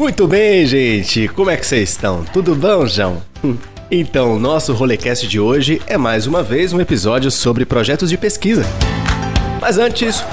Muito 0.00 0.26
bem, 0.26 0.64
gente. 0.64 1.28
Como 1.28 1.50
é 1.50 1.58
que 1.58 1.66
vocês 1.66 1.90
estão? 1.90 2.24
Tudo 2.24 2.54
bom, 2.54 2.86
João? 2.86 3.22
Então, 3.90 4.38
nosso 4.38 4.72
Rolecast 4.72 5.28
de 5.28 5.38
hoje 5.38 5.82
é 5.86 5.98
mais 5.98 6.26
uma 6.26 6.42
vez 6.42 6.72
um 6.72 6.80
episódio 6.80 7.30
sobre 7.30 7.66
projetos 7.66 8.08
de 8.08 8.16
pesquisa. 8.16 8.64
Mas 9.60 9.76
antes, 9.76 10.24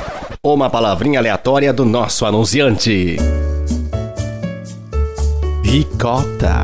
uma 0.42 0.70
palavrinha 0.70 1.20
aleatória 1.20 1.74
do 1.74 1.84
nosso 1.84 2.26
anunciante. 2.26 3.18
Ricota. 5.66 6.64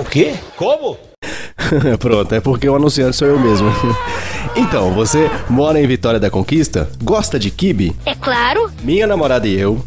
O 0.00 0.04
quê? 0.04 0.34
Como? 0.56 0.98
Pronto, 2.00 2.34
é 2.34 2.40
porque 2.40 2.68
o 2.68 2.74
anunciante 2.74 3.16
sou 3.16 3.28
eu 3.28 3.38
mesmo. 3.38 3.70
Então, 4.54 4.92
você 4.92 5.30
mora 5.48 5.80
em 5.80 5.86
Vitória 5.86 6.20
da 6.20 6.28
Conquista? 6.28 6.90
Gosta 7.02 7.38
de 7.38 7.50
kibe? 7.50 7.96
É 8.04 8.14
claro. 8.14 8.70
Minha 8.82 9.06
namorada 9.06 9.48
e 9.48 9.58
eu. 9.58 9.82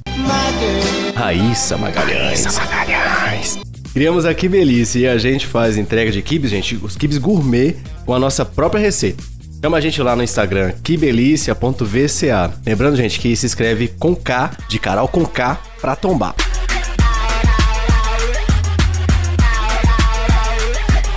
Raíssa 1.26 1.76
Magalhães. 1.76 2.46
Raíssa 2.46 2.52
Magalhães. 2.52 3.58
Criamos 3.92 4.26
a 4.26 4.34
Kibelice 4.36 5.00
e 5.00 5.08
a 5.08 5.18
gente 5.18 5.48
faz 5.48 5.76
entrega 5.76 6.12
de 6.12 6.22
kibes, 6.22 6.52
gente, 6.52 6.76
os 6.76 6.96
kibes 6.96 7.18
gourmet 7.18 7.78
com 8.06 8.14
a 8.14 8.20
nossa 8.20 8.46
própria 8.46 8.80
receita. 8.80 9.24
Chama 9.60 9.78
a 9.78 9.82
gente 9.82 10.00
lá 10.04 10.16
no 10.16 10.22
Instagram, 10.22 10.74
kibelicia.vca. 10.84 12.54
Lembrando, 12.64 12.96
gente, 12.96 13.20
que 13.20 13.36
se 13.36 13.48
escreve 13.48 13.88
com 13.88 14.16
K, 14.16 14.52
de 14.70 14.78
Carol 14.78 15.08
com 15.08 15.26
K, 15.26 15.60
pra 15.82 15.96
tombar. 15.96 16.36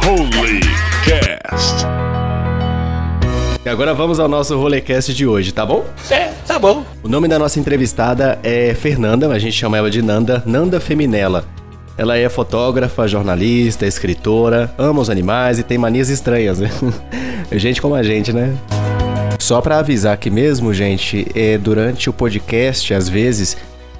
Holy 0.07 0.61
Cast. 1.05 1.98
E 3.69 3.71
agora 3.71 3.93
vamos 3.93 4.19
ao 4.19 4.27
nosso 4.27 4.59
Rolecast 4.59 5.13
de 5.13 5.27
hoje, 5.27 5.53
tá 5.53 5.67
bom? 5.67 5.85
É, 6.11 6.33
tá 6.47 6.59
bom. 6.59 6.87
O 7.03 7.09
nome 7.09 7.29
da 7.29 7.39
nossa 7.39 7.61
entrevistada 7.61 8.39
é 8.43 8.73
Fernanda, 8.73 9.29
a 9.29 9.39
gente 9.39 9.53
chama 9.53 9.77
ela 9.77 9.91
de 9.91 10.01
Nanda, 10.01 10.43
Nanda 10.47 10.81
Feminella. 10.81 11.45
Ela 11.95 12.17
é 12.17 12.27
fotógrafa, 12.31 13.07
jornalista, 13.07 13.85
escritora, 13.85 14.73
ama 14.79 15.03
os 15.03 15.11
animais 15.11 15.59
e 15.59 15.63
tem 15.63 15.77
manias 15.77 16.09
estranhas, 16.09 16.59
né? 16.59 16.71
gente 17.53 17.83
como 17.83 17.95
a 17.95 18.03
gente, 18.03 18.33
né? 18.33 18.57
Só 19.39 19.61
pra 19.61 19.81
avisar 19.81 20.17
que 20.17 20.31
mesmo, 20.31 20.73
gente, 20.73 21.27
é, 21.35 21.59
durante 21.59 22.09
o 22.09 22.13
podcast, 22.15 22.95
às 22.95 23.07
vezes, 23.07 23.55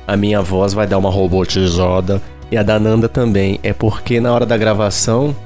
a 0.07 0.17
minha 0.17 0.41
voz 0.41 0.73
vai 0.73 0.87
dar 0.87 0.97
uma 0.97 1.11
robotizada 1.11 2.23
e 2.51 2.57
a 2.57 2.63
da 2.63 2.81
Nanda 2.81 3.07
também. 3.07 3.61
É 3.63 3.75
porque 3.75 4.19
na 4.19 4.33
hora 4.33 4.47
da 4.47 4.57
gravação, 4.57 5.37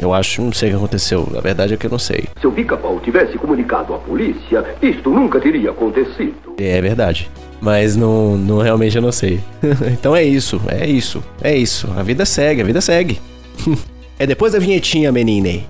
eu 0.00 0.14
acho, 0.14 0.42
não 0.42 0.52
sei 0.52 0.68
o 0.68 0.72
que 0.72 0.76
aconteceu. 0.76 1.28
A 1.36 1.40
verdade 1.40 1.74
é 1.74 1.76
que 1.76 1.86
eu 1.86 1.90
não 1.90 1.98
sei. 1.98 2.24
Se 2.40 2.46
o 2.46 2.52
pica-pau 2.52 2.98
tivesse 3.00 3.36
comunicado 3.36 3.94
à 3.94 3.98
polícia, 3.98 4.64
isto 4.82 5.10
nunca 5.10 5.40
teria 5.40 5.70
acontecido. 5.70 6.54
É 6.58 6.80
verdade. 6.80 7.30
Mas 7.60 7.94
não, 7.96 8.36
não 8.36 8.58
realmente 8.58 8.96
eu 8.96 9.02
não 9.02 9.12
sei. 9.12 9.40
então 9.92 10.16
é 10.16 10.24
isso, 10.24 10.60
é 10.68 10.86
isso, 10.86 11.22
é 11.42 11.54
isso. 11.54 11.88
A 11.96 12.02
vida 12.02 12.24
segue, 12.24 12.62
a 12.62 12.64
vida 12.64 12.80
segue. 12.80 13.20
é 14.18 14.26
depois 14.26 14.52
da 14.52 14.58
vinhetinha, 14.58 15.12
menine. 15.12 15.66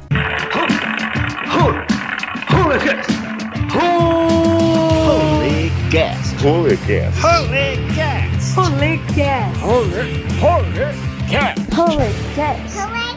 Holy 6.42 6.77
Cast. 6.78 7.20
Rolê 7.20 8.98
Cast. 9.15 9.61
Holy 10.41 10.97
Cast. 11.28 11.75
Rolê 11.77 12.09
Cast. 12.37 13.09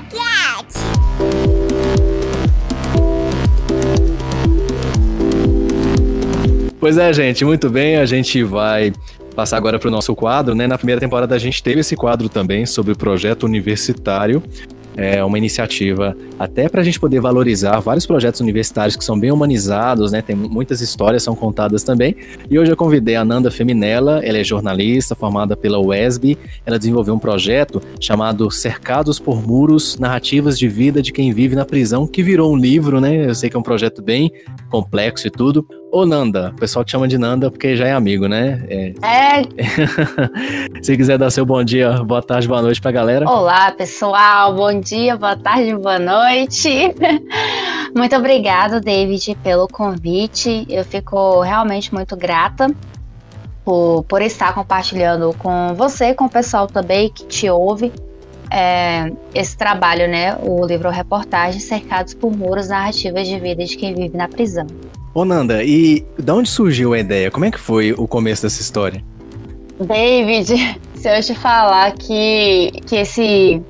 Pois 6.83 6.97
é, 6.97 7.13
gente, 7.13 7.45
muito 7.45 7.69
bem. 7.69 7.95
A 7.95 8.05
gente 8.05 8.43
vai 8.43 8.91
passar 9.33 9.55
agora 9.55 9.79
para 9.79 9.87
o 9.87 9.91
nosso 9.91 10.13
quadro, 10.13 10.53
né? 10.53 10.67
Na 10.67 10.77
primeira 10.77 10.99
temporada 10.99 11.33
a 11.33 11.39
gente 11.39 11.63
teve 11.63 11.79
esse 11.79 11.95
quadro 11.95 12.27
também 12.27 12.65
sobre 12.65 12.91
o 12.91 12.95
projeto 12.97 13.43
universitário. 13.43 14.43
É 14.95 15.23
uma 15.23 15.37
iniciativa 15.37 16.15
até 16.37 16.69
para 16.69 16.81
a 16.81 16.83
gente 16.83 16.99
poder 16.99 17.19
valorizar 17.19 17.79
vários 17.79 18.05
projetos 18.05 18.41
universitários 18.41 18.95
que 18.95 19.03
são 19.03 19.19
bem 19.19 19.31
humanizados, 19.31 20.11
né? 20.11 20.21
Tem 20.21 20.35
muitas 20.35 20.81
histórias 20.81 21.23
são 21.23 21.35
contadas 21.35 21.83
também. 21.83 22.15
E 22.49 22.59
hoje 22.59 22.71
eu 22.71 22.77
convidei 22.77 23.15
a 23.15 23.25
Nanda 23.25 23.49
Feminella, 23.49 24.21
ela 24.23 24.37
é 24.37 24.43
jornalista 24.43 25.15
formada 25.15 25.55
pela 25.55 25.79
UESB. 25.79 26.37
Ela 26.65 26.77
desenvolveu 26.77 27.13
um 27.13 27.19
projeto 27.19 27.81
chamado 27.99 28.49
Cercados 28.51 29.19
por 29.19 29.45
Muros: 29.45 29.97
Narrativas 29.97 30.57
de 30.57 30.67
Vida 30.67 31.01
de 31.01 31.11
Quem 31.11 31.33
Vive 31.33 31.55
na 31.55 31.65
Prisão, 31.65 32.05
que 32.05 32.21
virou 32.21 32.53
um 32.53 32.57
livro, 32.57 32.99
né? 33.01 33.27
Eu 33.27 33.35
sei 33.35 33.49
que 33.49 33.55
é 33.55 33.59
um 33.59 33.63
projeto 33.63 34.01
bem 34.01 34.31
complexo 34.69 35.27
e 35.27 35.31
tudo. 35.31 35.67
Ô 35.93 36.07
Nanda, 36.07 36.49
o 36.49 36.59
pessoal 36.59 36.83
te 36.83 36.89
chama 36.89 37.07
de 37.07 37.19
Nanda 37.19 37.51
porque 37.51 37.75
já 37.75 37.85
é 37.85 37.91
amigo, 37.91 38.27
né? 38.27 38.65
É. 38.67 38.93
É, 39.03 39.43
Se 40.81 40.97
quiser 40.97 41.19
dar 41.19 41.29
seu 41.29 41.45
bom 41.45 41.63
dia, 41.63 42.03
boa 42.03 42.19
tarde, 42.19 42.47
boa 42.47 42.63
noite 42.63 42.81
pra 42.81 42.91
galera. 42.91 43.29
olá 43.29 43.71
pessoal, 43.71 44.55
bom 44.55 44.79
dia, 44.79 45.15
boa 45.15 45.35
tarde, 45.35 45.75
boa 45.75 45.99
noite. 45.99 46.95
Muito 47.95 48.15
obrigado, 48.15 48.81
David, 48.81 49.37
pelo 49.43 49.67
convite. 49.67 50.65
Eu 50.67 50.83
fico 50.83 51.41
realmente 51.41 51.93
muito 51.93 52.17
grata 52.17 52.73
por, 53.63 54.03
por 54.05 54.23
estar 54.23 54.51
compartilhando 54.55 55.31
com 55.37 55.75
você 55.75 56.15
com 56.15 56.25
o 56.25 56.29
pessoal 56.29 56.65
também 56.65 57.11
que 57.11 57.23
te 57.27 57.47
ouve 57.47 57.93
é, 58.49 59.11
esse 59.35 59.55
trabalho, 59.55 60.07
né? 60.07 60.35
O 60.41 60.65
livro 60.65 60.89
reportagem 60.89 61.59
Cercados 61.59 62.15
por 62.15 62.35
Muros, 62.35 62.69
Narrativas 62.69 63.27
de 63.27 63.39
Vida 63.39 63.63
de 63.63 63.77
Quem 63.77 63.93
Vive 63.93 64.17
na 64.17 64.27
Prisão. 64.27 64.65
Ô 65.13 65.23
Nanda, 65.23 65.63
e 65.63 66.03
da 66.17 66.33
onde 66.33 66.49
surgiu 66.49 66.93
a 66.93 66.99
ideia? 66.99 67.29
Como 67.29 67.45
é 67.45 67.51
que 67.51 67.59
foi 67.59 67.93
o 67.93 68.07
começo 68.07 68.41
dessa 68.41 68.61
história? 68.61 69.03
David, 69.79 70.55
se 70.95 71.07
eu 71.07 71.21
te 71.21 71.35
falar 71.35 71.91
que, 71.91 72.71
que 72.87 72.95
esse. 72.95 73.61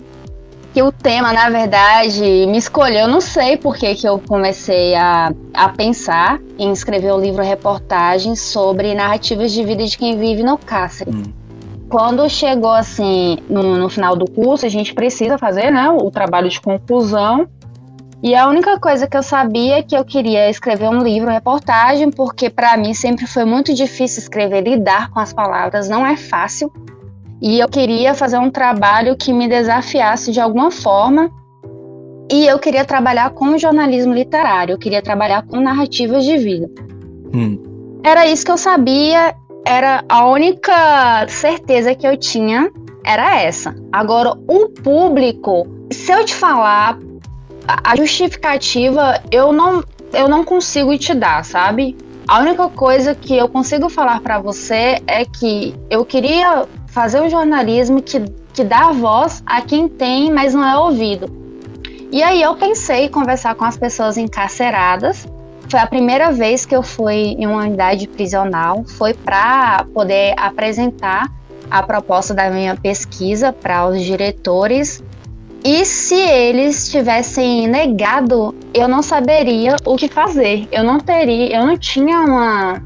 que 0.73 0.81
o 0.81 0.89
tema, 0.89 1.33
na 1.33 1.49
verdade, 1.49 2.21
me 2.47 2.57
escolheu, 2.57 3.01
eu 3.01 3.07
não 3.09 3.19
sei 3.19 3.57
por 3.57 3.75
que, 3.75 3.93
que 3.93 4.07
eu 4.07 4.19
comecei 4.19 4.95
a, 4.95 5.33
a 5.53 5.67
pensar 5.67 6.39
em 6.57 6.71
escrever 6.71 7.11
um 7.11 7.19
livro 7.19 7.43
reportagem 7.43 8.37
sobre 8.37 8.95
narrativas 8.95 9.51
de 9.51 9.65
vida 9.65 9.83
de 9.83 9.97
quem 9.97 10.17
vive 10.17 10.43
no 10.43 10.57
cárcere. 10.57 11.11
Hum. 11.11 11.23
Quando 11.89 12.27
chegou 12.29 12.71
assim, 12.71 13.37
no, 13.49 13.77
no 13.77 13.89
final 13.89 14.15
do 14.15 14.25
curso, 14.25 14.65
a 14.65 14.69
gente 14.69 14.93
precisa 14.93 15.37
fazer 15.37 15.69
né, 15.69 15.89
o 15.89 16.09
trabalho 16.09 16.49
de 16.49 16.59
conclusão. 16.61 17.47
E 18.23 18.33
a 18.35 18.47
única 18.47 18.79
coisa 18.79 19.05
que 19.05 19.17
eu 19.17 19.21
sabia 19.21 19.79
é 19.79 19.83
que 19.83 19.97
eu 19.97 20.05
queria 20.05 20.49
escrever 20.49 20.87
um 20.87 21.03
livro, 21.03 21.29
reportagem, 21.29 22.09
porque 22.09 22.49
para 22.49 22.77
mim 22.77 22.93
sempre 22.93 23.27
foi 23.27 23.43
muito 23.43 23.73
difícil 23.73 24.21
escrever, 24.21 24.61
lidar 24.61 25.11
com 25.11 25.19
as 25.19 25.33
palavras, 25.33 25.89
não 25.89 26.07
é 26.07 26.15
fácil. 26.15 26.71
E 27.41 27.59
eu 27.59 27.67
queria 27.67 28.13
fazer 28.13 28.37
um 28.37 28.49
trabalho 28.49 29.17
que 29.17 29.33
me 29.33 29.49
desafiasse 29.49 30.31
de 30.31 30.39
alguma 30.39 30.71
forma. 30.71 31.29
E 32.31 32.47
eu 32.47 32.57
queria 32.59 32.85
trabalhar 32.85 33.31
com 33.31 33.57
jornalismo 33.57 34.13
literário, 34.13 34.75
eu 34.75 34.79
queria 34.79 35.01
trabalhar 35.01 35.45
com 35.45 35.59
narrativas 35.59 36.23
de 36.23 36.37
vida. 36.37 36.69
Hum. 37.33 37.99
Era 38.05 38.25
isso 38.25 38.45
que 38.45 38.51
eu 38.53 38.57
sabia, 38.57 39.35
era 39.65 40.01
a 40.07 40.25
única 40.29 41.27
certeza 41.27 41.93
que 41.93 42.07
eu 42.07 42.15
tinha 42.15 42.71
era 43.05 43.41
essa. 43.41 43.75
Agora, 43.91 44.31
o 44.47 44.69
público, 44.69 45.67
se 45.91 46.09
eu 46.09 46.23
te 46.23 46.33
falar 46.33 46.97
a 47.67 47.95
justificativa, 47.95 49.21
eu 49.31 49.51
não 49.51 49.83
eu 50.13 50.27
não 50.27 50.43
consigo 50.43 50.95
te 50.97 51.13
dar, 51.13 51.43
sabe? 51.43 51.97
A 52.27 52.39
única 52.39 52.69
coisa 52.69 53.15
que 53.15 53.35
eu 53.35 53.49
consigo 53.49 53.89
falar 53.89 54.21
pra 54.21 54.39
você 54.39 55.01
é 55.07 55.25
que 55.25 55.75
eu 55.89 56.05
queria 56.05 56.65
fazer 56.87 57.21
o 57.21 57.29
jornalismo 57.29 58.01
que, 58.01 58.19
que 58.53 58.63
dá 58.63 58.91
voz 58.91 59.43
a 59.45 59.61
quem 59.61 59.89
tem, 59.89 60.31
mas 60.31 60.53
não 60.53 60.63
é 60.63 60.77
ouvido. 60.77 61.43
E 62.11 62.21
aí 62.21 62.41
eu 62.41 62.55
pensei 62.55 63.05
em 63.05 63.09
conversar 63.09 63.55
com 63.55 63.65
as 63.65 63.75
pessoas 63.75 64.17
encarceradas. 64.17 65.27
Foi 65.67 65.79
a 65.79 65.87
primeira 65.87 66.31
vez 66.31 66.65
que 66.65 66.75
eu 66.75 66.83
fui 66.83 67.15
em 67.15 67.47
uma 67.47 67.63
unidade 67.63 68.07
prisional, 68.07 68.83
foi 68.85 69.15
para 69.15 69.85
poder 69.93 70.35
apresentar 70.37 71.31
a 71.71 71.81
proposta 71.81 72.33
da 72.33 72.51
minha 72.51 72.75
pesquisa 72.75 73.51
para 73.51 73.87
os 73.87 74.01
diretores. 74.01 75.03
E 75.63 75.85
se 75.85 76.15
eles 76.15 76.89
tivessem 76.91 77.67
negado, 77.67 78.53
eu 78.73 78.87
não 78.87 79.01
saberia 79.01 79.75
o 79.85 79.95
que 79.95 80.07
fazer. 80.09 80.67
Eu 80.71 80.83
não 80.83 80.99
teria, 80.99 81.55
eu 81.55 81.65
não 81.65 81.77
tinha 81.77 82.19
uma, 82.19 82.83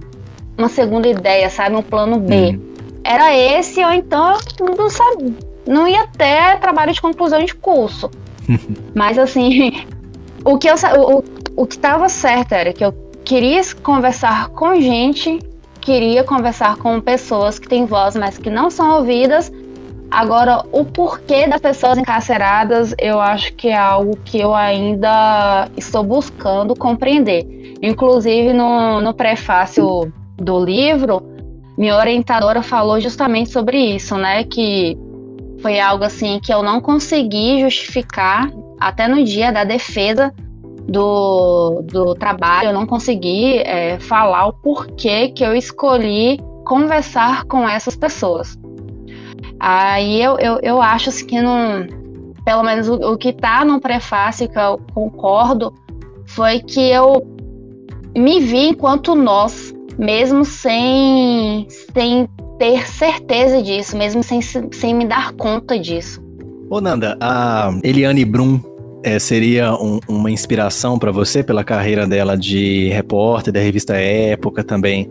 uma 0.58 0.70
segunda 0.70 1.08
ideia, 1.08 1.50
sabe, 1.50 1.76
um 1.76 1.82
plano 1.82 2.20
B. 2.20 2.36
Hum. 2.56 2.60
Era 3.04 3.36
esse 3.36 3.84
ou 3.84 3.92
então 3.92 4.38
eu 4.60 4.76
não 4.76 4.90
sabia, 4.90 5.34
não 5.66 5.88
ia 5.88 6.06
ter 6.08 6.60
trabalho 6.60 6.94
de 6.94 7.02
conclusão 7.02 7.44
de 7.44 7.56
curso. 7.56 8.12
Mas 8.94 9.18
assim, 9.18 9.86
o 10.46 10.58
que 10.58 10.70
eu 10.70 10.76
o- 11.00 11.24
o 11.56 11.66
que 11.66 11.76
estava 11.76 12.08
certo 12.10 12.52
era 12.52 12.72
que 12.74 12.86
eu 12.86 12.94
queria 13.26 13.62
conversar 13.82 14.50
com 14.50 14.80
gente, 14.80 15.40
queria 15.82 16.24
conversar 16.24 16.78
com 16.78 17.00
pessoas 17.02 17.58
que 17.58 17.68
têm 17.68 17.86
voz, 17.86 18.16
mas 18.16 18.38
que 18.38 18.50
não 18.50 18.70
são 18.70 18.98
ouvidas. 19.00 19.52
Agora, 20.10 20.64
o 20.72 20.86
porquê 20.86 21.48
das 21.48 21.60
pessoas 21.60 21.98
encarceradas, 21.98 22.96
eu 22.98 23.20
acho 23.20 23.54
que 23.56 23.68
é 23.68 23.78
algo 23.78 24.18
que 24.24 24.40
eu 24.40 24.56
ainda 24.56 25.70
estou 25.76 26.04
buscando 26.04 26.76
compreender. 26.76 27.46
Inclusive, 27.82 28.54
no, 28.54 29.02
no 29.02 29.14
prefácio 29.14 30.12
do 30.38 30.64
livro, 30.64 31.22
minha 31.78 31.96
orientadora 31.96 32.62
falou 32.62 33.00
justamente 33.00 33.52
sobre 33.52 33.78
isso, 33.78 34.18
né? 34.18 34.44
Que 34.44 34.98
Foi 35.62 35.80
algo 35.80 36.04
assim 36.04 36.40
que 36.40 36.54
eu 36.54 36.64
não 36.64 36.80
consegui 36.80 37.60
justificar 37.60 38.50
até 38.80 39.08
no 39.08 39.24
dia 39.24 39.52
da 39.52 39.64
defesa 39.64 40.34
do, 40.88 41.82
do 41.84 42.16
trabalho, 42.16 42.70
eu 42.70 42.74
não 42.74 42.86
consegui 42.86 43.58
é, 43.58 44.00
falar 44.00 44.48
o 44.48 44.54
porquê 44.54 45.30
que 45.30 45.44
eu 45.44 45.54
escolhi 45.54 46.40
conversar 46.64 47.44
com 47.46 47.68
essas 47.68 47.96
pessoas. 47.96 48.58
Aí 49.60 50.22
eu, 50.22 50.38
eu, 50.40 50.60
eu 50.62 50.82
acho 50.82 51.10
assim, 51.10 51.26
que 51.26 51.42
não. 51.42 51.88
Pelo 52.46 52.64
menos 52.64 52.88
o, 52.88 52.96
o 52.96 53.18
que 53.18 53.30
está 53.30 53.66
no 53.66 53.80
prefácio 53.80 54.50
que 54.50 54.58
eu 54.58 54.80
concordo 54.94 55.74
foi 56.26 56.60
que 56.60 56.80
eu 56.80 57.26
me 58.16 58.40
vi 58.40 58.70
enquanto 58.70 59.16
nós, 59.16 59.74
mesmo 59.98 60.46
sem, 60.46 61.68
sem 61.94 62.28
ter 62.58 62.88
certeza 62.88 63.62
disso, 63.62 63.98
mesmo 63.98 64.24
sem, 64.24 64.42
sem 64.42 64.94
me 64.94 65.06
dar 65.06 65.34
conta 65.34 65.78
disso. 65.78 66.22
Ô 66.70 66.82
Nanda, 66.82 67.18
a 67.22 67.72
Eliane 67.84 68.26
Brum 68.26 68.60
é, 69.04 69.20
seria 69.20 69.74
um, 69.74 70.00
uma 70.08 70.30
inspiração 70.30 71.00
para 71.00 71.12
você 71.12 71.44
pela 71.44 71.64
carreira 71.64 72.06
dela 72.06 72.36
de 72.38 72.90
repórter 72.90 73.54
da 73.54 73.60
revista 73.60 73.96
Época 73.96 74.64
também, 74.64 75.10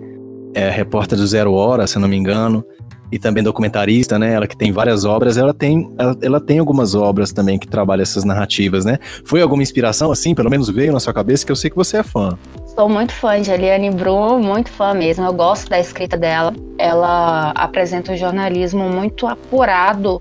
é, 0.54 0.68
repórter 0.68 1.16
do 1.16 1.26
Zero 1.26 1.52
Hora, 1.54 1.86
se 1.86 1.98
não 1.98 2.08
me 2.08 2.16
engano, 2.16 2.64
e 3.10 3.18
também 3.18 3.42
documentarista, 3.42 4.18
né? 4.18 4.34
Ela 4.34 4.46
que 4.46 4.56
tem 4.56 4.72
várias 4.72 5.04
obras, 5.04 5.36
ela 5.36 5.54
tem, 5.54 5.92
ela, 5.98 6.16
ela, 6.22 6.40
tem 6.40 6.58
algumas 6.58 6.94
obras 6.94 7.32
também 7.32 7.58
que 7.58 7.66
trabalham 7.66 8.02
essas 8.02 8.24
narrativas, 8.24 8.84
né? 8.84 8.98
Foi 9.24 9.40
alguma 9.40 9.62
inspiração, 9.62 10.10
assim, 10.10 10.34
pelo 10.34 10.50
menos 10.50 10.68
veio 10.68 10.92
na 10.92 11.00
sua 11.00 11.12
cabeça, 11.12 11.44
que 11.44 11.52
eu 11.52 11.56
sei 11.56 11.70
que 11.70 11.76
você 11.76 11.98
é 11.98 12.02
fã. 12.02 12.36
Sou 12.66 12.88
muito 12.88 13.12
fã 13.12 13.40
de 13.40 13.50
Eliane 13.50 13.90
Brum, 13.90 14.38
muito 14.38 14.70
fã 14.70 14.92
mesmo. 14.92 15.24
Eu 15.24 15.32
gosto 15.32 15.68
da 15.68 15.78
escrita 15.78 16.16
dela. 16.16 16.52
Ela 16.78 17.52
apresenta 17.52 18.12
um 18.12 18.16
jornalismo 18.16 18.88
muito 18.88 19.26
apurado 19.26 20.20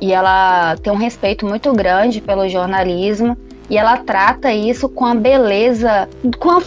e 0.00 0.12
ela 0.12 0.76
tem 0.76 0.92
um 0.92 0.96
respeito 0.96 1.46
muito 1.46 1.72
grande 1.72 2.20
pelo 2.20 2.48
jornalismo 2.48 3.36
e 3.68 3.76
ela 3.76 3.98
trata 3.98 4.52
isso 4.52 4.88
com 4.88 5.04
a 5.04 5.14
beleza, 5.14 6.08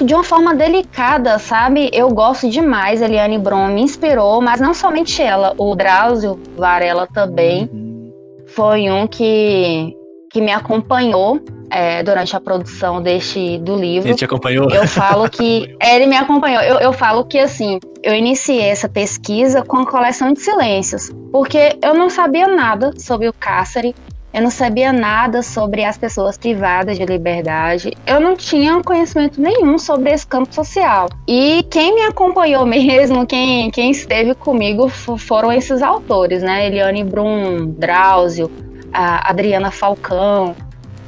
de 0.01 0.13
uma 0.13 0.23
forma 0.23 0.53
delicada, 0.53 1.39
sabe? 1.39 1.89
Eu 1.93 2.09
gosto 2.09 2.49
demais. 2.49 3.01
Eliane 3.01 3.37
Brum 3.37 3.67
me 3.67 3.81
inspirou, 3.81 4.41
mas 4.41 4.59
não 4.59 4.73
somente 4.73 5.21
ela, 5.21 5.53
o 5.57 5.75
Drauzio 5.75 6.39
Varela 6.57 7.07
também 7.07 7.69
uhum. 7.71 8.11
foi 8.47 8.89
um 8.91 9.07
que, 9.07 9.95
que 10.31 10.41
me 10.41 10.51
acompanhou 10.51 11.39
é, 11.71 12.03
durante 12.03 12.35
a 12.35 12.39
produção 12.39 13.01
deste 13.01 13.57
do 13.59 13.75
livro. 13.75 14.09
Ele 14.09 14.17
te 14.17 14.25
acompanhou? 14.25 14.69
Eu 14.69 14.87
falo 14.87 15.29
que 15.31 15.75
ele 15.81 16.05
me 16.05 16.17
acompanhou. 16.17 16.61
Eu, 16.61 16.79
eu 16.79 16.93
falo 16.93 17.23
que 17.25 17.39
assim, 17.39 17.79
eu 18.03 18.13
iniciei 18.13 18.61
essa 18.61 18.89
pesquisa 18.89 19.61
com 19.61 19.77
a 19.77 19.85
coleção 19.85 20.33
de 20.33 20.41
silêncios, 20.41 21.11
porque 21.31 21.77
eu 21.81 21.93
não 21.93 22.09
sabia 22.09 22.47
nada 22.47 22.91
sobre 22.97 23.27
o 23.27 23.33
cárcere. 23.33 23.95
Eu 24.31 24.43
não 24.43 24.51
sabia 24.51 24.93
nada 24.93 25.41
sobre 25.41 25.83
as 25.83 25.97
pessoas 25.97 26.37
privadas 26.37 26.97
de 26.97 27.05
liberdade. 27.05 27.97
Eu 28.05 28.19
não 28.19 28.35
tinha 28.35 28.79
conhecimento 28.83 29.41
nenhum 29.41 29.79
sobre 29.79 30.11
esse 30.11 30.25
campo 30.25 30.53
social. 30.53 31.09
E 31.27 31.63
quem 31.69 31.95
me 31.95 32.01
acompanhou 32.01 32.63
mesmo, 32.67 33.25
quem, 33.25 33.71
quem 33.71 33.89
esteve 33.89 34.35
comigo, 34.35 34.87
foram 34.87 35.51
esses 35.51 35.81
autores, 35.81 36.43
né? 36.43 36.67
Eliane 36.67 37.03
Brum, 37.03 37.73
Drauzio, 37.77 38.51
a 38.93 39.29
Adriana 39.29 39.71
Falcão, 39.71 40.55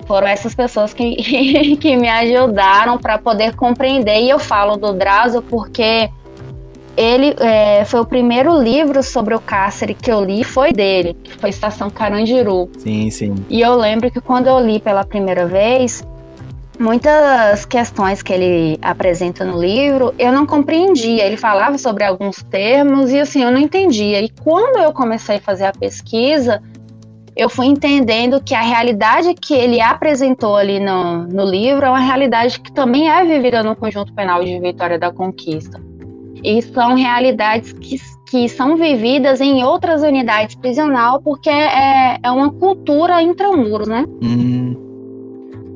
foram 0.07 0.27
essas 0.27 0.55
pessoas 0.55 0.93
que, 0.93 1.77
que 1.77 1.95
me 1.95 2.09
ajudaram 2.09 2.97
para 2.97 3.19
poder 3.19 3.55
compreender. 3.55 4.19
E 4.21 4.29
eu 4.29 4.39
falo 4.39 4.77
do 4.77 4.93
Drauzio 4.93 5.43
porque 5.43 6.09
ele 6.97 7.35
é, 7.39 7.85
foi 7.85 7.99
o 8.01 8.05
primeiro 8.05 8.61
livro 8.61 9.01
sobre 9.01 9.33
o 9.33 9.39
cárcere 9.39 9.93
que 9.93 10.11
eu 10.11 10.23
li, 10.23 10.43
foi 10.43 10.71
dele, 10.71 11.15
que 11.23 11.33
foi 11.33 11.49
Estação 11.49 11.89
Carandiru. 11.89 12.69
Sim, 12.77 13.09
sim. 13.09 13.35
E 13.49 13.61
eu 13.61 13.75
lembro 13.75 14.11
que 14.11 14.19
quando 14.19 14.47
eu 14.47 14.59
li 14.59 14.79
pela 14.79 15.03
primeira 15.03 15.45
vez, 15.45 16.05
muitas 16.79 17.65
questões 17.65 18.21
que 18.21 18.33
ele 18.33 18.79
apresenta 18.81 19.45
no 19.45 19.59
livro 19.59 20.13
eu 20.17 20.31
não 20.31 20.45
compreendia. 20.45 21.25
Ele 21.25 21.37
falava 21.37 21.77
sobre 21.77 22.03
alguns 22.03 22.43
termos 22.43 23.11
e 23.11 23.19
assim, 23.19 23.43
eu 23.43 23.51
não 23.51 23.59
entendia. 23.59 24.21
E 24.21 24.29
quando 24.29 24.77
eu 24.77 24.91
comecei 24.91 25.37
a 25.37 25.41
fazer 25.41 25.65
a 25.65 25.71
pesquisa, 25.71 26.61
eu 27.35 27.49
fui 27.49 27.67
entendendo 27.67 28.41
que 28.43 28.53
a 28.53 28.61
realidade 28.61 29.33
que 29.33 29.53
ele 29.53 29.79
apresentou 29.79 30.57
ali 30.57 30.79
no, 30.79 31.23
no 31.23 31.45
livro 31.45 31.85
é 31.85 31.89
uma 31.89 31.99
realidade 31.99 32.59
que 32.59 32.71
também 32.71 33.09
é 33.09 33.23
vivida 33.23 33.63
no 33.63 33.75
conjunto 33.75 34.13
penal 34.13 34.43
de 34.43 34.59
Vitória 34.59 34.99
da 34.99 35.11
Conquista. 35.11 35.79
E 36.43 36.61
são 36.61 36.95
realidades 36.95 37.73
que, 37.73 37.97
que 38.27 38.49
são 38.49 38.75
vividas 38.75 39.41
em 39.41 39.63
outras 39.63 40.01
unidades 40.01 40.55
prisional, 40.55 41.21
porque 41.21 41.49
é, 41.49 42.17
é 42.21 42.31
uma 42.31 42.51
cultura 42.51 43.21
intramuros, 43.21 43.87
né? 43.87 44.05
Hum. 44.21 44.75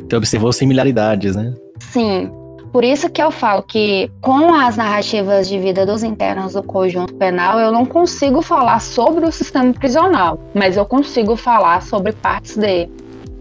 Você 0.10 0.16
observou 0.16 0.54
similaridades, 0.54 1.36
né? 1.36 1.54
Sim. 1.80 2.32
Por 2.72 2.84
isso 2.84 3.10
que 3.10 3.24
eu 3.24 3.32
falo 3.32 3.64
que 3.64 4.12
com 4.22 4.54
as 4.54 4.76
narrativas 4.76 5.48
de 5.48 5.58
vida 5.58 5.86
dos 5.86 6.04
internos 6.04 6.54
do 6.54 6.62
conjunto 6.62 7.14
penal, 7.16 7.58
eu 7.58 7.72
não 7.72 7.86
consigo 7.86 8.42
falar 8.42 8.82
sobre 8.82 9.26
o 9.26 9.32
sistema 9.32 9.72
prisional, 9.74 10.38
mas 10.54 10.76
eu 10.76 10.86
consigo 10.86 11.38
falar 11.38 11.82
sobre 11.82 12.12
partes 12.12 12.58
dele. 12.58 12.92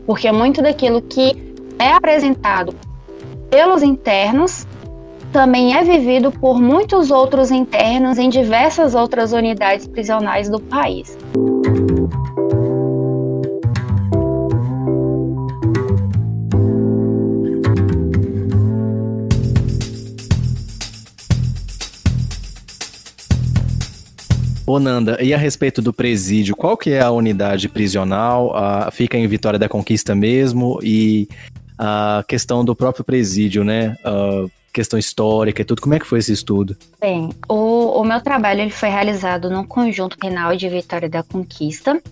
Porque 0.06 0.30
muito 0.30 0.62
daquilo 0.62 1.02
que 1.02 1.32
é 1.80 1.90
apresentado 1.90 2.74
pelos 3.50 3.82
internos 3.82 4.66
também 5.34 5.76
é 5.76 5.82
vivido 5.82 6.30
por 6.30 6.60
muitos 6.60 7.10
outros 7.10 7.50
internos 7.50 8.18
em 8.18 8.28
diversas 8.28 8.94
outras 8.94 9.32
unidades 9.32 9.84
prisionais 9.84 10.48
do 10.48 10.60
país. 10.60 11.18
Ô 24.64 24.78
Nanda, 24.78 25.18
e 25.20 25.34
a 25.34 25.36
respeito 25.36 25.82
do 25.82 25.92
presídio, 25.92 26.54
qual 26.54 26.76
que 26.76 26.90
é 26.90 27.00
a 27.00 27.10
unidade 27.10 27.68
prisional? 27.68 28.56
Ah, 28.56 28.88
fica 28.92 29.18
em 29.18 29.26
Vitória 29.26 29.58
da 29.58 29.68
Conquista 29.68 30.14
mesmo? 30.14 30.78
E 30.80 31.26
a 31.78 32.24
questão 32.28 32.64
do 32.64 32.74
próprio 32.74 33.04
presídio, 33.04 33.64
né? 33.64 33.96
Ah, 34.04 34.46
questão 34.74 34.98
histórica 34.98 35.62
e 35.62 35.64
tudo, 35.64 35.80
como 35.80 35.94
é 35.94 36.00
que 36.00 36.06
foi 36.06 36.18
esse 36.18 36.32
estudo? 36.32 36.76
Bem, 37.00 37.30
o, 37.48 38.00
o 38.00 38.04
meu 38.04 38.20
trabalho 38.20 38.60
ele 38.60 38.70
foi 38.70 38.88
realizado 38.88 39.48
no 39.48 39.64
Conjunto 39.64 40.18
Penal 40.18 40.56
de 40.56 40.68
Vitória 40.68 41.08
da 41.08 41.22
Conquista. 41.22 42.02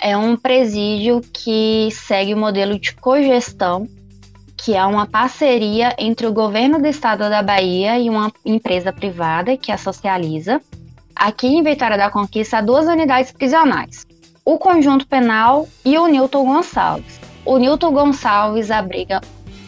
É 0.00 0.16
um 0.16 0.34
presídio 0.34 1.20
que 1.32 1.88
segue 1.92 2.32
o 2.32 2.36
modelo 2.36 2.78
de 2.78 2.94
cogestão, 2.94 3.86
que 4.56 4.74
é 4.74 4.84
uma 4.84 5.06
parceria 5.06 5.94
entre 5.98 6.26
o 6.26 6.32
governo 6.32 6.80
do 6.80 6.86
estado 6.86 7.20
da 7.20 7.42
Bahia 7.42 7.98
e 7.98 8.08
uma 8.08 8.32
empresa 8.44 8.92
privada, 8.92 9.56
que 9.56 9.70
a 9.70 9.76
Socializa. 9.76 10.60
Aqui 11.14 11.46
em 11.46 11.62
Vitória 11.62 11.98
da 11.98 12.10
Conquista 12.10 12.58
há 12.58 12.60
duas 12.62 12.86
unidades 12.86 13.32
prisionais, 13.32 14.06
o 14.44 14.58
Conjunto 14.58 15.06
Penal 15.06 15.68
e 15.84 15.98
o 15.98 16.06
Newton 16.06 16.44
Gonçalves. 16.44 17.25
O 17.46 17.58
Newton 17.58 17.92
Gonçalves 17.92 18.72
abriga 18.72 19.20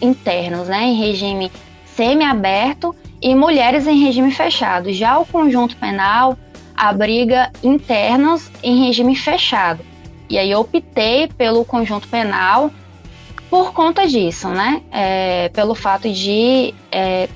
internos 0.02 0.66
né, 0.66 0.82
em 0.82 0.94
regime 0.94 1.50
semi-aberto 1.94 2.94
e 3.23 3.35
mulheres 3.35 3.87
em 3.87 4.04
regime 4.04 4.32
fechado. 4.32 4.92
Já 4.92 5.18
o 5.18 5.25
Conjunto 5.25 5.76
Penal 5.76 6.37
abriga 6.76 7.50
internos 7.62 8.50
em 8.62 8.85
regime 8.85 9.14
fechado. 9.14 9.85
E 10.28 10.37
aí 10.37 10.50
eu 10.50 10.61
optei 10.61 11.28
pelo 11.28 11.64
Conjunto 11.64 12.06
Penal 12.08 12.70
por 13.49 13.73
conta 13.73 14.06
disso, 14.06 14.49
né? 14.49 14.82
É, 14.92 15.49
pelo 15.49 15.75
fato 15.75 16.11
de 16.11 16.75
é, 16.92 17.28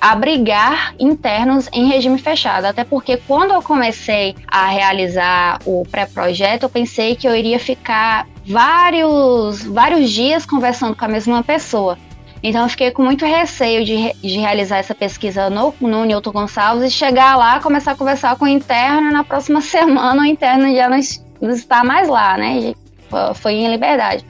abrigar 0.00 0.94
internos 0.98 1.68
em 1.72 1.86
regime 1.88 2.18
fechado. 2.18 2.64
Até 2.66 2.84
porque 2.84 3.16
quando 3.16 3.52
eu 3.52 3.62
comecei 3.62 4.34
a 4.46 4.66
realizar 4.66 5.60
o 5.64 5.84
pré-projeto, 5.90 6.64
eu 6.64 6.68
pensei 6.68 7.14
que 7.14 7.26
eu 7.26 7.34
iria 7.34 7.58
ficar 7.58 8.26
vários, 8.46 9.64
vários 9.64 10.10
dias 10.10 10.44
conversando 10.44 10.96
com 10.96 11.04
a 11.04 11.08
mesma 11.08 11.42
pessoa. 11.42 11.98
Então 12.42 12.62
eu 12.62 12.68
fiquei 12.68 12.90
com 12.90 13.02
muito 13.02 13.24
receio 13.24 13.84
de, 13.84 14.12
de 14.20 14.38
realizar 14.38 14.76
essa 14.76 14.94
pesquisa 14.94 15.48
no, 15.48 15.74
no 15.80 16.04
Newton 16.04 16.30
Gonçalves 16.30 16.84
e 16.84 16.90
chegar 16.90 17.36
lá, 17.36 17.58
começar 17.58 17.92
a 17.92 17.96
conversar 17.96 18.36
com 18.36 18.44
o 18.44 18.48
interno 18.48 19.10
na 19.10 19.24
próxima 19.24 19.60
semana 19.62 20.22
o 20.22 20.26
interno 20.26 20.74
já 20.74 20.88
não, 20.88 20.98
está 21.50 21.82
mais 21.82 22.06
lá, 22.06 22.36
né? 22.36 22.74
Foi 23.34 23.54
em 23.54 23.70
liberdade. 23.70 24.24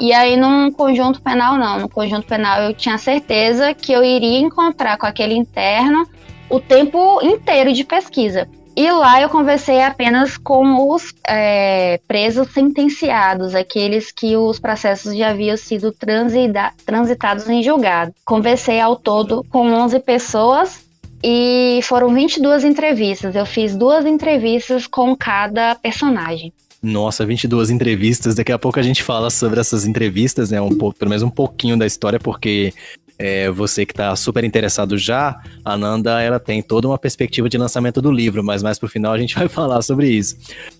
E 0.00 0.12
aí, 0.12 0.36
num 0.36 0.72
conjunto 0.72 1.22
penal, 1.22 1.56
não. 1.56 1.78
No 1.78 1.88
conjunto 1.88 2.26
penal, 2.26 2.62
eu 2.62 2.74
tinha 2.74 2.98
certeza 2.98 3.72
que 3.72 3.92
eu 3.92 4.02
iria 4.02 4.40
encontrar 4.40 4.98
com 4.98 5.06
aquele 5.06 5.34
interno 5.34 6.04
o 6.50 6.58
tempo 6.58 7.20
inteiro 7.22 7.72
de 7.72 7.84
pesquisa. 7.84 8.48
E 8.74 8.90
lá 8.90 9.20
eu 9.20 9.28
conversei 9.28 9.82
apenas 9.82 10.38
com 10.38 10.90
os 10.90 11.12
é, 11.28 12.00
presos 12.08 12.50
sentenciados, 12.52 13.54
aqueles 13.54 14.10
que 14.10 14.34
os 14.34 14.58
processos 14.58 15.14
já 15.14 15.30
haviam 15.30 15.56
sido 15.56 15.92
transitados 15.92 17.48
em 17.48 17.62
julgado. 17.62 18.14
Conversei 18.24 18.80
ao 18.80 18.96
todo 18.96 19.44
com 19.50 19.70
11 19.70 20.00
pessoas 20.00 20.80
e 21.22 21.80
foram 21.82 22.14
22 22.14 22.64
entrevistas. 22.64 23.36
Eu 23.36 23.44
fiz 23.44 23.76
duas 23.76 24.06
entrevistas 24.06 24.86
com 24.86 25.14
cada 25.14 25.74
personagem. 25.74 26.52
Nossa, 26.82 27.24
22 27.24 27.70
entrevistas. 27.70 28.34
Daqui 28.34 28.50
a 28.50 28.58
pouco 28.58 28.80
a 28.80 28.82
gente 28.82 29.04
fala 29.04 29.30
sobre 29.30 29.60
essas 29.60 29.86
entrevistas, 29.86 30.50
né? 30.50 30.60
Um 30.60 30.76
pouco, 30.76 30.98
pelo 30.98 31.10
menos 31.10 31.22
um 31.22 31.30
pouquinho 31.30 31.78
da 31.78 31.86
história, 31.86 32.18
porque 32.18 32.74
é, 33.16 33.48
você 33.52 33.86
que 33.86 33.92
está 33.92 34.14
super 34.16 34.42
interessado 34.42 34.98
já, 34.98 35.40
a 35.64 35.76
Nanda 35.76 36.20
ela 36.20 36.40
tem 36.40 36.60
toda 36.60 36.88
uma 36.88 36.98
perspectiva 36.98 37.48
de 37.48 37.56
lançamento 37.56 38.02
do 38.02 38.10
livro, 38.10 38.42
mas 38.42 38.64
mais 38.64 38.80
pro 38.80 38.88
final 38.88 39.12
a 39.12 39.18
gente 39.18 39.34
vai 39.38 39.48
falar 39.48 39.80
sobre 39.82 40.08
isso. 40.08 40.36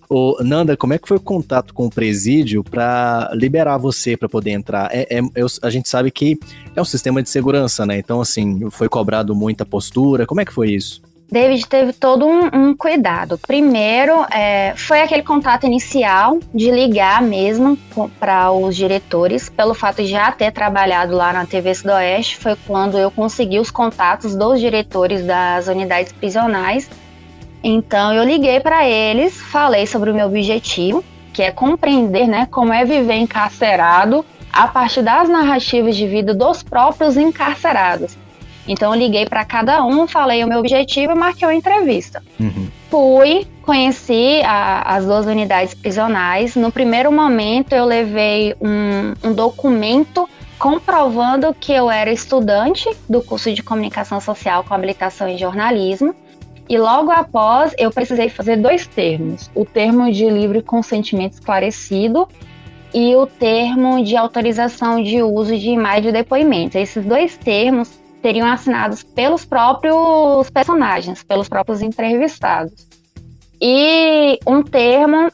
Ô, 0.09 0.35
Nanda, 0.41 0.75
como 0.75 0.93
é 0.93 0.97
que 0.97 1.07
foi 1.07 1.15
o 1.15 1.21
contato 1.21 1.73
com 1.73 1.85
o 1.85 1.89
presídio 1.89 2.65
para 2.65 3.31
liberar 3.33 3.77
você 3.77 4.17
para 4.17 4.27
poder 4.27 4.51
entrar? 4.51 4.89
É, 4.91 5.19
é, 5.19 5.21
a 5.61 5.69
gente 5.69 5.87
sabe 5.87 6.11
que 6.11 6.37
é 6.75 6.81
um 6.81 6.85
sistema 6.85 7.23
de 7.23 7.29
segurança, 7.29 7.85
né? 7.85 7.97
Então, 7.97 8.19
assim, 8.19 8.69
foi 8.71 8.89
cobrado 8.89 9.33
muita 9.33 9.65
postura. 9.65 10.25
Como 10.25 10.41
é 10.41 10.45
que 10.45 10.53
foi 10.53 10.71
isso? 10.71 11.01
David 11.31 11.67
teve 11.67 11.93
todo 11.93 12.27
um, 12.27 12.49
um 12.53 12.75
cuidado. 12.75 13.37
Primeiro, 13.39 14.25
é, 14.31 14.73
foi 14.75 15.01
aquele 15.01 15.23
contato 15.23 15.65
inicial 15.65 16.39
de 16.53 16.69
ligar 16.69 17.21
mesmo 17.21 17.77
para 18.19 18.51
os 18.51 18.75
diretores, 18.75 19.49
pelo 19.49 19.73
fato 19.73 19.97
de 20.03 20.07
já 20.07 20.31
ter 20.31 20.51
trabalhado 20.51 21.15
lá 21.15 21.33
na 21.33 21.45
TV 21.45 21.73
Sudoeste, 21.73 22.37
foi 22.37 22.55
quando 22.67 22.97
eu 22.97 23.09
consegui 23.09 23.59
os 23.59 23.71
contatos 23.71 24.35
dos 24.35 24.59
diretores 24.59 25.25
das 25.25 25.67
unidades 25.67 26.11
prisionais. 26.13 26.89
Então 27.63 28.13
eu 28.13 28.23
liguei 28.23 28.59
para 28.59 28.87
eles, 28.87 29.39
falei 29.41 29.87
sobre 29.87 30.11
o 30.11 30.13
meu 30.13 30.27
objetivo, 30.27 31.03
que 31.33 31.41
é 31.41 31.49
compreender, 31.49 32.27
né, 32.27 32.47
como 32.51 32.71
é 32.71 32.85
viver 32.85 33.15
encarcerado 33.15 34.23
a 34.51 34.67
partir 34.67 35.01
das 35.01 35.27
narrativas 35.27 35.95
de 35.95 36.05
vida 36.05 36.33
dos 36.33 36.61
próprios 36.61 37.17
encarcerados. 37.17 38.15
Então 38.67 38.93
eu 38.93 38.99
liguei 38.99 39.25
para 39.25 39.43
cada 39.43 39.83
um, 39.85 40.07
falei 40.07 40.43
o 40.43 40.47
meu 40.47 40.59
objetivo 40.59 41.11
e 41.11 41.15
marquei 41.15 41.47
uma 41.47 41.53
entrevista. 41.53 42.23
Uhum. 42.39 42.67
Fui, 42.89 43.45
conheci 43.61 44.41
a, 44.43 44.95
as 44.95 45.05
duas 45.05 45.25
unidades 45.25 45.73
prisionais. 45.73 46.55
No 46.55 46.71
primeiro 46.71 47.11
momento 47.11 47.73
eu 47.73 47.85
levei 47.85 48.55
um, 48.61 49.13
um 49.27 49.33
documento 49.33 50.29
comprovando 50.57 51.53
que 51.59 51.73
eu 51.73 51.91
era 51.91 52.11
estudante 52.11 52.89
do 53.09 53.21
curso 53.21 53.53
de 53.53 53.61
comunicação 53.61 54.21
social 54.21 54.63
com 54.63 54.73
habilitação 54.73 55.27
em 55.27 55.37
jornalismo. 55.37 56.15
E 56.69 56.77
logo 56.77 57.11
após 57.11 57.73
eu 57.77 57.91
precisei 57.91 58.29
fazer 58.29 58.55
dois 58.55 58.87
termos: 58.87 59.51
o 59.53 59.65
termo 59.65 60.09
de 60.11 60.29
livre 60.29 60.61
consentimento 60.61 61.33
esclarecido 61.33 62.27
e 62.93 63.15
o 63.15 63.25
termo 63.25 64.03
de 64.03 64.15
autorização 64.15 65.03
de 65.03 65.21
uso 65.21 65.57
de 65.57 65.69
imagem 65.69 66.03
de 66.03 66.11
depoimento. 66.11 66.77
Esses 66.77 67.03
dois 67.03 67.35
termos 67.35 67.91
teriam 68.23 68.47
assinados 68.47 69.03
pelos 69.03 69.43
próprios 69.43 70.49
personagens, 70.49 71.21
pelos 71.21 71.49
próprios 71.49 71.81
entrevistados. 71.81 72.87
E 73.61 74.39
um 74.47 74.63
termo 74.63 75.29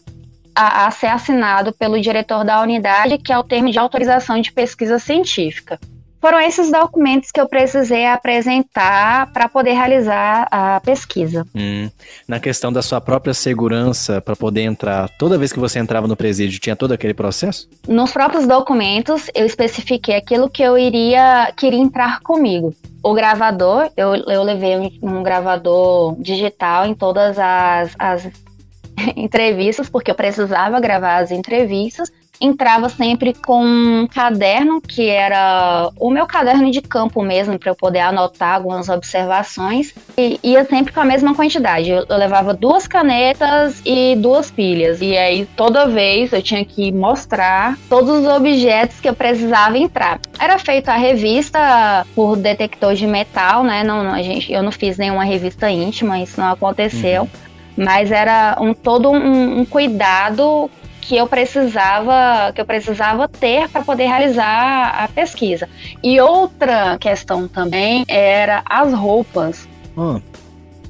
a, 0.55 0.87
a, 0.87 0.91
ser 0.91 1.07
assinado 1.07 1.71
pelo 1.71 2.01
diretor 2.01 2.43
da 2.43 2.61
unidade, 2.61 3.19
que 3.19 3.31
é 3.31 3.37
o 3.37 3.43
termo 3.43 3.71
de 3.71 3.77
autorização 3.77 4.41
de 4.41 4.51
pesquisa 4.51 4.97
científica. 4.97 5.79
Foram 6.21 6.39
esses 6.41 6.69
documentos 6.69 7.31
que 7.31 7.39
eu 7.39 7.47
precisei 7.47 8.05
apresentar 8.05 9.31
para 9.31 9.47
poder 9.47 9.71
realizar 9.71 10.47
a 10.51 10.79
pesquisa. 10.81 11.45
Hum. 11.55 11.89
Na 12.27 12.39
questão 12.39 12.73
da 12.73 12.81
sua 12.81 12.99
própria 12.99 13.33
segurança 13.33 14.19
para 14.19 14.35
poder 14.35 14.63
entrar, 14.63 15.09
toda 15.17 15.37
vez 15.37 15.53
que 15.53 15.59
você 15.59 15.79
entrava 15.79 16.07
no 16.07 16.17
presídio, 16.17 16.59
tinha 16.59 16.75
todo 16.75 16.91
aquele 16.91 17.13
processo? 17.13 17.69
Nos 17.87 18.11
próprios 18.11 18.45
documentos, 18.45 19.29
eu 19.33 19.45
especifiquei 19.45 20.15
aquilo 20.15 20.49
que 20.49 20.61
eu 20.61 20.77
iria 20.77 21.51
queria 21.55 21.79
entrar 21.79 22.19
comigo. 22.19 22.73
O 23.01 23.13
gravador, 23.13 23.89
eu, 23.95 24.13
eu 24.15 24.43
levei 24.43 24.77
um, 24.77 24.91
um 25.01 25.23
gravador 25.23 26.15
digital 26.19 26.85
em 26.85 26.93
todas 26.93 27.39
as, 27.39 27.95
as 27.97 28.27
entrevistas, 29.15 29.89
porque 29.89 30.11
eu 30.11 30.15
precisava 30.15 30.79
gravar 30.81 31.19
as 31.19 31.31
entrevistas 31.31 32.11
entrava 32.41 32.87
sempre 32.89 33.33
com 33.33 33.63
um 33.63 34.07
caderno 34.07 34.81
que 34.81 35.07
era 35.09 35.89
o 35.99 36.09
meu 36.09 36.25
caderno 36.25 36.71
de 36.71 36.81
campo 36.81 37.21
mesmo 37.21 37.59
para 37.59 37.71
eu 37.71 37.75
poder 37.75 37.99
anotar 37.99 38.55
algumas 38.55 38.87
observações 38.87 39.93
e 40.17 40.39
ia 40.43 40.63
sempre 40.65 40.93
com 40.93 41.01
a 41.01 41.05
mesma 41.05 41.35
quantidade. 41.35 41.89
Eu, 41.89 42.05
eu, 42.07 42.17
levava 42.17 42.53
duas 42.53 42.87
canetas 42.87 43.81
e 43.85 44.15
duas 44.15 44.49
pilhas 44.49 45.01
e 45.01 45.17
aí 45.17 45.45
toda 45.55 45.87
vez 45.87 46.31
eu 46.31 46.41
tinha 46.41 46.63
que 46.63 46.91
mostrar 46.91 47.77
todos 47.89 48.19
os 48.19 48.27
objetos 48.27 48.99
que 48.99 49.09
eu 49.09 49.13
precisava 49.13 49.77
entrar. 49.77 50.19
Era 50.39 50.57
feita 50.57 50.93
a 50.93 50.97
revista 50.97 52.05
por 52.15 52.37
detector 52.37 52.95
de 52.95 53.05
metal, 53.05 53.63
né? 53.63 53.83
Não, 53.83 54.11
a 54.11 54.21
gente, 54.21 54.51
eu 54.51 54.63
não 54.63 54.71
fiz 54.71 54.97
nenhuma 54.97 55.23
revista 55.23 55.69
íntima, 55.69 56.19
isso 56.19 56.39
não 56.39 56.51
aconteceu. 56.51 57.23
Uhum 57.23 57.49
mas 57.79 58.11
era 58.11 58.57
um 58.59 58.73
todo 58.73 59.09
um, 59.09 59.61
um, 59.61 59.65
cuidado 59.65 60.69
que 61.09 61.17
eu 61.17 61.25
precisava 61.25 62.53
que 62.53 62.61
eu 62.61 62.65
precisava 62.65 63.27
ter 63.27 63.67
para 63.67 63.81
poder 63.81 64.05
realizar 64.05 65.03
a 65.03 65.07
pesquisa. 65.07 65.67
E 66.03 66.21
outra 66.21 66.99
questão 66.99 67.47
também 67.47 68.05
era 68.07 68.61
as 68.63 68.93
roupas. 68.93 69.67
Hum. 69.97 70.21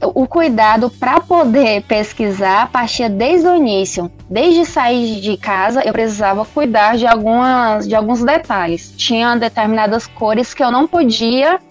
O 0.01 0.27
cuidado 0.27 0.89
para 0.89 1.21
poder 1.21 1.83
pesquisar 1.83 2.69
partia 2.69 3.09
desde 3.09 3.47
o 3.47 3.55
início. 3.55 4.11
Desde 4.29 4.65
sair 4.65 5.21
de 5.21 5.37
casa, 5.37 5.83
eu 5.85 5.93
precisava 5.93 6.43
cuidar 6.43 6.97
de, 6.97 7.07
algumas, 7.07 7.87
de 7.87 7.95
alguns 7.95 8.21
detalhes. 8.21 8.93
Tinha 8.97 9.37
determinadas 9.37 10.05
cores 10.05 10.53
que 10.53 10.61
eu 10.61 10.69
não 10.69 10.85
podia 10.85 11.61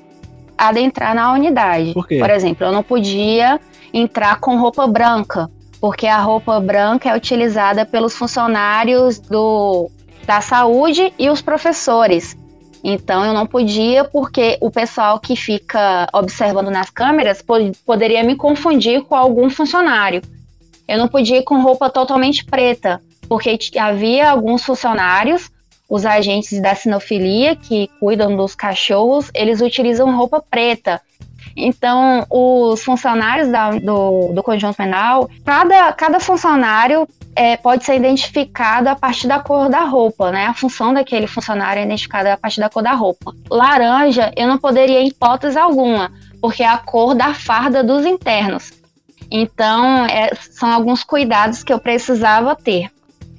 adentrar 0.56 1.14
na 1.14 1.34
unidade. 1.34 1.92
Por? 1.92 2.06
Por 2.06 2.30
exemplo, 2.30 2.66
eu 2.66 2.72
não 2.72 2.82
podia 2.82 3.60
entrar 3.92 4.40
com 4.40 4.58
roupa 4.58 4.86
branca, 4.86 5.50
porque 5.80 6.06
a 6.06 6.18
roupa 6.20 6.58
branca 6.60 7.10
é 7.10 7.16
utilizada 7.16 7.86
pelos 7.86 8.14
funcionários 8.14 9.18
do, 9.18 9.90
da 10.26 10.40
saúde 10.40 11.12
e 11.18 11.30
os 11.30 11.40
professores. 11.40 12.36
Então 12.82 13.24
eu 13.24 13.32
não 13.32 13.46
podia, 13.46 14.04
porque 14.04 14.56
o 14.60 14.70
pessoal 14.70 15.18
que 15.18 15.34
fica 15.34 16.08
observando 16.12 16.70
nas 16.70 16.90
câmeras 16.90 17.44
poderia 17.84 18.22
me 18.22 18.36
confundir 18.36 19.02
com 19.02 19.14
algum 19.14 19.50
funcionário. 19.50 20.22
Eu 20.86 20.98
não 20.98 21.08
podia 21.08 21.38
ir 21.38 21.44
com 21.44 21.60
roupa 21.60 21.90
totalmente 21.90 22.44
preta, 22.44 23.00
porque 23.28 23.58
havia 23.78 24.30
alguns 24.30 24.64
funcionários, 24.64 25.50
os 25.88 26.06
agentes 26.06 26.60
da 26.60 26.74
sinofilia 26.74 27.56
que 27.56 27.88
cuidam 27.98 28.36
dos 28.36 28.54
cachorros, 28.54 29.30
eles 29.34 29.60
utilizam 29.60 30.16
roupa 30.16 30.40
preta. 30.40 31.00
Então, 31.56 32.26
os 32.30 32.82
funcionários 32.82 33.48
da, 33.48 33.70
do, 33.72 34.32
do 34.32 34.42
conjunto 34.42 34.76
penal, 34.76 35.28
cada, 35.44 35.92
cada 35.92 36.20
funcionário 36.20 37.08
é, 37.34 37.56
pode 37.56 37.84
ser 37.84 37.96
identificado 37.96 38.88
a 38.88 38.96
partir 38.96 39.28
da 39.28 39.38
cor 39.38 39.68
da 39.68 39.84
roupa, 39.84 40.30
né? 40.30 40.46
A 40.46 40.54
função 40.54 40.92
daquele 40.92 41.26
funcionário 41.26 41.80
é 41.80 41.84
identificada 41.84 42.32
a 42.32 42.36
partir 42.36 42.60
da 42.60 42.68
cor 42.68 42.82
da 42.82 42.92
roupa. 42.92 43.32
Laranja, 43.50 44.32
eu 44.36 44.48
não 44.48 44.58
poderia, 44.58 45.00
em 45.00 45.08
hipótese 45.08 45.58
alguma, 45.58 46.10
porque 46.40 46.62
é 46.62 46.68
a 46.68 46.78
cor 46.78 47.14
da 47.14 47.34
farda 47.34 47.82
dos 47.84 48.04
internos. 48.04 48.72
Então, 49.30 50.06
é, 50.06 50.34
são 50.50 50.72
alguns 50.72 51.04
cuidados 51.04 51.62
que 51.62 51.72
eu 51.72 51.78
precisava 51.78 52.56
ter. 52.56 52.90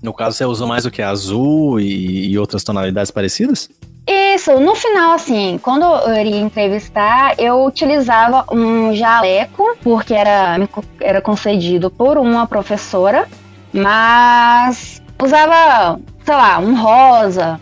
No 0.02 0.14
caso, 0.14 0.38
você 0.38 0.46
usou 0.46 0.68
mais 0.68 0.86
o 0.86 0.92
que? 0.92 1.02
Azul 1.02 1.80
e, 1.80 2.30
e 2.30 2.40
outras 2.40 2.64
tonalidades 2.64 3.12
parecidas? 3.12 3.70
Isso, 4.12 4.60
no 4.60 4.74
final, 4.74 5.12
assim, 5.12 5.60
quando 5.62 5.84
eu 5.84 6.20
iria 6.20 6.40
entrevistar, 6.40 7.36
eu 7.38 7.64
utilizava 7.64 8.44
um 8.52 8.92
jaleco, 8.96 9.78
porque 9.84 10.16
era, 10.16 10.58
era 11.00 11.22
concedido 11.22 11.92
por 11.92 12.18
uma 12.18 12.48
professora, 12.48 13.28
mas 13.72 15.00
usava, 15.22 16.00
sei 16.26 16.36
lá, 16.36 16.58
um 16.58 16.74
rosa, 16.82 17.62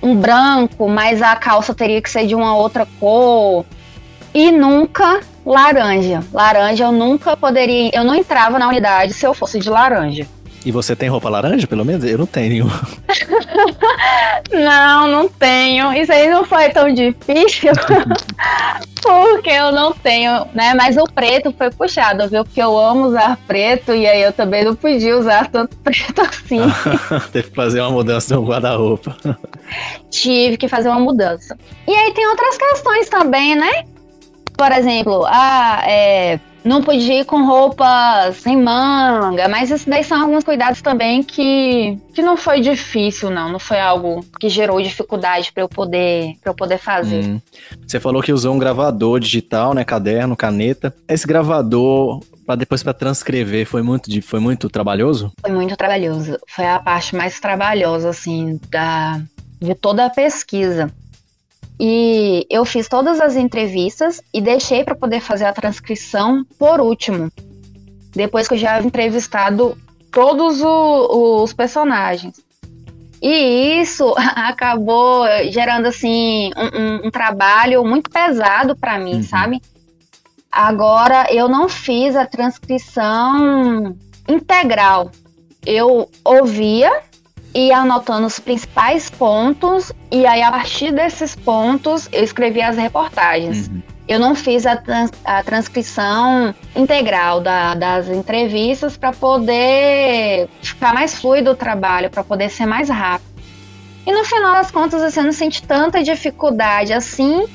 um 0.00 0.14
branco, 0.14 0.88
mas 0.88 1.20
a 1.20 1.34
calça 1.34 1.74
teria 1.74 2.00
que 2.00 2.08
ser 2.08 2.28
de 2.28 2.34
uma 2.36 2.54
outra 2.54 2.86
cor. 3.00 3.66
E 4.32 4.52
nunca 4.52 5.18
laranja. 5.44 6.22
Laranja 6.32 6.84
eu 6.84 6.92
nunca 6.92 7.36
poderia. 7.36 7.90
Eu 7.92 8.04
não 8.04 8.14
entrava 8.14 8.56
na 8.56 8.68
unidade 8.68 9.14
se 9.14 9.26
eu 9.26 9.34
fosse 9.34 9.58
de 9.58 9.68
laranja. 9.68 10.28
E 10.64 10.72
você 10.72 10.94
tem 10.96 11.08
roupa 11.08 11.28
laranja, 11.28 11.66
pelo 11.66 11.84
menos? 11.84 12.04
Eu 12.04 12.18
não 12.18 12.26
tenho. 12.26 12.66
não, 14.52 15.08
não 15.08 15.28
tenho. 15.28 15.92
Isso 15.92 16.12
aí 16.12 16.28
não 16.28 16.44
foi 16.44 16.68
tão 16.70 16.92
difícil. 16.92 17.72
porque 19.02 19.50
eu 19.50 19.72
não 19.72 19.92
tenho, 19.92 20.46
né? 20.52 20.74
Mas 20.74 20.96
o 20.96 21.04
preto 21.04 21.54
foi 21.56 21.70
puxado, 21.70 22.28
viu? 22.28 22.44
Porque 22.44 22.60
eu 22.60 22.76
amo 22.76 23.06
usar 23.06 23.38
preto 23.46 23.94
e 23.94 24.06
aí 24.06 24.22
eu 24.22 24.32
também 24.32 24.64
não 24.64 24.74
podia 24.74 25.16
usar 25.16 25.48
tanto 25.48 25.76
preto 25.82 26.20
assim. 26.20 26.60
Teve 27.32 27.50
que 27.50 27.56
fazer 27.56 27.80
uma 27.80 27.90
mudança 27.90 28.34
no 28.34 28.44
guarda-roupa. 28.44 29.16
Tive 30.10 30.56
que 30.56 30.68
fazer 30.68 30.88
uma 30.88 31.00
mudança. 31.00 31.56
E 31.86 31.92
aí 31.92 32.12
tem 32.12 32.26
outras 32.26 32.56
questões 32.56 33.08
também, 33.08 33.54
né? 33.54 33.84
Por 34.56 34.72
exemplo, 34.72 35.24
ah, 35.26 35.82
é, 35.86 36.40
não 36.68 36.82
podia 36.82 37.20
ir 37.20 37.24
com 37.24 37.44
roupas 37.46 38.36
sem 38.36 38.56
manga, 38.56 39.48
mas 39.48 39.70
isso 39.70 39.88
daí 39.88 40.04
são 40.04 40.20
alguns 40.20 40.44
cuidados 40.44 40.82
também 40.82 41.22
que, 41.22 41.98
que 42.14 42.20
não 42.20 42.36
foi 42.36 42.60
difícil, 42.60 43.30
não. 43.30 43.50
Não 43.50 43.58
foi 43.58 43.80
algo 43.80 44.24
que 44.38 44.48
gerou 44.48 44.80
dificuldade 44.80 45.50
para 45.52 45.62
eu 45.62 45.68
poder 45.68 46.34
para 46.42 46.50
eu 46.50 46.54
poder 46.54 46.78
fazer. 46.78 47.24
Hum. 47.24 47.40
Você 47.86 47.98
falou 47.98 48.22
que 48.22 48.32
usou 48.32 48.54
um 48.54 48.58
gravador 48.58 49.18
digital, 49.18 49.72
né? 49.72 49.82
Caderno, 49.82 50.36
caneta. 50.36 50.94
Esse 51.08 51.26
gravador 51.26 52.20
para 52.46 52.56
depois 52.56 52.82
para 52.82 52.92
transcrever 52.92 53.66
foi 53.66 53.82
muito 53.82 54.10
foi 54.22 54.40
muito 54.40 54.68
trabalhoso? 54.68 55.32
Foi 55.40 55.50
muito 55.50 55.76
trabalhoso. 55.76 56.38
Foi 56.46 56.66
a 56.66 56.78
parte 56.78 57.16
mais 57.16 57.40
trabalhosa 57.40 58.10
assim 58.10 58.60
da 58.70 59.20
de 59.60 59.74
toda 59.74 60.04
a 60.04 60.10
pesquisa. 60.10 60.92
E 61.80 62.46
eu 62.50 62.64
fiz 62.64 62.88
todas 62.88 63.20
as 63.20 63.36
entrevistas 63.36 64.20
e 64.34 64.40
deixei 64.40 64.82
para 64.82 64.96
poder 64.96 65.20
fazer 65.20 65.44
a 65.44 65.52
transcrição 65.52 66.44
por 66.58 66.80
último. 66.80 67.30
Depois 68.12 68.48
que 68.48 68.54
eu 68.54 68.58
já 68.58 68.76
havia 68.76 68.88
entrevistado 68.88 69.78
todos 70.10 70.60
o, 70.60 71.42
os 71.42 71.52
personagens. 71.52 72.34
E 73.22 73.80
isso 73.80 74.14
acabou 74.34 75.24
gerando 75.50 75.86
assim 75.86 76.50
um, 76.56 76.80
um, 76.80 77.06
um 77.06 77.10
trabalho 77.10 77.84
muito 77.84 78.10
pesado 78.10 78.76
para 78.76 78.98
mim, 78.98 79.16
uhum. 79.16 79.22
sabe? 79.22 79.62
Agora 80.50 81.26
eu 81.32 81.48
não 81.48 81.68
fiz 81.68 82.16
a 82.16 82.26
transcrição 82.26 83.96
integral. 84.28 85.10
Eu 85.64 86.10
ouvia 86.24 87.02
e 87.54 87.72
anotando 87.72 88.26
os 88.26 88.38
principais 88.38 89.10
pontos, 89.10 89.92
e 90.10 90.26
aí 90.26 90.42
a 90.42 90.50
partir 90.50 90.92
desses 90.92 91.34
pontos 91.34 92.08
eu 92.12 92.22
escrevi 92.22 92.60
as 92.60 92.76
reportagens. 92.76 93.68
Uhum. 93.68 93.82
Eu 94.06 94.18
não 94.18 94.34
fiz 94.34 94.64
a, 94.64 94.74
trans, 94.74 95.10
a 95.22 95.42
transcrição 95.42 96.54
integral 96.74 97.42
da, 97.42 97.74
das 97.74 98.08
entrevistas 98.08 98.96
para 98.96 99.12
poder 99.12 100.48
ficar 100.62 100.94
mais 100.94 101.14
fluido 101.14 101.50
o 101.50 101.54
trabalho, 101.54 102.08
para 102.08 102.24
poder 102.24 102.48
ser 102.48 102.64
mais 102.64 102.88
rápido. 102.88 103.28
E 104.06 104.12
no 104.12 104.24
final 104.24 104.54
das 104.54 104.70
contas, 104.70 105.02
assim, 105.02 105.20
eu 105.20 105.26
não 105.26 105.32
senti 105.32 105.62
tanta 105.62 106.02
dificuldade 106.02 106.94
assim 106.94 107.46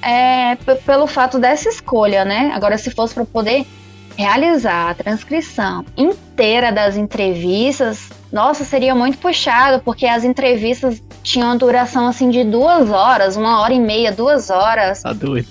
é, 0.00 0.54
pelo 0.84 1.08
fato 1.08 1.36
dessa 1.36 1.68
escolha, 1.68 2.24
né? 2.24 2.52
Agora, 2.54 2.78
se 2.78 2.92
fosse 2.92 3.12
para 3.12 3.24
poder 3.24 3.66
realizar 4.16 4.90
a 4.90 4.94
transcrição 4.94 5.84
inteira 5.96 6.72
das 6.72 6.96
entrevistas, 6.96 8.08
nossa, 8.32 8.64
seria 8.64 8.94
muito 8.94 9.18
puxado, 9.18 9.82
porque 9.84 10.06
as 10.06 10.24
entrevistas 10.24 11.02
tinham 11.22 11.56
duração 11.56 12.08
assim 12.08 12.30
de 12.30 12.42
duas 12.44 12.90
horas, 12.90 13.36
uma 13.36 13.60
hora 13.60 13.74
e 13.74 13.80
meia, 13.80 14.10
duas 14.10 14.50
horas. 14.50 15.02
Tá 15.02 15.12
doido. 15.12 15.46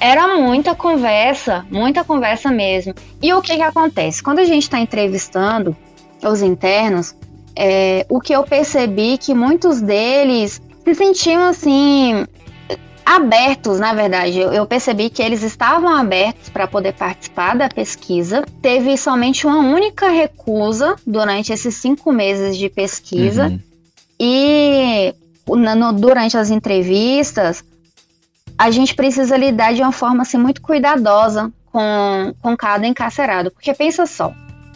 Era 0.00 0.36
muita 0.36 0.74
conversa, 0.74 1.64
muita 1.70 2.02
conversa 2.02 2.50
mesmo. 2.50 2.92
E 3.22 3.32
o 3.32 3.40
que 3.40 3.54
que 3.54 3.62
acontece? 3.62 4.22
Quando 4.22 4.40
a 4.40 4.44
gente 4.44 4.64
está 4.64 4.80
entrevistando 4.80 5.76
os 6.22 6.42
internos, 6.42 7.14
é, 7.54 8.04
o 8.08 8.20
que 8.20 8.32
eu 8.32 8.42
percebi 8.42 9.16
que 9.16 9.32
muitos 9.32 9.80
deles 9.80 10.60
se 10.84 10.94
sentiam 10.94 11.44
assim 11.44 12.26
abertos, 13.16 13.78
na 13.78 13.92
verdade. 13.92 14.38
Eu, 14.38 14.52
eu 14.52 14.66
percebi 14.66 15.10
que 15.10 15.22
eles 15.22 15.42
estavam 15.42 15.94
abertos 15.94 16.48
para 16.48 16.66
poder 16.66 16.94
participar 16.94 17.56
da 17.56 17.68
pesquisa. 17.68 18.44
Teve 18.60 18.96
somente 18.96 19.46
uma 19.46 19.58
única 19.58 20.08
recusa 20.08 20.96
durante 21.06 21.52
esses 21.52 21.74
cinco 21.74 22.12
meses 22.12 22.56
de 22.56 22.68
pesquisa. 22.68 23.48
Uhum. 23.48 23.60
E 24.18 25.14
no, 25.46 25.92
durante 25.92 26.36
as 26.36 26.50
entrevistas, 26.50 27.64
a 28.56 28.70
gente 28.70 28.94
precisa 28.94 29.36
lidar 29.36 29.74
de 29.74 29.82
uma 29.82 29.92
forma 29.92 30.22
assim, 30.22 30.38
muito 30.38 30.62
cuidadosa 30.62 31.52
com, 31.70 32.34
com 32.40 32.56
cada 32.56 32.86
encarcerado. 32.86 33.50
Porque 33.50 33.74
pensa 33.74 34.06
só, 34.06 34.32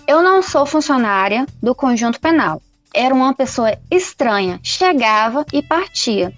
eu 0.07 0.23
não 0.23 0.43
sou 0.43 0.66
funcionária 0.66 1.47
do 1.62 1.75
conjunto 1.75 2.21
penal. 2.21 2.61
Era 2.95 3.14
uma 3.14 3.35
pessoa 3.35 3.76
estranha, 3.90 4.59
chegava 4.62 5.45
e 5.52 5.62
partia. 5.62 6.33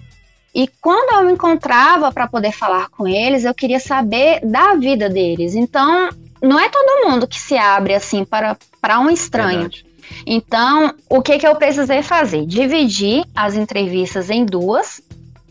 E 0.53 0.67
quando 0.81 1.15
eu 1.15 1.25
me 1.25 1.33
encontrava 1.33 2.11
para 2.11 2.27
poder 2.27 2.51
falar 2.51 2.89
com 2.89 3.07
eles, 3.07 3.45
eu 3.45 3.53
queria 3.53 3.79
saber 3.79 4.41
da 4.43 4.75
vida 4.75 5.09
deles. 5.09 5.55
Então, 5.55 6.09
não 6.41 6.59
é 6.59 6.69
todo 6.69 7.07
mundo 7.07 7.27
que 7.27 7.39
se 7.39 7.57
abre 7.57 7.93
assim 7.93 8.25
para, 8.25 8.57
para 8.81 8.99
um 8.99 9.09
estranho. 9.09 9.61
Verdade. 9.61 9.85
Então, 10.25 10.93
o 11.09 11.21
que, 11.21 11.37
que 11.37 11.47
eu 11.47 11.55
precisei 11.55 12.01
fazer? 12.01 12.45
Dividir 12.45 13.23
as 13.35 13.55
entrevistas 13.55 14.29
em 14.29 14.45
duas. 14.45 15.01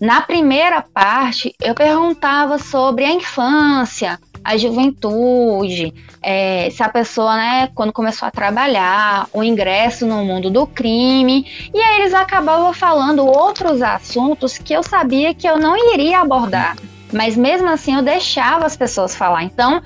Na 0.01 0.21
primeira 0.21 0.81
parte, 0.83 1.55
eu 1.61 1.75
perguntava 1.75 2.59
sobre 2.59 3.05
a 3.05 3.13
infância, 3.13 4.19
a 4.45 4.57
juventude, 4.57 5.93
é, 6.23 6.69
se 6.71 6.83
a 6.83 6.89
pessoa, 6.89 7.37
né, 7.37 7.69
quando 7.75 7.93
começou 7.93 8.27
a 8.27 8.31
trabalhar, 8.31 9.29
o 9.33 9.43
ingresso 9.43 10.07
no 10.07 10.25
mundo 10.25 10.51
do 10.51 10.67
crime, 10.67 11.47
e 11.73 11.79
aí 11.79 12.01
eles 12.01 12.15
acabavam 12.15 12.73
falando 12.73 13.27
outros 13.27 13.83
assuntos 13.83 14.59
que 14.59 14.73
eu 14.73 14.83
sabia 14.83 15.35
que 15.35 15.47
eu 15.47 15.59
não 15.59 15.77
iria 15.95 16.21
abordar, 16.21 16.77
mas 17.13 17.37
mesmo 17.37 17.69
assim 17.69 17.95
eu 17.95 18.03
deixava 18.03 18.67
as 18.67 18.77
pessoas 18.77 19.15
falar. 19.15 19.45
Então, 19.45 19.83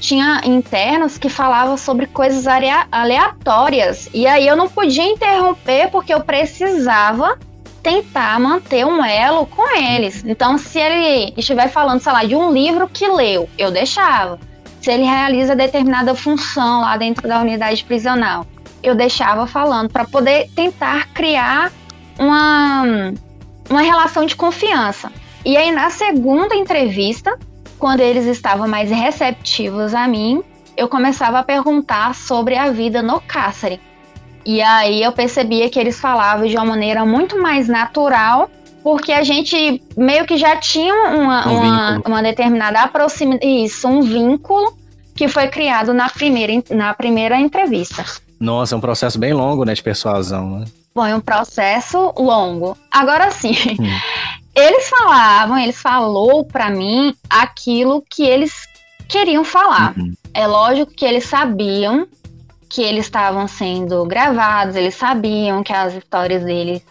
tinha 0.00 0.42
internos 0.44 1.16
que 1.16 1.28
falavam 1.28 1.76
sobre 1.76 2.06
coisas 2.06 2.46
aleatórias, 2.92 4.08
e 4.12 4.26
aí 4.26 4.46
eu 4.46 4.56
não 4.56 4.68
podia 4.68 5.04
interromper 5.04 5.90
porque 5.90 6.12
eu 6.12 6.20
precisava 6.20 7.38
tentar 7.84 8.40
manter 8.40 8.84
um 8.86 9.04
elo 9.04 9.44
com 9.44 9.76
eles. 9.76 10.24
Então, 10.24 10.56
se 10.56 10.80
ele 10.80 11.34
estiver 11.36 11.68
falando, 11.68 12.00
sei 12.00 12.12
lá, 12.12 12.24
de 12.24 12.34
um 12.34 12.50
livro 12.50 12.88
que 12.88 13.06
leu, 13.06 13.48
eu 13.58 13.70
deixava. 13.70 14.40
Se 14.80 14.90
ele 14.90 15.04
realiza 15.04 15.54
determinada 15.54 16.14
função 16.14 16.80
lá 16.80 16.96
dentro 16.96 17.28
da 17.28 17.40
unidade 17.40 17.84
prisional, 17.84 18.46
eu 18.82 18.94
deixava 18.94 19.46
falando 19.46 19.90
para 19.90 20.06
poder 20.06 20.50
tentar 20.56 21.08
criar 21.12 21.70
uma, 22.18 23.12
uma 23.68 23.82
relação 23.82 24.24
de 24.24 24.34
confiança. 24.34 25.12
E 25.44 25.54
aí, 25.54 25.70
na 25.70 25.90
segunda 25.90 26.54
entrevista, 26.54 27.38
quando 27.78 28.00
eles 28.00 28.24
estavam 28.24 28.66
mais 28.66 28.90
receptivos 28.90 29.94
a 29.94 30.08
mim, 30.08 30.42
eu 30.74 30.88
começava 30.88 31.38
a 31.38 31.42
perguntar 31.42 32.14
sobre 32.14 32.56
a 32.56 32.70
vida 32.70 33.02
no 33.02 33.20
cárcere. 33.20 33.78
E 34.44 34.60
aí 34.60 35.02
eu 35.02 35.12
percebia 35.12 35.70
que 35.70 35.78
eles 35.78 35.98
falavam 35.98 36.46
de 36.46 36.54
uma 36.54 36.64
maneira 36.64 37.04
muito 37.04 37.40
mais 37.40 37.68
natural, 37.68 38.50
porque 38.82 39.12
a 39.12 39.22
gente 39.22 39.82
meio 39.96 40.26
que 40.26 40.36
já 40.36 40.56
tinha 40.56 40.94
uma, 41.10 41.48
um 41.48 41.60
uma, 41.60 42.02
uma, 42.06 42.22
determinada 42.22 42.86
proximidade, 42.88 43.46
isso, 43.46 43.88
um 43.88 44.02
vínculo 44.02 44.76
que 45.14 45.28
foi 45.28 45.48
criado 45.48 45.94
na 45.94 46.08
primeira, 46.08 46.52
na 46.70 46.92
primeira 46.92 47.38
entrevista. 47.38 48.04
Nossa, 48.38 48.74
é 48.74 48.78
um 48.78 48.80
processo 48.80 49.18
bem 49.18 49.32
longo, 49.32 49.64
né, 49.64 49.72
de 49.72 49.82
persuasão, 49.82 50.60
né? 50.60 50.66
Bom, 50.94 51.06
é 51.06 51.16
um 51.16 51.20
processo 51.20 52.12
longo. 52.16 52.76
Agora 52.90 53.30
sim, 53.30 53.56
hum. 53.80 54.00
eles 54.54 54.88
falavam, 54.88 55.58
eles 55.58 55.80
falou 55.80 56.44
para 56.44 56.68
mim 56.70 57.14
aquilo 57.28 58.04
que 58.08 58.22
eles 58.22 58.52
queriam 59.08 59.44
falar. 59.44 59.94
Uhum. 59.96 60.12
É 60.32 60.46
lógico 60.46 60.92
que 60.92 61.04
eles 61.04 61.24
sabiam 61.24 62.06
que 62.74 62.82
eles 62.82 63.04
estavam 63.04 63.46
sendo 63.46 64.04
gravados, 64.04 64.74
eles 64.74 64.96
sabiam 64.96 65.62
que 65.62 65.72
as 65.72 65.94
histórias 65.94 66.42
deles 66.42 66.82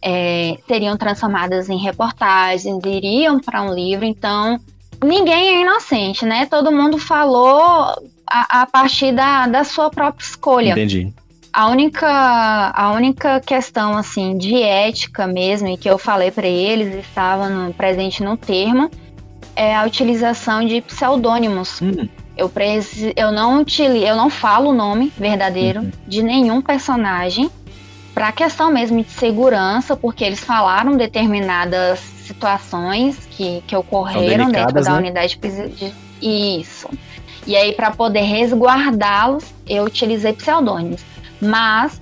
é, 0.00 0.56
seriam 0.68 0.96
transformadas 0.96 1.68
em 1.68 1.78
reportagens, 1.78 2.78
iriam 2.86 3.40
para 3.40 3.60
um 3.60 3.74
livro, 3.74 4.04
então 4.04 4.56
ninguém 5.02 5.56
é 5.56 5.60
inocente, 5.62 6.24
né? 6.24 6.46
Todo 6.46 6.70
mundo 6.70 6.96
falou 6.96 7.60
a, 8.24 8.62
a 8.62 8.66
partir 8.66 9.10
da, 9.12 9.48
da 9.48 9.64
sua 9.64 9.90
própria 9.90 10.24
escolha. 10.24 10.70
Entendi. 10.70 11.12
A 11.52 11.66
única, 11.66 12.72
a 12.72 12.92
única 12.92 13.40
questão 13.40 13.96
assim 13.96 14.38
de 14.38 14.62
ética 14.62 15.26
mesmo 15.26 15.66
e 15.66 15.76
que 15.76 15.90
eu 15.90 15.98
falei 15.98 16.30
para 16.30 16.46
eles 16.46 16.94
estava 16.94 17.48
no, 17.48 17.74
presente 17.74 18.22
no 18.22 18.36
termo 18.36 18.88
é 19.56 19.74
a 19.74 19.84
utilização 19.84 20.64
de 20.64 20.80
pseudônimos. 20.80 21.82
Hum. 21.82 22.08
Eu, 22.36 22.48
preci, 22.48 23.12
eu, 23.16 23.30
não 23.30 23.60
utilizo, 23.60 24.04
eu 24.04 24.16
não 24.16 24.30
falo 24.30 24.70
o 24.70 24.74
nome 24.74 25.12
verdadeiro 25.16 25.80
uhum. 25.80 25.90
de 26.06 26.22
nenhum 26.22 26.62
personagem 26.62 27.50
para 28.14 28.32
questão 28.32 28.70
mesmo 28.70 29.02
de 29.02 29.10
segurança, 29.10 29.96
porque 29.96 30.24
eles 30.24 30.40
falaram 30.40 30.96
determinadas 30.96 31.98
situações 31.98 33.18
que, 33.30 33.62
que 33.66 33.74
ocorreram 33.76 34.50
dentro 34.50 34.82
da 34.82 34.92
né? 34.92 34.98
unidade 34.98 35.38
de 35.38 35.92
isso. 36.20 36.88
E 37.46 37.56
aí, 37.56 37.72
para 37.72 37.90
poder 37.90 38.22
resguardá-los, 38.22 39.44
eu 39.66 39.84
utilizei 39.84 40.32
pseudônimos. 40.32 41.02
Mas 41.40 42.01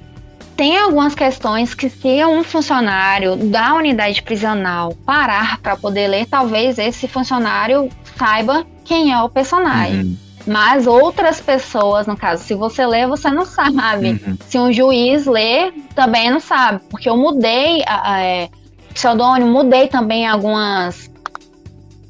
tem 0.61 0.77
algumas 0.77 1.15
questões 1.15 1.73
que, 1.73 1.89
se 1.89 2.23
um 2.27 2.45
funcionário 2.45 3.35
da 3.35 3.73
unidade 3.73 4.21
prisional 4.21 4.95
parar 5.07 5.59
para 5.59 5.75
poder 5.75 6.07
ler, 6.07 6.27
talvez 6.27 6.79
esse 6.79 7.09
funcionário 7.09 7.89
saiba 8.19 8.67
quem 8.85 9.11
é 9.11 9.23
o 9.23 9.31
personagem. 9.31 10.01
Uhum. 10.01 10.17
Mas 10.47 10.87
outras 10.87 11.41
pessoas, 11.41 12.07
no 12.07 12.15
caso, 12.15 12.45
se 12.45 12.55
você 12.55 12.85
lê, 12.85 13.07
você 13.07 13.31
não 13.31 13.47
sabe. 13.47 14.21
Uhum. 14.23 14.37
Se 14.47 14.59
um 14.59 14.71
juiz 14.71 15.25
lê, 15.25 15.73
também 15.95 16.31
não 16.31 16.41
sabe. 16.41 16.83
Porque 16.91 17.09
eu 17.09 17.17
mudei 17.17 17.81
é, 17.81 18.51
pseudônimo, 18.93 19.51
mudei 19.51 19.89
também 19.89 20.29
algumas 20.29 21.11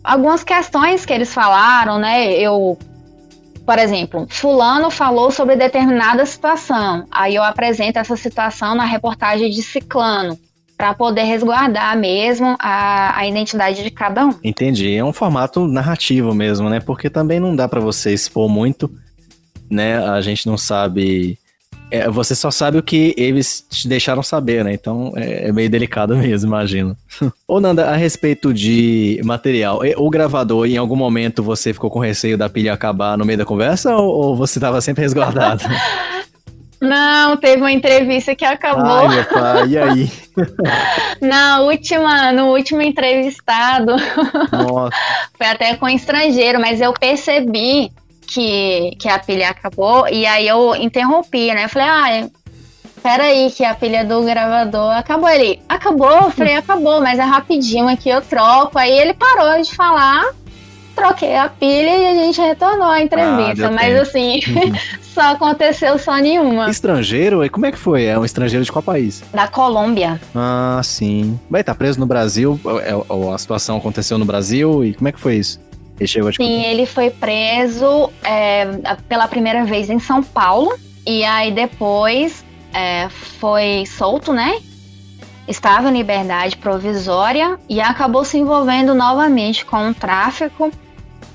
algumas 0.02 0.42
questões 0.42 1.06
que 1.06 1.12
eles 1.12 1.32
falaram, 1.32 2.00
né? 2.00 2.32
Eu 2.32 2.76
por 3.70 3.78
exemplo, 3.78 4.26
fulano 4.28 4.90
falou 4.90 5.30
sobre 5.30 5.54
determinada 5.54 6.26
situação. 6.26 7.06
Aí 7.08 7.36
eu 7.36 7.42
apresento 7.44 8.00
essa 8.00 8.16
situação 8.16 8.74
na 8.74 8.84
reportagem 8.84 9.48
de 9.48 9.62
ciclano 9.62 10.36
para 10.76 10.92
poder 10.92 11.22
resguardar 11.22 11.96
mesmo 11.96 12.56
a, 12.58 13.16
a 13.16 13.28
identidade 13.28 13.84
de 13.84 13.90
cada 13.92 14.26
um. 14.26 14.34
Entendi. 14.42 14.96
É 14.96 15.04
um 15.04 15.12
formato 15.12 15.68
narrativo 15.68 16.34
mesmo, 16.34 16.68
né? 16.68 16.80
Porque 16.80 17.08
também 17.08 17.38
não 17.38 17.54
dá 17.54 17.68
para 17.68 17.78
você 17.78 18.12
expor 18.12 18.48
muito, 18.48 18.90
né? 19.70 19.98
A 19.98 20.20
gente 20.20 20.48
não 20.48 20.58
sabe. 20.58 21.38
É, 21.90 22.08
você 22.08 22.34
só 22.34 22.50
sabe 22.50 22.78
o 22.78 22.82
que 22.82 23.14
eles 23.16 23.64
te 23.68 23.88
deixaram 23.88 24.22
saber, 24.22 24.64
né? 24.64 24.72
Então 24.72 25.12
é, 25.16 25.48
é 25.48 25.52
meio 25.52 25.68
delicado 25.68 26.14
mesmo, 26.18 26.48
imagino. 26.48 26.96
Ô 27.46 27.60
Nanda, 27.60 27.86
a 27.90 27.96
respeito 27.96 28.54
de 28.54 29.20
material, 29.24 29.80
o 29.96 30.10
gravador, 30.10 30.66
em 30.66 30.76
algum 30.76 30.96
momento 30.96 31.42
você 31.42 31.72
ficou 31.72 31.90
com 31.90 31.98
receio 31.98 32.38
da 32.38 32.48
pilha 32.48 32.72
acabar 32.72 33.18
no 33.18 33.24
meio 33.24 33.38
da 33.38 33.44
conversa 33.44 33.94
ou, 33.96 34.28
ou 34.28 34.36
você 34.36 34.58
estava 34.58 34.80
sempre 34.80 35.02
resguardado? 35.02 35.64
Não, 36.80 37.36
teve 37.36 37.60
uma 37.60 37.70
entrevista 37.70 38.34
que 38.34 38.44
acabou. 38.44 38.86
Ai, 38.86 39.08
meu 39.08 39.24
pai, 39.24 39.68
e 39.68 39.78
aí? 39.78 40.10
Na 41.20 41.60
última, 41.60 42.32
no 42.32 42.46
último 42.54 42.80
entrevistado. 42.80 43.96
Nossa. 44.50 44.96
Foi 45.36 45.46
até 45.46 45.76
com 45.76 45.86
estrangeiro, 45.86 46.58
mas 46.58 46.80
eu 46.80 46.94
percebi 46.94 47.92
que, 48.30 48.96
que 48.98 49.08
a 49.08 49.18
pilha 49.18 49.50
acabou 49.50 50.08
e 50.08 50.24
aí 50.24 50.46
eu 50.46 50.74
interrompi, 50.76 51.52
né? 51.52 51.64
Eu 51.64 51.68
falei, 51.68 51.88
ah, 51.88 52.28
peraí, 53.02 53.50
que 53.50 53.64
a 53.64 53.74
pilha 53.74 54.04
do 54.04 54.22
gravador 54.22 54.92
acabou. 54.92 55.28
Ele, 55.28 55.60
acabou? 55.68 56.10
Eu 56.10 56.30
falei, 56.30 56.54
acabou, 56.54 57.00
mas 57.00 57.18
é 57.18 57.22
rapidinho 57.22 57.88
aqui, 57.88 58.08
eu 58.08 58.20
troco. 58.22 58.78
Aí 58.78 58.90
ele 58.90 59.14
parou 59.14 59.60
de 59.60 59.74
falar 59.74 60.32
troquei 60.94 61.34
a 61.34 61.48
pilha 61.48 61.96
e 61.96 62.06
a 62.06 62.14
gente 62.24 62.40
retornou 62.40 62.88
à 62.88 63.00
entrevista. 63.00 63.68
Ah, 63.68 63.70
mas 63.70 63.86
tempo. 63.86 64.02
assim, 64.02 64.40
uhum. 64.48 64.72
só 65.02 65.32
aconteceu 65.32 65.98
só 65.98 66.18
nenhuma. 66.18 66.68
Estrangeiro? 66.68 67.44
E 67.44 67.48
como 67.48 67.64
é 67.64 67.72
que 67.72 67.78
foi? 67.78 68.04
É 68.04 68.18
um 68.18 68.24
estrangeiro 68.24 68.64
de 68.64 68.70
qual 68.70 68.82
país? 68.82 69.22
Da 69.32 69.48
Colômbia. 69.48 70.20
Ah, 70.34 70.80
sim. 70.84 71.38
Estar 71.48 71.64
tá 71.64 71.74
preso 71.74 71.98
no 71.98 72.06
Brasil? 72.06 72.60
É, 72.82 72.92
a 73.32 73.38
situação 73.38 73.78
aconteceu 73.78 74.18
no 74.18 74.26
Brasil? 74.26 74.84
E 74.84 74.92
como 74.92 75.08
é 75.08 75.12
que 75.12 75.20
foi 75.20 75.36
isso? 75.36 75.58
Ele 76.00 76.06
chegou 76.06 76.32
Sim, 76.32 76.64
ele 76.64 76.86
foi 76.86 77.10
preso 77.10 78.10
é, 78.24 78.66
pela 79.06 79.28
primeira 79.28 79.64
vez 79.64 79.90
em 79.90 79.98
São 80.00 80.22
Paulo. 80.22 80.74
E 81.06 81.22
aí 81.24 81.52
depois 81.52 82.44
é, 82.72 83.08
foi 83.10 83.84
solto, 83.86 84.32
né? 84.32 84.58
Estava 85.46 85.90
em 85.90 85.92
liberdade 85.92 86.56
provisória 86.56 87.58
e 87.68 87.80
acabou 87.80 88.24
se 88.24 88.38
envolvendo 88.38 88.94
novamente 88.94 89.64
com 89.64 89.90
o 89.90 89.94
tráfico 89.94 90.72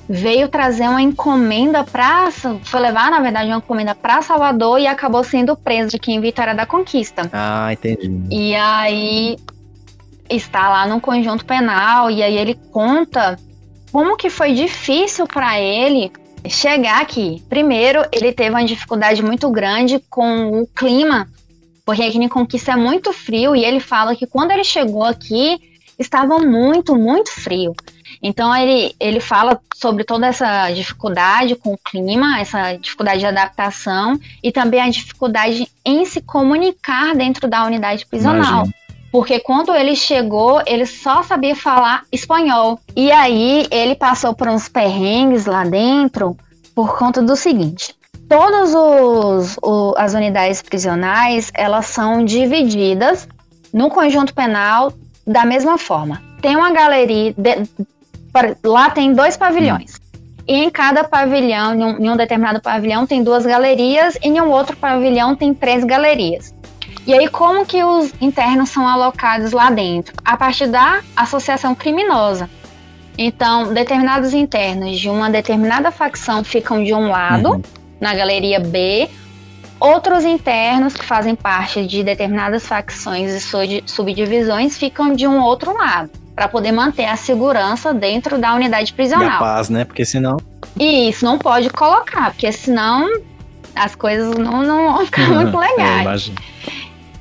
veio 0.07 0.47
trazer 0.47 0.87
uma 0.87 1.01
encomenda 1.01 1.83
para. 1.83 2.29
Foi 2.31 2.79
levar, 2.79 3.09
na 3.11 3.19
verdade, 3.19 3.47
uma 3.47 3.57
encomenda 3.57 3.95
para 3.95 4.21
Salvador 4.21 4.79
e 4.79 4.87
acabou 4.87 5.23
sendo 5.23 5.55
preso 5.55 5.95
aqui 5.95 6.11
em 6.13 6.21
Vitória 6.21 6.53
da 6.53 6.65
Conquista. 6.65 7.29
Ah, 7.33 7.73
entendi. 7.73 8.27
E 8.29 8.55
aí 8.55 9.37
está 10.29 10.69
lá 10.69 10.87
no 10.87 10.99
conjunto 11.01 11.45
penal 11.45 12.09
e 12.09 12.23
aí 12.23 12.37
ele 12.37 12.55
conta 12.71 13.37
como 13.95 14.17
que 14.17 14.29
foi 14.29 14.51
difícil 14.51 15.25
para 15.25 15.57
ele 15.57 16.11
chegar 16.49 17.01
aqui. 17.01 17.41
Primeiro, 17.47 18.05
ele 18.11 18.33
teve 18.33 18.49
uma 18.49 18.65
dificuldade 18.65 19.23
muito 19.23 19.49
grande 19.49 20.03
com 20.09 20.63
o 20.63 20.67
clima, 20.67 21.29
porque 21.85 22.03
aqui 22.03 22.17
em 22.17 22.27
Conquista 22.27 22.73
é 22.73 22.75
muito 22.75 23.13
frio 23.13 23.55
e 23.55 23.63
ele 23.63 23.79
fala 23.79 24.13
que 24.13 24.27
quando 24.27 24.51
ele 24.51 24.65
chegou 24.65 25.05
aqui 25.05 25.57
estava 25.97 26.39
muito, 26.39 26.93
muito 26.93 27.31
frio. 27.31 27.73
Então 28.21 28.53
ele, 28.53 28.93
ele 28.99 29.21
fala 29.21 29.57
sobre 29.73 30.03
toda 30.03 30.27
essa 30.27 30.69
dificuldade 30.71 31.55
com 31.55 31.71
o 31.71 31.77
clima, 31.77 32.41
essa 32.41 32.73
dificuldade 32.73 33.19
de 33.19 33.27
adaptação 33.27 34.19
e 34.43 34.51
também 34.51 34.81
a 34.81 34.89
dificuldade 34.89 35.69
em 35.85 36.03
se 36.03 36.19
comunicar 36.19 37.15
dentro 37.15 37.47
da 37.47 37.63
unidade 37.63 38.05
prisional. 38.05 38.65
Imagina. 38.65 38.84
Porque 39.15 39.39
quando 39.39 39.73
ele 39.73 39.95
chegou, 39.95 40.61
ele 40.67 40.85
só 40.85 41.23
sabia 41.23 41.55
falar 41.55 42.03
espanhol. 42.11 42.77
E 42.93 43.13
aí 43.13 43.65
ele 43.71 43.95
passou 43.95 44.35
por 44.35 44.45
uns 44.45 44.67
perrengues 44.67 45.45
lá 45.45 45.63
dentro 45.63 46.35
por 46.75 46.97
conta 46.97 47.21
do 47.21 47.33
seguinte: 47.37 47.95
todas 48.27 48.75
as 49.95 50.13
unidades 50.13 50.61
prisionais 50.61 51.49
elas 51.53 51.85
são 51.85 52.25
divididas 52.25 53.25
no 53.71 53.89
conjunto 53.89 54.33
penal 54.33 54.91
da 55.25 55.45
mesma 55.45 55.77
forma. 55.77 56.21
Tem 56.41 56.57
uma 56.57 56.73
galeria, 56.73 57.33
de, 57.37 57.69
lá 58.65 58.89
tem 58.89 59.13
dois 59.13 59.37
pavilhões. 59.37 59.95
E 60.45 60.55
em 60.55 60.69
cada 60.69 61.05
pavilhão, 61.05 61.73
em 61.73 61.83
um, 61.85 61.97
em 61.99 62.09
um, 62.09 62.17
determinado 62.17 62.61
pavilhão, 62.61 63.07
tem 63.07 63.23
duas 63.23 63.45
galerias, 63.45 64.17
e 64.21 64.27
em 64.27 64.41
um 64.41 64.49
outro 64.49 64.75
pavilhão 64.75 65.37
tem 65.37 65.53
três 65.53 65.85
galerias. 65.85 66.53
E 67.05 67.13
aí, 67.13 67.27
como 67.27 67.65
que 67.65 67.83
os 67.83 68.13
internos 68.19 68.69
são 68.69 68.87
alocados 68.87 69.51
lá 69.51 69.69
dentro? 69.69 70.13
A 70.23 70.35
partir 70.35 70.67
da 70.67 71.01
associação 71.15 71.75
criminosa. 71.75 72.49
Então, 73.17 73.73
determinados 73.73 74.33
internos 74.33 74.99
de 74.99 75.09
uma 75.09 75.29
determinada 75.29 75.91
facção 75.91 76.43
ficam 76.43 76.83
de 76.83 76.93
um 76.93 77.09
lado, 77.09 77.53
uhum. 77.53 77.61
na 78.01 78.13
galeria 78.13 78.59
B, 78.59 79.09
outros 79.79 80.25
internos 80.25 80.95
que 80.95 81.05
fazem 81.05 81.35
parte 81.35 81.85
de 81.85 82.03
determinadas 82.03 82.65
facções 82.65 83.31
e 83.33 83.83
subdivisões 83.85 84.77
ficam 84.77 85.13
de 85.13 85.27
um 85.27 85.41
outro 85.41 85.77
lado 85.77 86.09
para 86.35 86.47
poder 86.49 86.71
manter 86.71 87.05
a 87.05 87.15
segurança 87.15 87.93
dentro 87.93 88.37
da 88.37 88.53
unidade 88.53 88.91
prisional. 88.91 89.29
E 89.29 89.33
a 89.33 89.37
paz, 89.39 89.69
né? 89.69 89.85
Porque 89.85 90.03
senão. 90.03 90.37
E 90.77 91.09
isso 91.09 91.23
não 91.23 91.37
pode 91.37 91.69
colocar, 91.69 92.31
porque 92.31 92.51
senão 92.51 93.09
as 93.73 93.95
coisas 93.95 94.35
não, 94.37 94.61
não 94.61 94.93
vão 94.93 95.05
ficar 95.05 95.29
muito 95.31 95.57
legais. 95.57 96.01
imagino. 96.01 96.37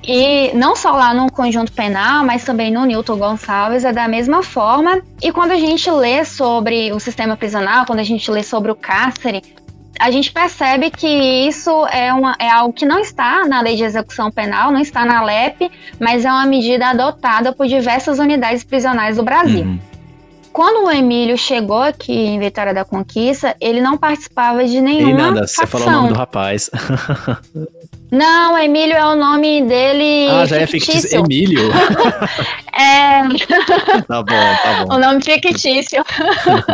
E 0.06 0.52
não 0.54 0.76
só 0.76 0.92
lá 0.92 1.14
no 1.14 1.30
conjunto 1.32 1.72
penal, 1.72 2.24
mas 2.24 2.44
também 2.44 2.70
no 2.70 2.84
Newton 2.84 3.16
Gonçalves 3.16 3.84
é 3.84 3.92
da 3.92 4.06
mesma 4.06 4.42
forma. 4.42 5.00
E 5.22 5.32
quando 5.32 5.52
a 5.52 5.56
gente 5.56 5.90
lê 5.90 6.24
sobre 6.24 6.92
o 6.92 7.00
sistema 7.00 7.36
prisional, 7.36 7.86
quando 7.86 8.00
a 8.00 8.04
gente 8.04 8.30
lê 8.30 8.42
sobre 8.42 8.70
o 8.70 8.74
cárcere, 8.74 9.42
a 9.98 10.10
gente 10.10 10.32
percebe 10.32 10.90
que 10.90 11.06
isso 11.06 11.86
é, 11.86 12.12
uma, 12.12 12.36
é 12.38 12.50
algo 12.50 12.72
que 12.72 12.84
não 12.84 12.98
está 12.98 13.46
na 13.46 13.60
lei 13.60 13.76
de 13.76 13.84
execução 13.84 14.30
penal, 14.30 14.70
não 14.70 14.80
está 14.80 15.04
na 15.04 15.22
LEP, 15.22 15.70
mas 15.98 16.24
é 16.24 16.30
uma 16.30 16.46
medida 16.46 16.88
adotada 16.88 17.52
por 17.52 17.66
diversas 17.66 18.18
unidades 18.18 18.64
prisionais 18.64 19.16
do 19.16 19.22
Brasil. 19.22 19.64
Uhum. 19.64 19.78
Quando 20.52 20.86
o 20.86 20.90
Emílio 20.90 21.36
chegou 21.36 21.82
aqui 21.82 22.12
em 22.12 22.38
Vitória 22.38 22.72
da 22.72 22.84
Conquista, 22.84 23.56
ele 23.60 23.80
não 23.80 23.96
participava 23.96 24.64
de 24.64 24.80
nenhuma. 24.80 25.10
E 25.10 25.14
nada, 25.14 25.40
facção. 25.40 25.64
você 25.64 25.66
falou 25.66 25.88
o 25.88 25.90
nome 25.90 26.08
do 26.08 26.14
rapaz. 26.14 26.70
Não, 28.14 28.56
Emílio 28.56 28.96
é 28.96 29.04
o 29.06 29.16
nome 29.16 29.62
dele. 29.62 30.28
Ah, 30.30 30.46
já 30.46 30.64
fictício. 30.68 30.92
é 30.92 31.00
fictício. 31.00 31.18
Emílio? 31.18 31.70
é. 32.72 33.24
Tá 34.06 34.22
bom, 34.22 34.56
tá 34.62 34.84
bom. 34.84 34.94
O 34.94 34.98
nome 34.98 35.20
fictício. 35.20 36.04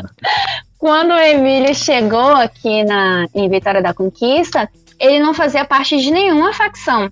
Quando 0.78 1.12
o 1.12 1.18
Emílio 1.18 1.74
chegou 1.74 2.32
aqui 2.32 2.84
na, 2.84 3.26
em 3.34 3.48
Vitória 3.48 3.82
da 3.82 3.94
Conquista, 3.94 4.68
ele 4.98 5.18
não 5.18 5.32
fazia 5.32 5.64
parte 5.64 5.96
de 5.96 6.10
nenhuma 6.10 6.52
facção. 6.52 7.10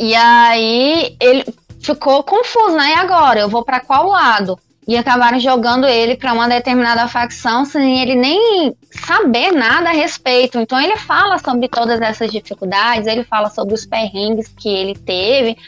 E 0.00 0.14
aí 0.14 1.16
ele 1.20 1.44
ficou 1.80 2.24
confuso, 2.24 2.76
né? 2.76 2.90
E 2.90 2.94
agora? 2.94 3.40
Eu 3.40 3.48
vou 3.48 3.64
para 3.64 3.80
qual 3.80 4.08
lado? 4.08 4.58
E 4.88 4.96
acabaram 4.96 5.38
jogando 5.38 5.86
ele 5.86 6.16
para 6.16 6.32
uma 6.32 6.48
determinada 6.48 7.06
facção 7.06 7.66
sem 7.66 8.00
ele 8.00 8.14
nem 8.14 8.74
saber 8.90 9.52
nada 9.52 9.90
a 9.90 9.92
respeito. 9.92 10.58
Então 10.58 10.80
ele 10.80 10.96
fala 10.96 11.38
sobre 11.38 11.68
todas 11.68 12.00
essas 12.00 12.32
dificuldades, 12.32 13.06
ele 13.06 13.22
fala 13.22 13.50
sobre 13.50 13.74
os 13.74 13.84
perrengues 13.84 14.48
que 14.48 14.66
ele 14.66 14.94
teve 14.94 15.58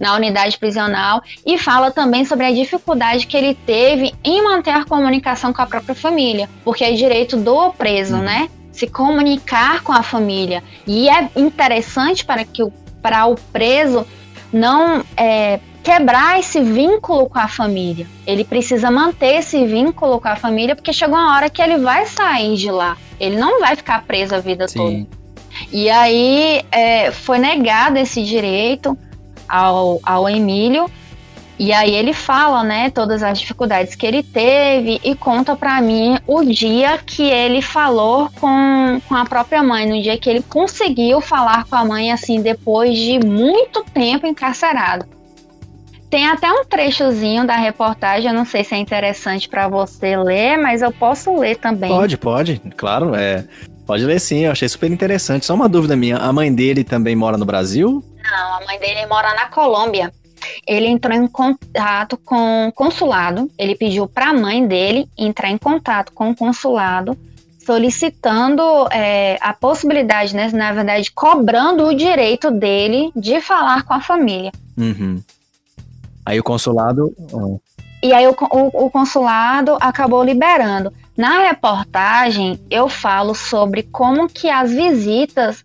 na 0.00 0.14
unidade 0.14 0.56
prisional 0.56 1.22
e 1.44 1.58
fala 1.58 1.90
também 1.90 2.24
sobre 2.24 2.46
a 2.46 2.52
dificuldade 2.52 3.26
que 3.26 3.36
ele 3.36 3.54
teve 3.54 4.14
em 4.24 4.42
manter 4.42 4.70
a 4.70 4.86
comunicação 4.86 5.52
com 5.52 5.60
a 5.60 5.66
própria 5.66 5.94
família, 5.94 6.48
porque 6.64 6.82
é 6.82 6.92
direito 6.92 7.36
do 7.36 7.72
preso, 7.74 8.16
uhum. 8.16 8.22
né? 8.22 8.48
Se 8.72 8.86
comunicar 8.86 9.82
com 9.82 9.92
a 9.92 10.02
família. 10.02 10.64
E 10.86 11.10
é 11.10 11.28
interessante 11.36 12.24
para 12.24 12.46
que 12.46 12.62
o, 12.62 12.72
para 13.02 13.26
o 13.26 13.34
preso 13.52 14.06
não 14.50 15.04
é, 15.16 15.60
quebrar 15.90 16.38
esse 16.38 16.60
vínculo 16.60 17.28
com 17.28 17.40
a 17.40 17.48
família. 17.48 18.06
Ele 18.24 18.44
precisa 18.44 18.92
manter 18.92 19.38
esse 19.38 19.66
vínculo 19.66 20.20
com 20.20 20.28
a 20.28 20.36
família, 20.36 20.76
porque 20.76 20.92
chega 20.92 21.12
uma 21.12 21.34
hora 21.34 21.50
que 21.50 21.60
ele 21.60 21.78
vai 21.78 22.06
sair 22.06 22.54
de 22.54 22.70
lá. 22.70 22.96
Ele 23.18 23.36
não 23.36 23.58
vai 23.58 23.74
ficar 23.74 24.04
preso 24.04 24.36
a 24.36 24.38
vida 24.38 24.68
Sim. 24.68 24.78
toda. 24.78 25.20
E 25.72 25.90
aí 25.90 26.64
é, 26.70 27.10
foi 27.10 27.40
negado 27.40 27.98
esse 27.98 28.22
direito 28.22 28.96
ao, 29.48 29.98
ao 30.04 30.28
Emílio. 30.28 30.88
E 31.58 31.72
aí 31.72 31.92
ele 31.92 32.12
fala, 32.12 32.62
né, 32.62 32.88
todas 32.88 33.20
as 33.24 33.40
dificuldades 33.40 33.96
que 33.96 34.06
ele 34.06 34.22
teve 34.22 35.00
e 35.02 35.16
conta 35.16 35.56
para 35.56 35.80
mim 35.80 36.18
o 36.24 36.44
dia 36.44 36.98
que 36.98 37.24
ele 37.24 37.60
falou 37.60 38.30
com, 38.40 39.00
com 39.08 39.14
a 39.16 39.24
própria 39.24 39.60
mãe, 39.60 39.88
no 39.88 40.00
dia 40.00 40.16
que 40.16 40.30
ele 40.30 40.42
conseguiu 40.42 41.20
falar 41.20 41.64
com 41.64 41.74
a 41.74 41.84
mãe 41.84 42.12
assim 42.12 42.40
depois 42.40 42.96
de 42.96 43.18
muito 43.18 43.84
tempo 43.92 44.24
encarcerado. 44.24 45.19
Tem 46.10 46.26
até 46.26 46.50
um 46.50 46.64
trechozinho 46.64 47.46
da 47.46 47.54
reportagem, 47.54 48.28
eu 48.28 48.34
não 48.34 48.44
sei 48.44 48.64
se 48.64 48.74
é 48.74 48.78
interessante 48.78 49.48
para 49.48 49.68
você 49.68 50.16
ler, 50.16 50.58
mas 50.58 50.82
eu 50.82 50.90
posso 50.90 51.32
ler 51.38 51.56
também. 51.56 51.88
Pode, 51.88 52.18
pode, 52.18 52.60
claro, 52.76 53.14
é. 53.14 53.44
Pode 53.86 54.04
ler 54.04 54.18
sim, 54.20 54.40
eu 54.40 54.50
achei 54.50 54.68
super 54.68 54.90
interessante. 54.90 55.46
Só 55.46 55.54
uma 55.54 55.68
dúvida 55.68 55.94
minha, 55.94 56.16
a 56.16 56.32
mãe 56.32 56.52
dele 56.52 56.82
também 56.82 57.14
mora 57.14 57.38
no 57.38 57.44
Brasil? 57.44 58.02
Não, 58.24 58.54
a 58.54 58.60
mãe 58.66 58.78
dele 58.80 59.06
mora 59.06 59.32
na 59.34 59.46
Colômbia. 59.46 60.12
Ele 60.66 60.88
entrou 60.88 61.16
em 61.16 61.28
contato 61.28 62.16
com 62.16 62.66
o 62.66 62.72
consulado, 62.72 63.48
ele 63.56 63.76
pediu 63.76 64.08
para 64.08 64.30
a 64.30 64.34
mãe 64.34 64.66
dele 64.66 65.08
entrar 65.16 65.48
em 65.48 65.58
contato 65.58 66.12
com 66.12 66.30
o 66.30 66.36
consulado, 66.36 67.16
solicitando 67.64 68.62
é, 68.90 69.38
a 69.40 69.52
possibilidade, 69.52 70.34
né, 70.34 70.50
na 70.52 70.72
verdade, 70.72 71.12
cobrando 71.12 71.86
o 71.86 71.94
direito 71.94 72.50
dele 72.50 73.12
de 73.14 73.40
falar 73.40 73.84
com 73.84 73.94
a 73.94 74.00
família. 74.00 74.50
Uhum. 74.76 75.22
Aí 76.24 76.38
o 76.38 76.44
consulado. 76.44 77.14
E 78.02 78.12
aí 78.12 78.26
o, 78.26 78.30
o, 78.30 78.86
o 78.86 78.90
consulado 78.90 79.76
acabou 79.80 80.22
liberando. 80.22 80.92
Na 81.16 81.48
reportagem, 81.48 82.58
eu 82.70 82.88
falo 82.88 83.34
sobre 83.34 83.82
como 83.82 84.28
que 84.28 84.48
as 84.48 84.70
visitas 84.70 85.62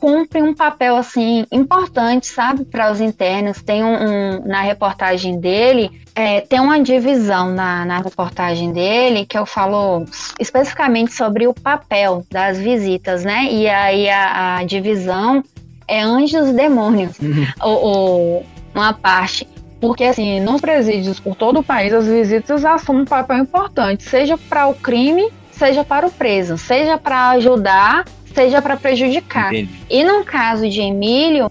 cumprem 0.00 0.42
um 0.42 0.54
papel 0.54 0.96
assim 0.96 1.44
importante, 1.52 2.26
sabe, 2.26 2.64
para 2.64 2.90
os 2.90 3.00
internos. 3.00 3.62
Tem 3.62 3.84
um, 3.84 3.94
um, 3.94 4.46
na 4.46 4.62
reportagem 4.62 5.38
dele, 5.38 5.90
é, 6.14 6.40
tem 6.40 6.60
uma 6.60 6.80
divisão 6.80 7.50
na, 7.50 7.84
na 7.84 7.98
reportagem 8.00 8.72
dele 8.72 9.26
que 9.26 9.36
eu 9.36 9.46
falo 9.46 10.04
especificamente 10.38 11.12
sobre 11.12 11.46
o 11.46 11.54
papel 11.54 12.24
das 12.30 12.58
visitas, 12.58 13.24
né? 13.24 13.48
E 13.50 13.68
aí 13.68 14.08
a, 14.08 14.58
a 14.58 14.64
divisão 14.64 15.42
é 15.86 16.02
anjos 16.02 16.48
e 16.48 16.52
demônios, 16.52 17.18
uhum. 17.18 17.46
o, 17.62 18.42
uma 18.74 18.92
parte. 18.92 19.46
Porque, 19.80 20.04
assim, 20.04 20.40
nos 20.40 20.60
presídios 20.60 21.20
por 21.20 21.36
todo 21.36 21.60
o 21.60 21.62
país, 21.62 21.92
as 21.92 22.06
visitas 22.06 22.64
assumem 22.64 23.02
um 23.02 23.04
papel 23.04 23.38
importante, 23.38 24.02
seja 24.02 24.36
para 24.36 24.66
o 24.66 24.74
crime, 24.74 25.30
seja 25.52 25.84
para 25.84 26.06
o 26.06 26.10
preso, 26.10 26.58
seja 26.58 26.98
para 26.98 27.30
ajudar, 27.30 28.04
seja 28.34 28.60
para 28.60 28.76
prejudicar. 28.76 29.54
Entendi. 29.54 29.80
E 29.88 30.04
no 30.04 30.24
caso 30.24 30.68
de 30.68 30.80
Emílio, 30.80 31.50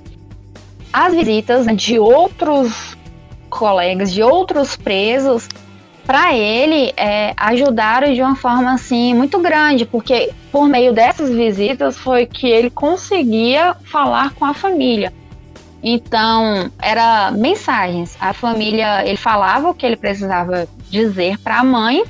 as 0.91 1.13
visitas 1.13 1.65
de 1.75 1.99
outros 1.99 2.97
colegas, 3.49 4.11
de 4.11 4.21
outros 4.21 4.75
presos, 4.75 5.47
para 6.05 6.33
ele 6.33 6.93
é, 6.95 7.33
ajudaram 7.35 8.13
de 8.13 8.21
uma 8.21 8.35
forma 8.35 8.73
assim 8.73 9.13
muito 9.13 9.39
grande, 9.39 9.85
porque 9.85 10.31
por 10.51 10.69
meio 10.69 10.93
dessas 10.93 11.29
visitas 11.29 11.97
foi 11.97 12.25
que 12.25 12.47
ele 12.47 12.69
conseguia 12.69 13.75
falar 13.83 14.33
com 14.33 14.45
a 14.45 14.53
família. 14.53 15.11
Então, 15.81 16.71
era 16.79 17.31
mensagens. 17.31 18.17
A 18.19 18.33
família, 18.33 19.05
ele 19.05 19.17
falava 19.17 19.69
o 19.69 19.73
que 19.73 19.85
ele 19.85 19.97
precisava 19.97 20.67
dizer 20.89 21.37
para 21.39 21.59
a 21.59 21.63
mãe, 21.63 22.03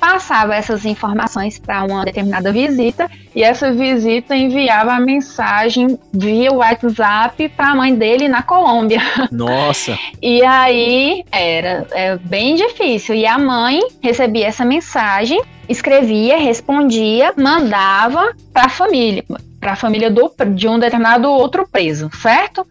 passava 0.00 0.54
essas 0.54 0.86
informações 0.86 1.58
para 1.58 1.84
uma 1.84 2.04
determinada 2.04 2.50
visita 2.50 3.08
e 3.34 3.42
essa 3.42 3.70
visita 3.70 4.34
enviava 4.34 4.92
a 4.92 5.00
mensagem 5.00 5.98
via 6.12 6.50
WhatsApp 6.50 7.50
para 7.50 7.72
a 7.72 7.76
mãe 7.76 7.94
dele 7.94 8.26
na 8.26 8.42
Colômbia. 8.42 9.00
Nossa. 9.30 9.98
e 10.22 10.42
aí 10.42 11.22
era 11.30 11.86
é 11.90 12.16
bem 12.16 12.56
difícil 12.56 13.14
e 13.14 13.26
a 13.26 13.38
mãe 13.38 13.80
recebia 14.00 14.46
essa 14.46 14.64
mensagem, 14.64 15.40
escrevia, 15.68 16.38
respondia, 16.38 17.34
mandava 17.36 18.34
para 18.52 18.64
a 18.64 18.70
família, 18.70 19.22
para 19.60 19.72
a 19.72 19.76
família 19.76 20.10
do, 20.10 20.32
de 20.54 20.66
um 20.66 20.78
determinado 20.78 21.28
outro 21.28 21.68
preso, 21.70 22.10
certo? 22.14 22.66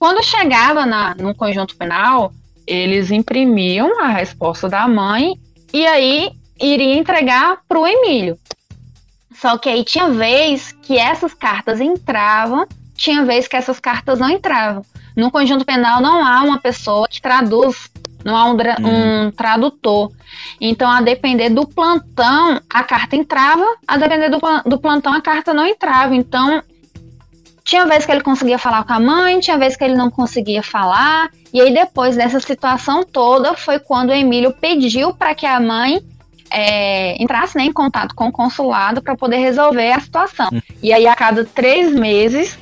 Quando 0.00 0.24
chegava 0.24 0.86
na, 0.86 1.14
no 1.14 1.34
conjunto 1.34 1.76
penal, 1.76 2.32
eles 2.66 3.10
imprimiam 3.10 4.02
a 4.02 4.08
resposta 4.08 4.66
da 4.66 4.88
mãe 4.88 5.34
e 5.74 5.86
aí 5.86 6.30
iria 6.58 6.94
entregar 6.94 7.58
para 7.68 7.78
o 7.78 7.86
Emílio. 7.86 8.38
Só 9.34 9.58
que 9.58 9.68
aí 9.68 9.84
tinha 9.84 10.08
vez 10.08 10.72
que 10.80 10.96
essas 10.96 11.34
cartas 11.34 11.82
entravam, 11.82 12.66
tinha 12.94 13.26
vez 13.26 13.46
que 13.46 13.56
essas 13.56 13.78
cartas 13.78 14.18
não 14.18 14.30
entravam. 14.30 14.82
No 15.14 15.30
conjunto 15.30 15.66
penal 15.66 16.00
não 16.00 16.24
há 16.24 16.40
uma 16.44 16.58
pessoa 16.58 17.06
que 17.06 17.20
traduz, 17.20 17.90
não 18.24 18.34
há 18.34 18.46
um, 18.46 18.52
uhum. 18.52 19.26
um 19.26 19.30
tradutor. 19.30 20.10
Então, 20.58 20.90
a 20.90 21.02
depender 21.02 21.50
do 21.50 21.66
plantão, 21.66 22.58
a 22.70 22.82
carta 22.82 23.16
entrava, 23.16 23.66
a 23.86 23.98
depender 23.98 24.30
do, 24.30 24.40
do 24.64 24.78
plantão, 24.78 25.12
a 25.12 25.20
carta 25.20 25.52
não 25.52 25.66
entrava. 25.66 26.14
Então, 26.14 26.62
tinha 27.64 27.86
vez 27.86 28.06
que 28.06 28.12
ele 28.12 28.22
conseguia 28.22 28.58
falar 28.58 28.84
com 28.84 28.92
a 28.92 29.00
mãe, 29.00 29.40
tinha 29.40 29.58
vez 29.58 29.76
que 29.76 29.84
ele 29.84 29.94
não 29.94 30.10
conseguia 30.10 30.62
falar. 30.62 31.30
E 31.52 31.60
aí, 31.60 31.72
depois 31.72 32.16
dessa 32.16 32.40
situação 32.40 33.04
toda, 33.04 33.54
foi 33.54 33.78
quando 33.78 34.10
o 34.10 34.14
Emílio 34.14 34.52
pediu 34.52 35.14
para 35.14 35.34
que 35.34 35.46
a 35.46 35.60
mãe 35.60 36.00
é, 36.50 37.20
entrasse 37.22 37.56
né, 37.56 37.64
em 37.64 37.72
contato 37.72 38.14
com 38.14 38.28
o 38.28 38.32
consulado 38.32 39.02
para 39.02 39.16
poder 39.16 39.38
resolver 39.38 39.92
a 39.92 40.00
situação. 40.00 40.48
E 40.82 40.92
aí, 40.92 41.06
a 41.06 41.14
cada 41.14 41.44
três 41.44 41.92
meses, 41.92 42.58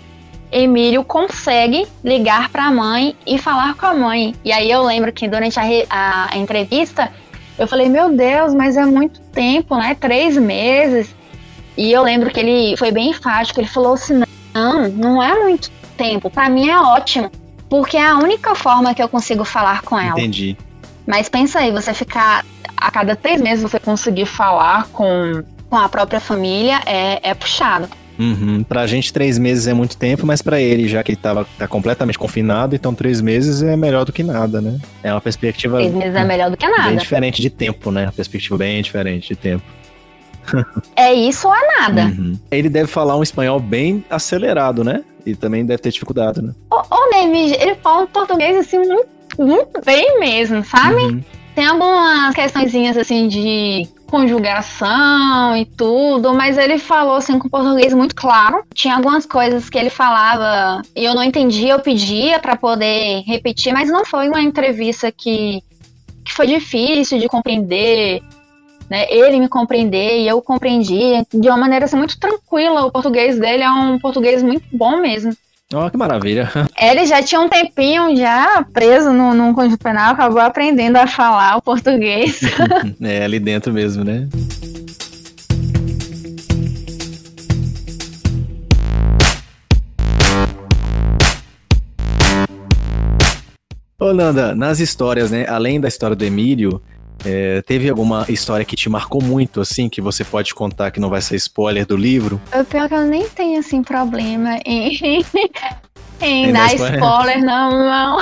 Emílio 0.51 1.05
consegue 1.05 1.87
ligar 2.03 2.49
para 2.49 2.67
a 2.67 2.71
mãe 2.71 3.17
e 3.27 3.39
falar 3.39 3.75
com 3.75 3.87
a 3.87 3.95
mãe. 3.95 4.35
E 4.45 4.53
aí, 4.53 4.71
eu 4.71 4.83
lembro 4.83 5.13
que 5.13 5.29
durante 5.29 5.59
a, 5.59 5.65
a, 5.91 6.35
a 6.35 6.39
entrevista, 6.39 7.11
eu 7.59 7.67
falei: 7.67 7.89
Meu 7.89 8.15
Deus, 8.15 8.55
mas 8.55 8.77
é 8.77 8.85
muito 8.85 9.21
tempo, 9.33 9.77
né? 9.77 9.95
Três 9.95 10.37
meses. 10.37 11.15
E 11.77 11.93
eu 11.93 12.03
lembro 12.03 12.31
que 12.31 12.41
ele 12.41 12.77
foi 12.77 12.91
bem 12.91 13.11
enfático, 13.11 13.61
ele 13.61 13.69
falou 13.69 13.95
assim: 13.95 14.23
não, 14.59 14.89
não 14.89 15.23
é 15.23 15.39
muito 15.39 15.71
tempo. 15.97 16.31
Para 16.31 16.49
mim 16.49 16.69
é 16.69 16.79
ótimo, 16.79 17.31
porque 17.69 17.97
é 17.97 18.07
a 18.07 18.17
única 18.17 18.55
forma 18.55 18.95
que 18.95 19.03
eu 19.03 19.09
consigo 19.09 19.45
falar 19.45 19.83
com 19.83 19.99
ela. 19.99 20.19
Entendi. 20.19 20.57
Mas 21.07 21.29
pensa 21.29 21.61
aí, 21.61 21.73
você 21.73 21.95
ficar 21.95 22.45
a 22.77 22.91
cada 22.91 23.17
três 23.17 23.41
meses 23.41 23.63
você 23.63 23.81
conseguir 23.81 24.27
falar 24.27 24.87
com, 24.89 25.43
com 25.69 25.77
a 25.77 25.89
própria 25.89 26.21
família 26.21 26.81
é, 26.87 27.31
é 27.31 27.35
puxado. 27.35 27.89
Uhum. 28.19 28.65
Pra 28.65 28.87
gente, 28.87 29.13
três 29.13 29.39
meses 29.39 29.69
é 29.69 29.73
muito 29.73 29.97
tempo, 29.97 30.27
mas 30.27 30.43
para 30.43 30.61
ele, 30.61 30.89
já 30.89 31.03
que 31.05 31.13
ele 31.13 31.17
tava, 31.17 31.47
tá 31.57 31.69
completamente 31.69 32.19
confinado, 32.19 32.75
então 32.75 32.93
três 32.93 33.21
meses 33.21 33.63
é 33.63 33.77
melhor 33.77 34.05
do 34.05 34.13
que 34.13 34.25
nada, 34.25 34.61
né? 34.61 34.79
É 35.05 35.13
uma 35.13 35.21
perspectiva. 35.21 35.79
Três 35.79 35.95
meses 35.95 36.17
é 36.17 36.25
melhor 36.25 36.51
do 36.51 36.57
que 36.57 36.67
nada. 36.67 36.89
Bem 36.89 36.97
diferente 36.97 37.41
de 37.41 37.49
tempo, 37.49 37.93
né? 37.93 38.07
Uma 38.07 38.13
perspectiva 38.13 38.59
bem 38.59 38.83
diferente 38.83 39.29
de 39.29 39.37
tempo. 39.37 39.63
É 40.97 41.13
isso 41.15 41.47
ou 41.47 41.55
é 41.55 41.79
nada. 41.79 42.03
Uhum. 42.07 42.39
Ele 42.51 42.69
deve 42.69 42.89
falar 42.89 43.17
um 43.17 43.23
espanhol 43.23 43.61
bem 43.61 44.05
acelerado, 44.11 44.83
né? 44.83 45.05
E 45.25 45.35
também 45.35 45.65
deve 45.65 45.81
ter 45.81 45.91
dificuldade, 45.91 46.43
né? 46.43 46.53
O, 46.71 46.77
o 46.77 47.11
David, 47.11 47.55
ele 47.61 47.75
fala 47.77 48.07
português 48.07 48.57
assim 48.57 48.79
muito, 48.79 49.09
muito 49.39 49.81
bem 49.85 50.19
mesmo, 50.19 50.65
sabe? 50.65 51.03
Uhum. 51.03 51.23
Tem 51.55 51.67
algumas 51.67 52.35
questõezinhas 52.35 52.97
assim 52.97 53.29
de 53.29 53.89
conjugação 54.09 55.57
e 55.57 55.65
tudo, 55.65 56.33
mas 56.33 56.57
ele 56.57 56.79
falou 56.79 57.17
assim 57.17 57.39
com 57.39 57.49
português 57.49 57.93
muito 57.93 58.15
claro. 58.15 58.63
Tinha 58.75 58.97
algumas 58.97 59.27
coisas 59.27 59.69
que 59.69 59.79
ele 59.79 59.91
falava 59.91 60.83
e 60.97 61.05
eu 61.05 61.15
não 61.15 61.23
entendia, 61.23 61.75
eu 61.75 61.81
pedia 61.81 62.39
para 62.39 62.57
poder 62.57 63.23
repetir, 63.27 63.73
mas 63.73 63.91
não 63.91 64.05
foi 64.05 64.29
uma 64.29 64.41
entrevista 64.41 65.13
que, 65.13 65.63
que 66.25 66.33
foi 66.33 66.47
difícil 66.47 67.19
de 67.19 67.29
compreender 67.29 68.23
né, 68.91 69.07
ele 69.11 69.39
me 69.39 69.49
compreender 69.49 70.21
e 70.21 70.29
eu 70.29 70.41
compreendi 70.41 71.25
de 71.33 71.49
uma 71.49 71.57
maneira 71.57 71.85
assim, 71.85 71.97
muito 71.97 72.19
tranquila. 72.19 72.87
O 72.87 72.91
português 72.91 73.39
dele 73.39 73.63
é 73.63 73.71
um 73.71 73.99
português 73.99 74.43
muito 74.43 74.65
bom 74.73 75.01
mesmo. 75.01 75.33
Oh, 75.75 75.91
que 75.91 75.99
maravilha. 75.99 76.51
Ele 76.81 77.05
já 77.05 77.23
tinha 77.23 77.43
um 77.43 77.49
tempinho 77.49 78.17
já 78.17 78.65
preso 78.73 79.13
no, 79.13 79.35
num 79.35 79.53
conjunto 79.53 79.77
penal, 79.79 80.15
acabou 80.15 80.41
aprendendo 80.41 80.97
a 80.97 81.07
falar 81.07 81.59
o 81.59 81.63
português. 81.63 82.41
é, 83.03 83.23
ali 83.23 83.39
dentro 83.39 83.71
mesmo, 83.71 84.03
né? 84.03 84.27
Ô, 94.01 94.15
Nanda, 94.15 94.55
nas 94.55 94.81
histórias, 94.81 95.31
né? 95.31 95.45
Além 95.47 95.79
da 95.79 95.89
história 95.89 96.17
do 96.17 96.25
Emílio, 96.25 96.81
é, 97.25 97.63
teve 97.63 97.89
alguma 97.89 98.25
história 98.29 98.65
que 98.65 98.77
te 98.77 98.89
marcou 98.89 99.23
muito, 99.23 99.61
assim, 99.61 99.89
que 99.89 100.01
você 100.01 100.25
pode 100.25 100.55
contar 100.55 100.91
que 100.91 101.01
não 101.01 101.11
vai 101.11 101.21
ser 101.21 101.37
spoiler 101.37 101.85
do 101.85 101.97
livro? 101.97 102.41
Eu 102.53 102.65
pior 102.65 102.89
que 102.89 102.95
eu 102.95 103.05
nem 103.05 103.29
tenho, 103.29 103.59
assim, 103.59 103.83
problema 103.83 104.59
em, 104.65 105.25
em 106.21 106.53
dar 106.53 106.75
spoiler, 106.75 106.99
spoiler 107.01 107.45
não, 107.45 107.71
não. 107.71 108.19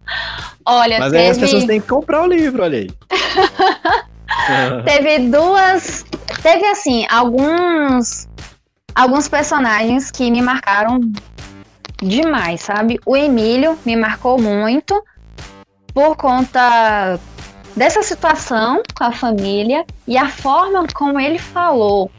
olha, 0.66 0.98
Mas 0.98 1.12
teve... 1.12 1.24
aí 1.24 1.30
as 1.30 1.38
pessoas 1.38 1.64
têm 1.64 1.80
que 1.80 1.86
comprar 1.86 2.22
o 2.22 2.26
livro, 2.26 2.62
olha 2.62 2.78
aí. 2.78 2.90
teve 4.84 5.30
duas... 5.30 6.04
Teve, 6.42 6.66
assim, 6.66 7.06
alguns... 7.10 8.28
Alguns 8.94 9.28
personagens 9.28 10.10
que 10.10 10.30
me 10.30 10.40
marcaram 10.40 11.00
demais, 12.02 12.62
sabe? 12.62 12.98
O 13.04 13.14
Emílio 13.14 13.78
me 13.84 13.94
marcou 13.94 14.40
muito 14.40 15.02
por 15.92 16.16
conta 16.16 17.18
dessa 17.76 18.02
situação 18.02 18.82
com 18.96 19.04
a 19.04 19.12
família 19.12 19.84
e 20.06 20.16
a 20.16 20.28
forma 20.28 20.86
como 20.94 21.20
ele 21.20 21.38
falou, 21.38 22.10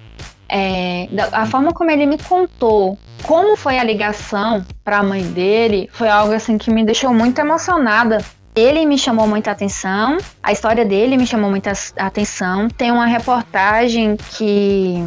é, 0.47 1.09
a 1.31 1.45
forma 1.45 1.73
como 1.73 1.91
ele 1.91 2.05
me 2.05 2.17
contou 2.17 2.97
como 3.23 3.57
foi 3.57 3.77
a 3.77 3.83
ligação 3.83 4.65
para 4.83 4.99
a 4.99 5.03
mãe 5.03 5.23
dele, 5.23 5.89
foi 5.91 6.07
algo 6.07 6.33
assim 6.33 6.57
que 6.57 6.71
me 6.71 6.85
deixou 6.85 7.13
muito 7.13 7.39
emocionada. 7.39 8.23
Ele 8.55 8.85
me 8.85 8.97
chamou 8.97 9.27
muita 9.27 9.51
atenção, 9.51 10.17
a 10.41 10.51
história 10.51 10.83
dele 10.83 11.17
me 11.17 11.27
chamou 11.27 11.49
muita 11.49 11.73
atenção. 11.97 12.67
Tem 12.69 12.91
uma 12.91 13.05
reportagem 13.05 14.17
que 14.37 15.05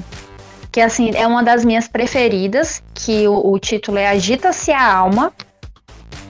que 0.70 0.80
assim 0.80 1.10
é 1.16 1.26
uma 1.26 1.42
das 1.42 1.64
minhas 1.64 1.88
preferidas, 1.88 2.80
que 2.94 3.26
o, 3.26 3.52
o 3.52 3.58
título 3.58 3.98
é 3.98 4.08
Agita-se 4.08 4.70
a 4.70 4.94
Alma. 4.94 5.32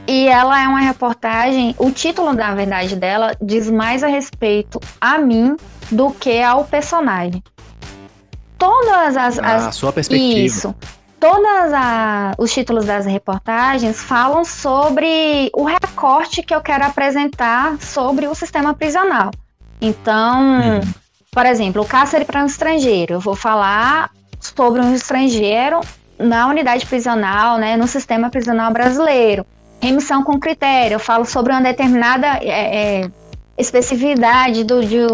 E 0.06 0.26
ela 0.26 0.60
é 0.60 0.66
uma 0.66 0.80
reportagem, 0.80 1.74
o 1.78 1.90
título, 1.90 2.32
na 2.32 2.54
verdade, 2.54 2.96
dela 2.96 3.36
diz 3.40 3.70
mais 3.70 4.02
a 4.02 4.08
respeito 4.08 4.80
a 5.00 5.18
mim 5.18 5.56
do 5.90 6.10
que 6.10 6.42
ao 6.42 6.64
personagem. 6.64 7.42
Todas 8.58 9.16
as. 9.16 9.38
Ah, 9.38 9.56
as 9.56 9.66
a 9.66 9.72
sua 9.72 9.92
perspectiva. 9.92 10.38
Isso. 10.38 10.74
Todos 11.18 11.44
os 12.38 12.50
títulos 12.52 12.86
das 12.86 13.04
reportagens 13.04 14.00
falam 14.00 14.42
sobre 14.42 15.50
o 15.54 15.64
recorte 15.64 16.42
que 16.42 16.54
eu 16.54 16.62
quero 16.62 16.84
apresentar 16.86 17.76
sobre 17.78 18.26
o 18.26 18.34
sistema 18.34 18.72
prisional. 18.72 19.30
Então, 19.82 20.40
Uhum. 20.40 20.80
por 21.30 21.44
exemplo, 21.44 21.82
o 21.82 21.84
cárcere 21.86 22.24
para 22.24 22.42
um 22.42 22.46
estrangeiro. 22.46 23.14
Eu 23.14 23.20
vou 23.20 23.36
falar 23.36 24.10
sobre 24.40 24.80
um 24.80 24.94
estrangeiro 24.94 25.80
na 26.18 26.46
unidade 26.46 26.86
prisional, 26.86 27.58
né, 27.58 27.76
no 27.76 27.86
sistema 27.86 28.30
prisional 28.30 28.72
brasileiro. 28.72 29.46
Remissão 29.80 30.22
com 30.22 30.38
critério. 30.38 30.96
Eu 30.96 31.00
falo 31.00 31.24
sobre 31.24 31.52
uma 31.52 31.62
determinada 31.62 32.26
é, 32.42 33.02
é, 33.02 33.10
especificidade 33.56 34.64
do, 34.64 34.84
de, 34.84 35.06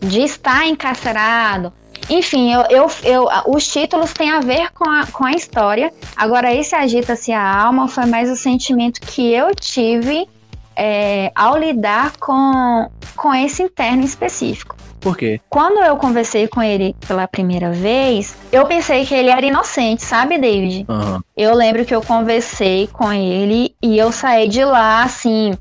de 0.00 0.20
estar 0.20 0.66
encarcerado. 0.66 1.72
Enfim, 2.08 2.52
eu, 2.52 2.62
eu, 2.70 2.90
eu, 3.04 3.28
os 3.46 3.66
títulos 3.66 4.12
têm 4.12 4.30
a 4.30 4.40
ver 4.40 4.72
com 4.72 4.88
a, 4.88 5.06
com 5.06 5.24
a 5.24 5.32
história. 5.32 5.92
Agora, 6.16 6.52
esse 6.52 6.74
Agita-se 6.74 7.32
a 7.32 7.62
Alma 7.62 7.86
foi 7.86 8.06
mais 8.06 8.30
o 8.30 8.36
sentimento 8.36 9.00
que 9.00 9.32
eu 9.32 9.54
tive 9.54 10.28
é, 10.74 11.30
ao 11.34 11.56
lidar 11.56 12.16
com, 12.18 12.90
com 13.14 13.34
esse 13.34 13.62
interno 13.62 14.02
específico. 14.02 14.79
Por 15.00 15.16
quê? 15.16 15.40
Quando 15.48 15.78
eu 15.78 15.96
conversei 15.96 16.46
com 16.46 16.62
ele 16.62 16.94
pela 17.06 17.26
primeira 17.26 17.70
vez, 17.70 18.36
eu 18.52 18.66
pensei 18.66 19.06
que 19.06 19.14
ele 19.14 19.30
era 19.30 19.44
inocente, 19.44 20.02
sabe, 20.02 20.38
David? 20.38 20.84
Aham. 20.88 21.22
Eu 21.36 21.54
lembro 21.54 21.84
que 21.84 21.94
eu 21.94 22.02
conversei 22.02 22.86
com 22.92 23.12
ele 23.12 23.74
e 23.82 23.96
eu 23.96 24.12
saí 24.12 24.46
de 24.46 24.64
lá 24.64 25.02
assim, 25.02 25.56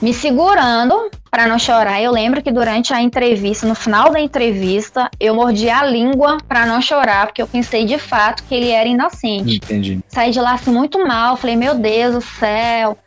me 0.00 0.12
segurando 0.12 1.10
para 1.30 1.46
não 1.46 1.58
chorar. 1.58 2.02
Eu 2.02 2.10
lembro 2.10 2.42
que 2.42 2.50
durante 2.50 2.92
a 2.92 3.00
entrevista, 3.00 3.66
no 3.66 3.74
final 3.74 4.10
da 4.10 4.20
entrevista, 4.20 5.08
eu 5.18 5.34
mordi 5.34 5.70
a 5.70 5.84
língua 5.84 6.38
para 6.48 6.66
não 6.66 6.82
chorar, 6.82 7.26
porque 7.26 7.40
eu 7.40 7.46
pensei 7.46 7.84
de 7.84 7.98
fato 7.98 8.42
que 8.44 8.54
ele 8.54 8.70
era 8.70 8.88
inocente. 8.88 9.56
Entendi. 9.56 10.00
Saí 10.08 10.32
de 10.32 10.40
lá 10.40 10.54
assim 10.54 10.72
muito 10.72 11.06
mal, 11.06 11.36
falei, 11.36 11.56
meu 11.56 11.74
Deus 11.74 12.14
do 12.14 12.20
céu, 12.20 12.98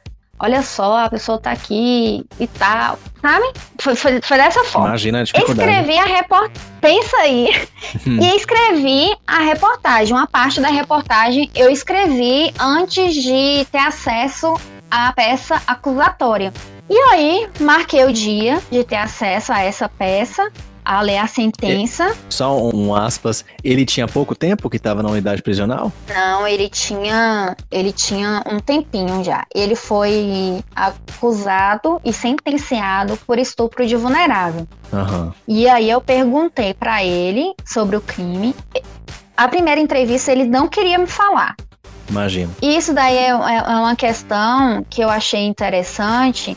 olha 0.43 0.62
só, 0.62 1.06
a 1.06 1.10
pessoa 1.10 1.39
tá 1.39 1.51
aqui 1.51 2.25
e 2.38 2.47
tal, 2.47 2.99
sabe? 3.21 3.45
Foi, 3.79 3.95
foi, 3.95 4.21
foi 4.21 4.38
dessa 4.38 4.62
forma. 4.65 4.89
Imagina 4.89 5.21
a 5.21 5.23
dificuldade. 5.23 5.69
Escrevi 5.69 5.97
a 5.97 6.06
reportagem. 6.06 6.62
Pensa 6.82 7.17
aí. 7.17 7.49
e 8.06 8.36
escrevi 8.36 9.15
a 9.25 9.39
reportagem. 9.39 10.13
Uma 10.13 10.27
parte 10.27 10.60
da 10.60 10.67
reportagem 10.67 11.49
eu 11.56 11.69
escrevi 11.69 12.53
antes 12.60 13.15
de 13.15 13.65
ter 13.71 13.77
acesso 13.77 14.53
à 14.91 15.13
peça 15.13 15.62
acusatória. 15.65 16.53
E 16.89 16.97
aí, 17.13 17.49
marquei 17.62 18.03
o 18.03 18.12
dia 18.12 18.62
de 18.69 18.84
ter 18.84 18.97
acesso 18.97 19.53
a 19.53 19.62
essa 19.62 19.88
peça, 19.88 20.51
a 20.84 21.02
ler 21.02 21.17
a 21.17 21.28
sentença. 21.28 22.15
Só 22.30 22.58
um 22.58 22.93
aspas. 22.96 23.46
Ele 23.63 23.86
tinha 23.86 24.08
pouco 24.08 24.36
tempo 24.36 24.69
que 24.69 24.78
estava 24.78 25.02
na 25.04 25.10
unidade 25.10 25.41
prisional? 25.41 25.91
Não, 26.08 26.48
ele 26.48 26.69
tinha, 26.69 27.56
ele 27.72 27.91
tinha 27.91 28.43
um 28.52 28.60
tempinho 28.60 29.24
já. 29.24 29.46
Ele 29.54 29.76
foi 29.76 30.63
acusado 30.76 32.00
e 32.04 32.12
sentenciado 32.12 33.17
por 33.26 33.39
estupro 33.39 33.86
de 33.86 33.96
vulnerável. 33.96 34.67
Aham. 34.91 35.34
E 35.48 35.67
aí 35.67 35.89
eu 35.89 36.02
perguntei 36.02 36.74
pra 36.74 37.04
ele 37.04 37.54
sobre 37.65 37.96
o 37.96 38.02
crime. 38.02 38.56
A 39.36 39.48
primeira 39.48 39.82
entrevista 39.82 40.32
ele 40.32 40.46
não 40.46 40.67
queria 40.67 40.98
me 40.98 41.08
falar. 41.08 41.56
Imagino. 42.10 42.54
E 42.62 42.78
isso 42.78 42.93
daí 42.93 43.17
é, 43.17 43.30
é 43.30 43.34
uma 43.34 43.96
questão 43.96 44.86
que 44.89 45.02
eu 45.02 45.10
achei 45.10 45.46
interessante, 45.46 46.56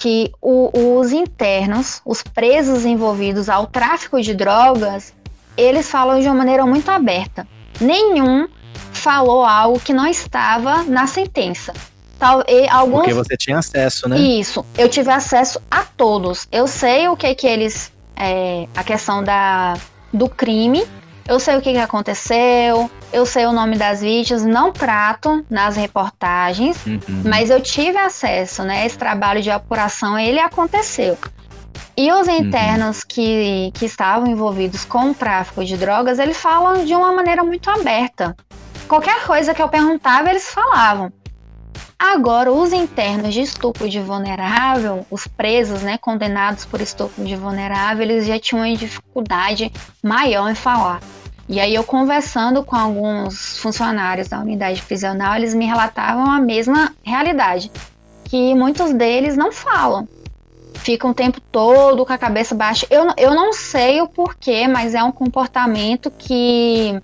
que 0.00 0.32
o- 0.40 0.98
os 0.98 1.12
internos, 1.12 2.00
os 2.06 2.22
presos 2.22 2.84
envolvidos 2.86 3.48
ao 3.50 3.66
tráfico 3.66 4.20
de 4.20 4.32
drogas, 4.34 5.12
eles 5.56 5.90
falam 5.90 6.18
de 6.20 6.26
uma 6.26 6.34
maneira 6.34 6.64
muito 6.64 6.90
aberta. 6.90 7.46
Nenhum 7.78 8.48
falou 8.92 9.44
algo 9.44 9.78
que 9.78 9.92
não 9.92 10.06
estava 10.06 10.82
na 10.84 11.06
sentença. 11.06 11.74
Tal, 12.18 12.42
e 12.48 12.66
alguns 12.68 13.00
Porque 13.00 13.14
você 13.14 13.36
tinha 13.36 13.58
acesso, 13.58 14.08
né? 14.08 14.18
isso, 14.18 14.64
eu 14.76 14.88
tive 14.88 15.10
acesso 15.10 15.60
a 15.70 15.82
todos. 15.84 16.48
Eu 16.50 16.66
sei 16.66 17.06
o 17.08 17.16
que 17.16 17.34
que 17.34 17.46
eles. 17.46 17.92
é, 18.22 18.66
a 18.76 18.84
questão 18.84 19.24
da, 19.24 19.78
do 20.12 20.28
crime, 20.28 20.86
eu 21.28 21.38
sei 21.40 21.56
o 21.56 21.60
que, 21.60 21.72
que 21.72 21.78
aconteceu, 21.78 22.90
eu 23.12 23.26
sei 23.26 23.46
o 23.46 23.52
nome 23.52 23.76
das 23.76 24.00
vítimas, 24.00 24.44
não 24.44 24.72
trato 24.72 25.44
nas 25.50 25.76
reportagens, 25.76 26.84
Uhum. 26.86 27.22
mas 27.24 27.50
eu 27.50 27.60
tive 27.60 27.98
acesso, 27.98 28.62
né? 28.64 28.84
Esse 28.86 28.98
trabalho 28.98 29.42
de 29.42 29.50
apuração, 29.50 30.18
ele 30.18 30.38
aconteceu. 30.40 31.16
E 31.96 32.10
os 32.12 32.28
internos 32.28 33.04
que, 33.04 33.70
que 33.74 33.84
estavam 33.84 34.26
envolvidos 34.26 34.84
com 34.84 35.10
o 35.10 35.14
tráfico 35.14 35.64
de 35.64 35.76
drogas, 35.76 36.18
eles 36.18 36.36
falam 36.36 36.84
de 36.84 36.94
uma 36.94 37.12
maneira 37.12 37.42
muito 37.44 37.68
aberta. 37.68 38.34
Qualquer 38.88 39.24
coisa 39.24 39.52
que 39.54 39.62
eu 39.62 39.68
perguntava, 39.68 40.30
eles 40.30 40.50
falavam. 40.50 41.12
Agora, 42.02 42.50
os 42.50 42.72
internos 42.72 43.34
de 43.34 43.42
estupro 43.42 43.86
de 43.86 44.00
vulnerável, 44.00 45.04
os 45.10 45.26
presos, 45.26 45.82
né, 45.82 45.98
condenados 45.98 46.64
por 46.64 46.80
estupro 46.80 47.22
de 47.26 47.36
vulnerável, 47.36 48.02
eles 48.02 48.26
já 48.26 48.38
tinham 48.38 48.64
uma 48.64 48.74
dificuldade 48.74 49.70
maior 50.02 50.48
em 50.48 50.54
falar. 50.54 51.02
E 51.46 51.60
aí, 51.60 51.74
eu 51.74 51.84
conversando 51.84 52.64
com 52.64 52.74
alguns 52.74 53.58
funcionários 53.58 54.28
da 54.28 54.40
unidade 54.40 54.80
prisional, 54.80 55.36
eles 55.36 55.52
me 55.52 55.66
relatavam 55.66 56.30
a 56.30 56.40
mesma 56.40 56.90
realidade, 57.02 57.70
que 58.24 58.54
muitos 58.54 58.94
deles 58.94 59.36
não 59.36 59.52
falam. 59.52 60.08
Ficam 60.76 61.10
o 61.10 61.14
tempo 61.14 61.38
todo 61.52 62.06
com 62.06 62.12
a 62.14 62.18
cabeça 62.18 62.54
baixa. 62.54 62.86
Eu, 62.88 63.08
eu 63.18 63.34
não 63.34 63.52
sei 63.52 64.00
o 64.00 64.08
porquê, 64.08 64.66
mas 64.66 64.94
é 64.94 65.02
um 65.02 65.12
comportamento 65.12 66.10
que 66.10 66.98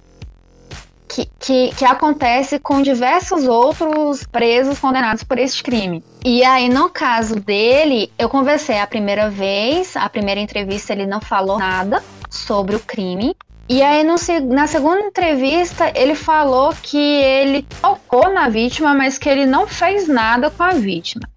que, 1.09 1.29
que, 1.39 1.75
que 1.75 1.85
acontece 1.85 2.59
com 2.59 2.83
diversos 2.83 3.47
outros 3.47 4.25
presos 4.25 4.79
condenados 4.79 5.23
por 5.23 5.39
esse 5.39 5.63
crime. 5.63 6.03
E 6.25 6.45
aí, 6.45 6.69
no 6.69 6.89
caso 6.89 7.37
dele, 7.37 8.13
eu 8.19 8.29
conversei 8.29 8.79
a 8.79 8.87
primeira 8.87 9.31
vez, 9.31 9.97
a 9.97 10.09
primeira 10.09 10.41
entrevista 10.41 10.93
ele 10.93 11.07
não 11.07 11.21
falou 11.21 11.59
nada 11.59 12.03
sobre 12.31 12.77
o 12.77 12.81
crime. 12.81 13.37
E 13.69 13.83
aí, 13.83 14.05
no 14.05 14.15
na 14.55 14.67
segunda 14.67 15.01
entrevista, 15.01 15.91
ele 15.95 16.15
falou 16.15 16.73
que 16.83 16.99
ele 16.99 17.67
tocou 17.81 18.33
na 18.33 18.49
vítima, 18.49 18.95
mas 18.95 19.19
que 19.19 19.29
ele 19.29 19.47
não 19.47 19.67
fez 19.67 20.07
nada 20.07 20.51
com 20.51 20.63
a 20.63 20.71
vítima. 20.71 21.29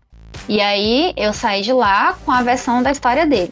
E 0.47 0.62
aí, 0.62 1.13
eu 1.15 1.34
saí 1.34 1.62
de 1.62 1.73
lá 1.73 2.15
com 2.25 2.32
a 2.32 2.41
versão 2.41 2.84
da 2.84 2.91
história 2.91 3.25
dele. 3.25 3.51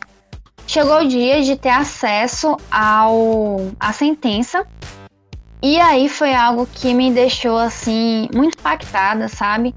Chegou 0.68 1.00
o 1.00 1.08
dia 1.08 1.42
de 1.42 1.56
ter 1.56 1.70
acesso 1.70 2.58
à 2.70 3.94
sentença 3.94 4.66
e 5.62 5.80
aí 5.80 6.08
foi 6.08 6.34
algo 6.34 6.68
que 6.68 6.94
me 6.94 7.12
deixou 7.12 7.58
assim 7.58 8.30
muito 8.34 8.58
impactada, 8.60 9.28
sabe? 9.28 9.74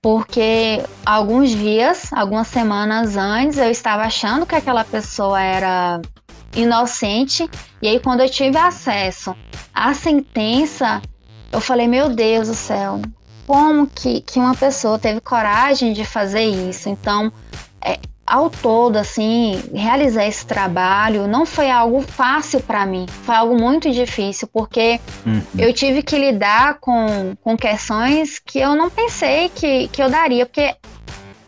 Porque 0.00 0.82
alguns 1.04 1.50
dias, 1.50 2.12
algumas 2.12 2.48
semanas 2.48 3.16
antes, 3.16 3.58
eu 3.58 3.70
estava 3.70 4.02
achando 4.02 4.46
que 4.46 4.54
aquela 4.54 4.84
pessoa 4.84 5.40
era 5.40 6.00
inocente, 6.54 7.48
e 7.82 7.88
aí 7.88 8.00
quando 8.00 8.20
eu 8.20 8.30
tive 8.30 8.56
acesso 8.56 9.36
à 9.74 9.92
sentença, 9.92 11.02
eu 11.52 11.60
falei: 11.60 11.86
"Meu 11.86 12.08
Deus 12.08 12.48
do 12.48 12.54
céu, 12.54 13.00
como 13.46 13.86
que, 13.86 14.20
que 14.22 14.38
uma 14.38 14.54
pessoa 14.54 14.98
teve 14.98 15.20
coragem 15.20 15.92
de 15.92 16.04
fazer 16.04 16.44
isso?". 16.44 16.88
Então, 16.88 17.32
é, 17.82 17.98
ao 18.28 18.50
todo, 18.50 18.96
assim, 18.96 19.62
realizar 19.72 20.26
esse 20.26 20.46
trabalho 20.46 21.26
não 21.26 21.46
foi 21.46 21.70
algo 21.70 22.02
fácil 22.02 22.60
para 22.60 22.84
mim, 22.84 23.06
foi 23.24 23.34
algo 23.34 23.58
muito 23.58 23.90
difícil, 23.90 24.48
porque 24.52 25.00
Uhum. 25.24 25.42
eu 25.58 25.72
tive 25.72 26.02
que 26.02 26.18
lidar 26.18 26.78
com, 26.80 27.34
com 27.42 27.56
questões 27.56 28.38
que 28.38 28.58
eu 28.58 28.74
não 28.74 28.90
pensei 28.90 29.48
que, 29.48 29.88
que 29.88 30.02
eu 30.02 30.10
daria, 30.10 30.46
porque 30.46 30.74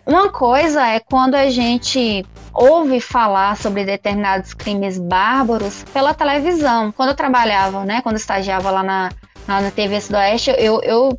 uma 0.07 0.31
coisa 0.31 0.87
é 0.87 0.99
quando 1.01 1.35
a 1.35 1.51
gente 1.51 2.25
ouve 2.53 3.01
falar 3.01 3.57
sobre 3.57 3.85
determinados 3.85 4.55
crimes 4.55 4.99
bárbaros 4.99 5.85
pela 5.93 6.13
televisão. 6.13 6.91
Quando 6.93 7.11
eu 7.11 7.15
trabalhava, 7.15 7.85
né, 7.85 8.01
quando 8.03 8.17
eu 8.17 8.21
estagiava 8.21 8.71
lá 8.71 8.83
na, 8.83 9.11
lá 9.47 9.61
na 9.61 9.71
TV 9.71 10.01
Sudoeste, 10.01 10.51
eu, 10.59 10.81
eu 10.83 11.19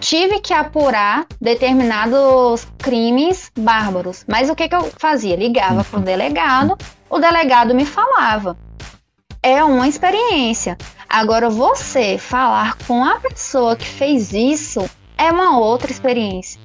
tive 0.00 0.40
que 0.40 0.52
apurar 0.52 1.26
determinados 1.40 2.66
crimes 2.78 3.52
bárbaros. 3.56 4.24
Mas 4.26 4.48
o 4.48 4.56
que, 4.56 4.68
que 4.68 4.74
eu 4.74 4.90
fazia? 4.98 5.36
Ligava 5.36 5.84
pro 5.84 6.00
delegado, 6.00 6.76
o 7.08 7.18
delegado 7.18 7.74
me 7.74 7.84
falava. 7.84 8.56
É 9.42 9.62
uma 9.62 9.86
experiência. 9.86 10.76
Agora, 11.08 11.48
você 11.48 12.18
falar 12.18 12.76
com 12.86 13.04
a 13.04 13.20
pessoa 13.20 13.76
que 13.76 13.86
fez 13.86 14.32
isso 14.32 14.88
é 15.16 15.30
uma 15.30 15.58
outra 15.58 15.90
experiência. 15.90 16.60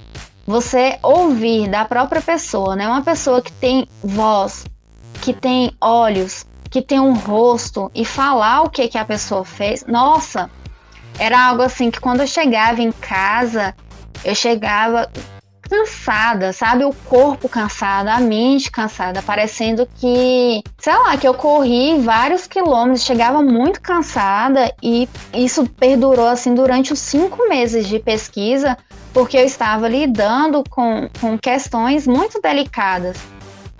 Você 0.45 0.97
ouvir 1.01 1.67
da 1.67 1.85
própria 1.85 2.21
pessoa, 2.21 2.75
né? 2.75 2.87
Uma 2.87 3.01
pessoa 3.01 3.41
que 3.41 3.51
tem 3.51 3.87
voz, 4.03 4.65
que 5.21 5.33
tem 5.33 5.71
olhos, 5.81 6.45
que 6.69 6.81
tem 6.81 6.99
um 6.99 7.13
rosto 7.13 7.89
e 7.95 8.05
falar 8.05 8.61
o 8.61 8.69
que, 8.69 8.87
que 8.87 8.97
a 8.97 9.05
pessoa 9.05 9.43
fez, 9.43 9.85
nossa, 9.87 10.49
era 11.17 11.47
algo 11.47 11.61
assim 11.61 11.89
que 11.89 11.99
quando 11.99 12.21
eu 12.21 12.27
chegava 12.27 12.81
em 12.81 12.91
casa, 12.91 13.75
eu 14.23 14.35
chegava 14.35 15.09
cansada, 15.69 16.53
sabe? 16.53 16.83
O 16.85 16.93
corpo 16.93 17.49
cansado, 17.49 18.07
a 18.07 18.19
mente 18.19 18.71
cansada, 18.71 19.21
parecendo 19.21 19.87
que, 19.99 20.61
sei 20.77 20.93
lá, 20.93 21.17
que 21.17 21.27
eu 21.27 21.33
corri 21.33 21.99
vários 21.99 22.47
quilômetros, 22.47 23.03
chegava 23.03 23.41
muito 23.41 23.81
cansada 23.81 24.71
e 24.81 25.09
isso 25.33 25.67
perdurou 25.67 26.27
assim 26.27 26.53
durante 26.53 26.93
os 26.93 26.99
cinco 26.99 27.47
meses 27.49 27.87
de 27.87 27.99
pesquisa, 27.99 28.77
porque 29.13 29.37
eu 29.37 29.45
estava 29.45 29.87
lidando 29.87 30.63
com, 30.69 31.09
com 31.19 31.37
questões 31.37 32.05
muito 32.05 32.39
delicadas. 32.39 33.17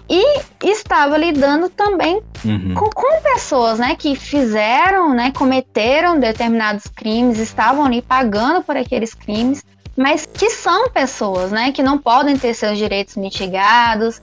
E 0.10 0.41
estava 0.64 1.18
lidando 1.18 1.70
também 1.70 2.22
Uhum. 2.43 2.76
com, 2.76 2.89
com 2.91 3.22
pessoas, 3.24 3.80
né, 3.80 3.95
que 3.95 4.16
fizeram, 4.16 5.14
né, 5.14 5.32
cometeram 5.32 6.20
determinados 6.20 6.86
crimes, 6.86 7.39
estavam 7.39 7.86
ali 7.86 8.01
pagando 8.03 8.64
por 8.64 8.78
aqueles 8.78 9.16
crimes, 9.16 9.64
mas 9.97 10.26
que 10.26 10.49
são 10.51 10.89
pessoas, 10.89 11.51
né, 11.51 11.72
que 11.72 11.82
não 11.82 11.97
podem 11.97 12.38
ter 12.38 12.53
seus 12.53 12.78
direitos 12.78 13.16
mitigados. 13.16 14.22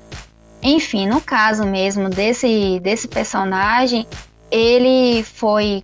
Enfim, 0.62 1.09
no 1.09 1.20
caso 1.20 1.64
mesmo 1.64 2.09
desse 2.09 2.78
desse 2.80 3.09
personagem, 3.09 4.07
ele 4.51 5.24
foi 5.24 5.83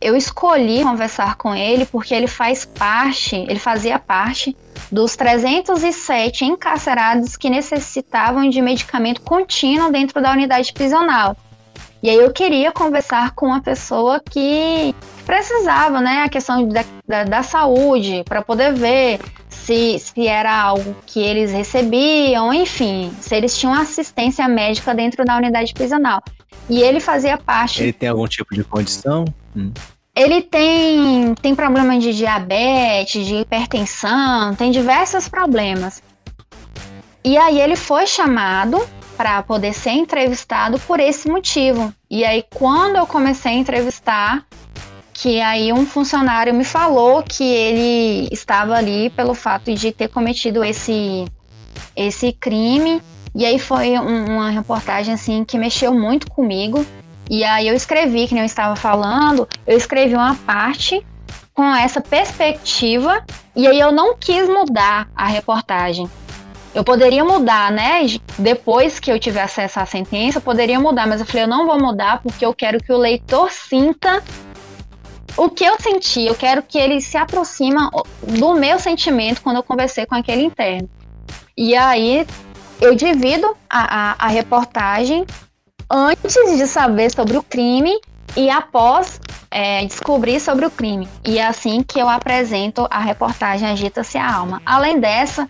eu 0.00 0.16
escolhi 0.16 0.82
conversar 0.82 1.36
com 1.36 1.54
ele 1.54 1.86
porque 1.86 2.12
ele 2.12 2.26
faz 2.26 2.64
parte, 2.64 3.36
ele 3.36 3.60
fazia 3.60 3.98
parte 3.98 4.56
dos 4.90 5.16
307 5.16 6.44
encarcerados 6.44 7.36
que 7.36 7.50
necessitavam 7.50 8.48
de 8.48 8.60
medicamento 8.62 9.20
contínuo 9.20 9.90
dentro 9.90 10.20
da 10.20 10.32
unidade 10.32 10.72
prisional. 10.72 11.36
E 12.02 12.10
aí 12.10 12.16
eu 12.16 12.32
queria 12.32 12.70
conversar 12.70 13.32
com 13.32 13.46
uma 13.46 13.60
pessoa 13.60 14.20
que 14.20 14.94
precisava, 15.24 16.00
né, 16.00 16.22
a 16.22 16.28
questão 16.28 16.68
da, 16.68 16.84
da, 17.06 17.24
da 17.24 17.42
saúde, 17.42 18.22
para 18.28 18.42
poder 18.42 18.72
ver 18.74 19.18
se, 19.48 19.98
se 19.98 20.26
era 20.26 20.54
algo 20.54 20.94
que 21.04 21.20
eles 21.20 21.52
recebiam, 21.52 22.54
enfim, 22.54 23.12
se 23.20 23.34
eles 23.34 23.58
tinham 23.58 23.74
assistência 23.74 24.46
médica 24.46 24.94
dentro 24.94 25.24
da 25.24 25.36
unidade 25.36 25.72
prisional. 25.72 26.22
E 26.68 26.80
ele 26.80 27.00
fazia 27.00 27.36
parte 27.36 27.82
Ele 27.82 27.92
tem 27.92 28.08
algum 28.08 28.26
tipo 28.26 28.54
de 28.54 28.62
condição? 28.62 29.24
Hum. 29.56 29.72
Ele 30.16 30.40
tem, 30.40 31.34
tem 31.34 31.54
problema 31.54 31.98
de 31.98 32.14
diabetes, 32.14 33.26
de 33.26 33.34
hipertensão, 33.36 34.54
tem 34.54 34.70
diversos 34.70 35.28
problemas. 35.28 36.02
E 37.22 37.36
aí 37.36 37.60
ele 37.60 37.76
foi 37.76 38.06
chamado 38.06 38.82
para 39.14 39.42
poder 39.42 39.74
ser 39.74 39.90
entrevistado 39.90 40.78
por 40.80 41.00
esse 41.00 41.28
motivo. 41.28 41.92
E 42.10 42.24
aí 42.24 42.42
quando 42.54 42.96
eu 42.96 43.06
comecei 43.06 43.52
a 43.52 43.56
entrevistar, 43.56 44.46
que 45.12 45.40
aí 45.40 45.72
um 45.72 45.84
funcionário 45.84 46.54
me 46.54 46.64
falou 46.64 47.22
que 47.22 47.44
ele 47.44 48.28
estava 48.32 48.74
ali 48.74 49.10
pelo 49.10 49.34
fato 49.34 49.74
de 49.74 49.92
ter 49.92 50.08
cometido 50.08 50.64
esse 50.64 51.26
esse 51.94 52.32
crime. 52.32 53.02
E 53.34 53.44
aí 53.44 53.58
foi 53.58 53.98
um- 53.98 54.36
uma 54.36 54.50
reportagem 54.50 55.12
assim 55.12 55.44
que 55.44 55.58
mexeu 55.58 55.92
muito 55.92 56.30
comigo. 56.30 56.86
E 57.28 57.42
aí 57.44 57.66
eu 57.68 57.74
escrevi, 57.74 58.26
que 58.26 58.34
nem 58.34 58.42
eu 58.42 58.46
estava 58.46 58.76
falando, 58.76 59.48
eu 59.66 59.76
escrevi 59.76 60.14
uma 60.14 60.34
parte 60.34 61.04
com 61.52 61.74
essa 61.74 62.00
perspectiva 62.00 63.24
e 63.54 63.66
aí 63.66 63.80
eu 63.80 63.90
não 63.90 64.16
quis 64.16 64.48
mudar 64.48 65.08
a 65.16 65.26
reportagem. 65.26 66.08
Eu 66.74 66.84
poderia 66.84 67.24
mudar, 67.24 67.72
né? 67.72 68.06
Depois 68.38 69.00
que 69.00 69.10
eu 69.10 69.18
tiver 69.18 69.40
acesso 69.40 69.80
à 69.80 69.86
sentença, 69.86 70.38
eu 70.38 70.42
poderia 70.42 70.78
mudar, 70.78 71.06
mas 71.06 71.20
eu 71.20 71.26
falei, 71.26 71.44
eu 71.44 71.48
não 71.48 71.66
vou 71.66 71.80
mudar 71.80 72.20
porque 72.22 72.44
eu 72.44 72.52
quero 72.52 72.78
que 72.82 72.92
o 72.92 72.98
leitor 72.98 73.50
sinta 73.50 74.22
o 75.36 75.50
que 75.50 75.64
eu 75.64 75.78
senti, 75.78 76.26
eu 76.26 76.34
quero 76.34 76.62
que 76.62 76.78
ele 76.78 77.00
se 77.00 77.16
aproxima 77.16 77.90
do 78.22 78.54
meu 78.54 78.78
sentimento 78.78 79.42
quando 79.42 79.56
eu 79.56 79.62
conversei 79.62 80.06
com 80.06 80.14
aquele 80.14 80.42
interno. 80.42 80.88
E 81.56 81.74
aí 81.76 82.26
eu 82.80 82.94
divido 82.94 83.56
a, 83.68 84.12
a, 84.12 84.16
a 84.18 84.28
reportagem 84.28 85.26
antes 85.90 86.58
de 86.58 86.66
saber 86.66 87.10
sobre 87.10 87.36
o 87.36 87.42
crime 87.42 87.98
e 88.36 88.50
após 88.50 89.20
é, 89.50 89.84
descobrir 89.84 90.40
sobre 90.40 90.66
o 90.66 90.70
crime. 90.70 91.08
E 91.24 91.38
é 91.38 91.46
assim 91.46 91.82
que 91.82 91.98
eu 91.98 92.08
apresento 92.08 92.86
a 92.90 93.00
reportagem 93.00 93.68
Agita-se 93.68 94.18
a 94.18 94.34
Alma. 94.34 94.60
Além 94.64 95.00
dessa, 95.00 95.48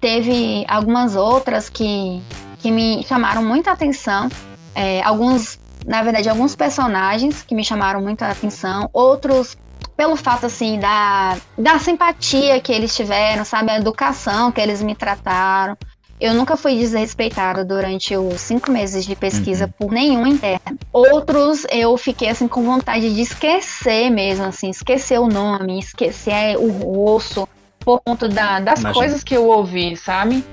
teve 0.00 0.64
algumas 0.68 1.16
outras 1.16 1.68
que, 1.68 2.22
que 2.58 2.70
me 2.70 3.04
chamaram 3.04 3.42
muita 3.42 3.72
atenção. 3.72 4.28
É, 4.74 5.02
alguns, 5.02 5.58
na 5.86 6.02
verdade, 6.02 6.28
alguns 6.28 6.54
personagens 6.54 7.42
que 7.42 7.54
me 7.54 7.64
chamaram 7.64 8.00
muita 8.00 8.28
atenção. 8.28 8.88
Outros 8.92 9.56
pelo 9.96 10.14
fato, 10.14 10.46
assim, 10.46 10.78
da, 10.78 11.36
da 11.58 11.76
simpatia 11.80 12.60
que 12.60 12.70
eles 12.70 12.94
tiveram, 12.94 13.44
sabe? 13.44 13.72
A 13.72 13.78
educação 13.78 14.52
que 14.52 14.60
eles 14.60 14.80
me 14.80 14.94
trataram. 14.94 15.76
Eu 16.20 16.34
nunca 16.34 16.56
fui 16.56 16.76
desrespeitada 16.76 17.64
durante 17.64 18.16
os 18.16 18.40
cinco 18.40 18.70
meses 18.72 19.04
de 19.04 19.14
pesquisa 19.14 19.68
por 19.78 19.92
nenhum 19.92 20.26
interno. 20.26 20.78
Outros 20.92 21.64
eu 21.70 21.96
fiquei 21.96 22.28
assim 22.28 22.48
com 22.48 22.62
vontade 22.64 23.14
de 23.14 23.20
esquecer 23.22 24.10
mesmo, 24.10 24.44
assim, 24.44 24.68
esquecer 24.70 25.18
o 25.20 25.28
nome, 25.28 25.78
esquecer 25.78 26.56
o 26.58 26.68
rosto, 26.70 27.48
por 27.80 28.00
conta 28.04 28.28
da- 28.28 28.58
das 28.58 28.80
Imagina. 28.80 28.94
coisas 28.94 29.22
que 29.22 29.34
eu 29.36 29.46
ouvi, 29.46 29.96
sabe? 29.96 30.44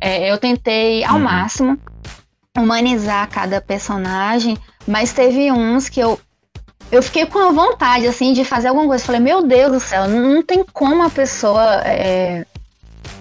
É, 0.00 0.30
eu 0.30 0.36
tentei 0.36 1.02
ao 1.04 1.14
Uhum. 1.16 1.22
máximo 1.22 1.78
humanizar 2.58 3.28
cada 3.30 3.60
personagem, 3.60 4.58
mas 4.86 5.12
teve 5.12 5.50
uns 5.50 5.88
que 5.88 6.00
eu 6.00 6.18
eu 6.90 7.02
fiquei 7.02 7.24
com 7.24 7.38
a 7.38 7.50
vontade 7.50 8.06
assim 8.06 8.34
de 8.34 8.44
fazer 8.44 8.68
alguma 8.68 8.86
coisa. 8.86 9.02
Falei, 9.02 9.18
meu 9.22 9.46
Deus 9.46 9.72
do 9.72 9.80
céu, 9.80 10.06
não, 10.06 10.34
não 10.34 10.42
tem 10.42 10.62
como 10.74 11.02
a 11.02 11.08
pessoa 11.08 11.80
é, 11.86 12.44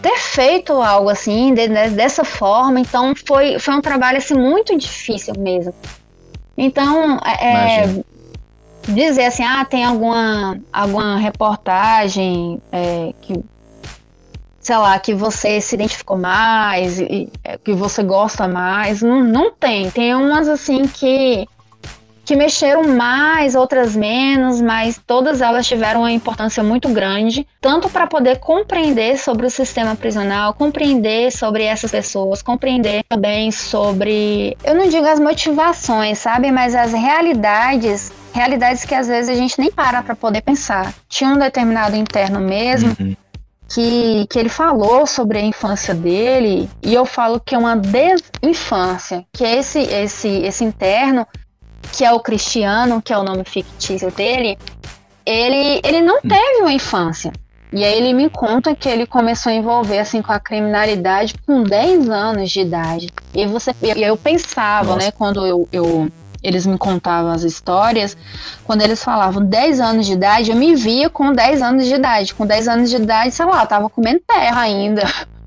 ter 0.01 0.17
feito 0.17 0.73
algo 0.73 1.09
assim 1.09 1.53
de- 1.53 1.67
de- 1.67 1.89
dessa 1.91 2.23
forma. 2.23 2.79
Então 2.79 3.13
foi, 3.27 3.59
foi 3.59 3.73
um 3.73 3.81
trabalho 3.81 4.17
assim 4.17 4.35
muito 4.35 4.77
difícil 4.77 5.33
mesmo. 5.37 5.73
Então 6.57 7.19
é, 7.23 7.83
Imagino. 7.83 8.05
dizer 8.87 9.25
assim, 9.25 9.43
ah, 9.43 9.63
tem 9.65 9.83
alguma 9.83 10.57
alguma 10.71 11.17
reportagem 11.17 12.61
é, 12.71 13.13
que 13.21 13.39
sei 14.59 14.77
lá, 14.77 14.99
que 14.99 15.13
você 15.13 15.59
se 15.59 15.73
identificou 15.73 16.15
mais, 16.17 16.99
e, 16.99 17.27
é, 17.43 17.57
que 17.57 17.73
você 17.73 18.03
gosta 18.03 18.47
mais, 18.47 19.01
não, 19.01 19.23
não 19.23 19.51
tem. 19.51 19.89
Tem 19.89 20.13
umas 20.13 20.47
assim 20.47 20.87
que 20.87 21.47
que 22.31 22.35
mexeram 22.37 22.83
mais, 22.83 23.55
outras 23.55 23.93
menos, 23.93 24.61
mas 24.61 24.97
todas 25.05 25.41
elas 25.41 25.67
tiveram 25.67 25.99
uma 25.99 26.11
importância 26.13 26.63
muito 26.63 26.87
grande, 26.87 27.45
tanto 27.59 27.89
para 27.89 28.07
poder 28.07 28.39
compreender 28.39 29.17
sobre 29.17 29.45
o 29.45 29.49
sistema 29.49 29.97
prisional, 29.97 30.53
compreender 30.53 31.29
sobre 31.29 31.65
essas 31.65 31.91
pessoas, 31.91 32.41
compreender 32.41 33.03
também 33.09 33.51
sobre, 33.51 34.55
eu 34.63 34.73
não 34.73 34.87
digo 34.87 35.05
as 35.05 35.19
motivações, 35.19 36.19
sabe, 36.19 36.53
mas 36.53 36.73
as 36.73 36.93
realidades, 36.93 38.13
realidades 38.31 38.85
que 38.85 38.95
às 38.95 39.09
vezes 39.09 39.29
a 39.29 39.35
gente 39.35 39.59
nem 39.59 39.69
para 39.69 40.01
para 40.01 40.15
poder 40.15 40.41
pensar. 40.41 40.93
Tinha 41.09 41.31
um 41.31 41.37
determinado 41.37 41.97
interno 41.97 42.39
mesmo 42.39 42.95
Uhum. 42.97 43.13
que, 43.67 44.25
que 44.29 44.39
ele 44.39 44.47
falou 44.47 45.05
sobre 45.05 45.37
a 45.37 45.41
infância 45.41 45.93
dele, 45.93 46.69
e 46.81 46.93
eu 46.93 47.05
falo 47.05 47.41
que 47.41 47.55
é 47.55 47.57
uma 47.57 47.75
desinfância, 47.75 49.25
que 49.33 49.43
esse, 49.43 49.79
esse, 49.79 50.29
esse 50.29 50.63
interno, 50.63 51.27
que 51.93 52.03
é 52.03 52.11
o 52.11 52.19
Cristiano, 52.19 53.01
que 53.01 53.13
é 53.13 53.17
o 53.17 53.23
nome 53.23 53.43
fictício 53.45 54.11
dele, 54.11 54.57
ele, 55.25 55.81
ele 55.83 56.01
não 56.01 56.21
teve 56.21 56.61
uma 56.61 56.73
infância. 56.73 57.31
E 57.73 57.85
aí 57.85 57.97
ele 57.97 58.13
me 58.13 58.29
conta 58.29 58.75
que 58.75 58.89
ele 58.89 59.05
começou 59.05 59.49
a 59.49 59.55
envolver 59.55 59.99
assim 59.99 60.21
com 60.21 60.33
a 60.33 60.39
criminalidade 60.39 61.33
com 61.45 61.63
10 61.63 62.09
anos 62.09 62.51
de 62.51 62.59
idade. 62.59 63.09
E 63.33 63.45
você 63.47 63.73
e 63.81 64.03
eu 64.03 64.17
pensava, 64.17 64.95
Nossa. 64.95 65.05
né, 65.05 65.11
quando 65.11 65.45
eu, 65.45 65.67
eu 65.71 66.11
eles 66.43 66.65
me 66.65 66.77
contavam 66.77 67.31
as 67.31 67.43
histórias, 67.43 68.17
quando 68.65 68.81
eles 68.81 69.01
falavam 69.01 69.45
10 69.45 69.79
anos 69.79 70.05
de 70.05 70.13
idade, 70.13 70.51
eu 70.51 70.57
me 70.57 70.75
via 70.75 71.09
com 71.09 71.31
10 71.31 71.61
anos 71.61 71.85
de 71.85 71.93
idade. 71.93 72.33
Com 72.33 72.45
10 72.45 72.67
anos 72.67 72.89
de 72.89 72.97
idade, 72.97 73.33
sei 73.33 73.45
lá, 73.45 73.61
eu 73.61 73.67
tava 73.67 73.89
comendo 73.89 74.21
terra 74.27 74.61
ainda. 74.61 75.03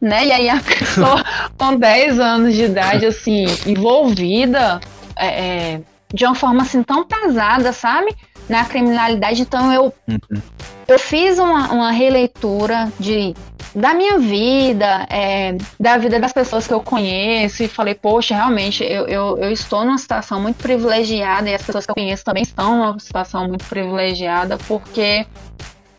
Né? 0.00 0.26
E 0.26 0.32
aí 0.32 0.48
a 0.48 0.60
pessoa 0.60 1.22
com 1.58 1.74
10 1.74 2.20
anos 2.20 2.54
de 2.54 2.62
idade, 2.62 3.04
assim, 3.04 3.46
envolvida 3.66 4.80
é, 5.18 5.26
é, 5.74 5.80
de 6.12 6.24
uma 6.24 6.34
forma 6.34 6.62
assim 6.62 6.82
tão 6.82 7.04
pesada, 7.04 7.72
sabe? 7.72 8.14
Na 8.48 8.64
criminalidade. 8.64 9.42
Então 9.42 9.72
eu, 9.72 9.92
Uhum. 10.08 10.42
eu 10.86 10.98
fiz 10.98 11.38
uma, 11.38 11.70
uma 11.70 11.90
releitura 11.90 12.90
de, 12.98 13.34
da 13.74 13.92
minha 13.92 14.18
vida, 14.18 15.06
é, 15.10 15.56
da 15.78 15.98
vida 15.98 16.18
das 16.18 16.32
pessoas 16.32 16.66
que 16.66 16.72
eu 16.72 16.80
conheço, 16.80 17.62
e 17.62 17.68
falei, 17.68 17.94
poxa, 17.94 18.34
realmente, 18.34 18.82
eu, 18.82 19.06
eu, 19.06 19.38
eu 19.38 19.52
estou 19.52 19.84
numa 19.84 19.98
situação 19.98 20.40
muito 20.40 20.56
privilegiada, 20.56 21.50
e 21.50 21.54
as 21.54 21.62
pessoas 21.62 21.84
que 21.84 21.90
eu 21.90 21.94
conheço 21.94 22.24
também 22.24 22.42
estão 22.42 22.76
numa 22.78 22.98
situação 22.98 23.46
muito 23.46 23.64
privilegiada, 23.66 24.56
porque 24.66 25.26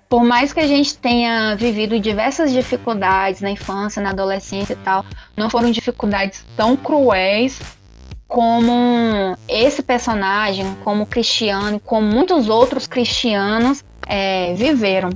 por 0.10 0.24
mais 0.24 0.52
que 0.52 0.60
a 0.60 0.66
gente 0.66 0.98
tenha 0.98 1.56
vivido 1.56 2.00
diversas 2.00 2.52
dificuldades 2.52 3.42
na 3.42 3.52
infância, 3.52 4.02
na 4.02 4.10
adolescência 4.10 4.74
e 4.74 4.78
tal, 4.78 5.06
não 5.38 5.52
foram 5.52 5.70
dificuldades 5.70 6.44
tão 6.58 6.76
cruéis 6.76 7.62
como 8.30 9.36
esse 9.48 9.82
personagem, 9.82 10.76
como 10.84 11.08
Cristiano, 11.08 11.82
como 11.84 12.08
muitos 12.08 12.48
outros 12.48 12.86
cristianos 12.86 13.84
é, 14.08 14.54
viveram. 14.54 15.10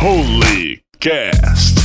Holy 0.00 0.80
Cast. 1.00 1.79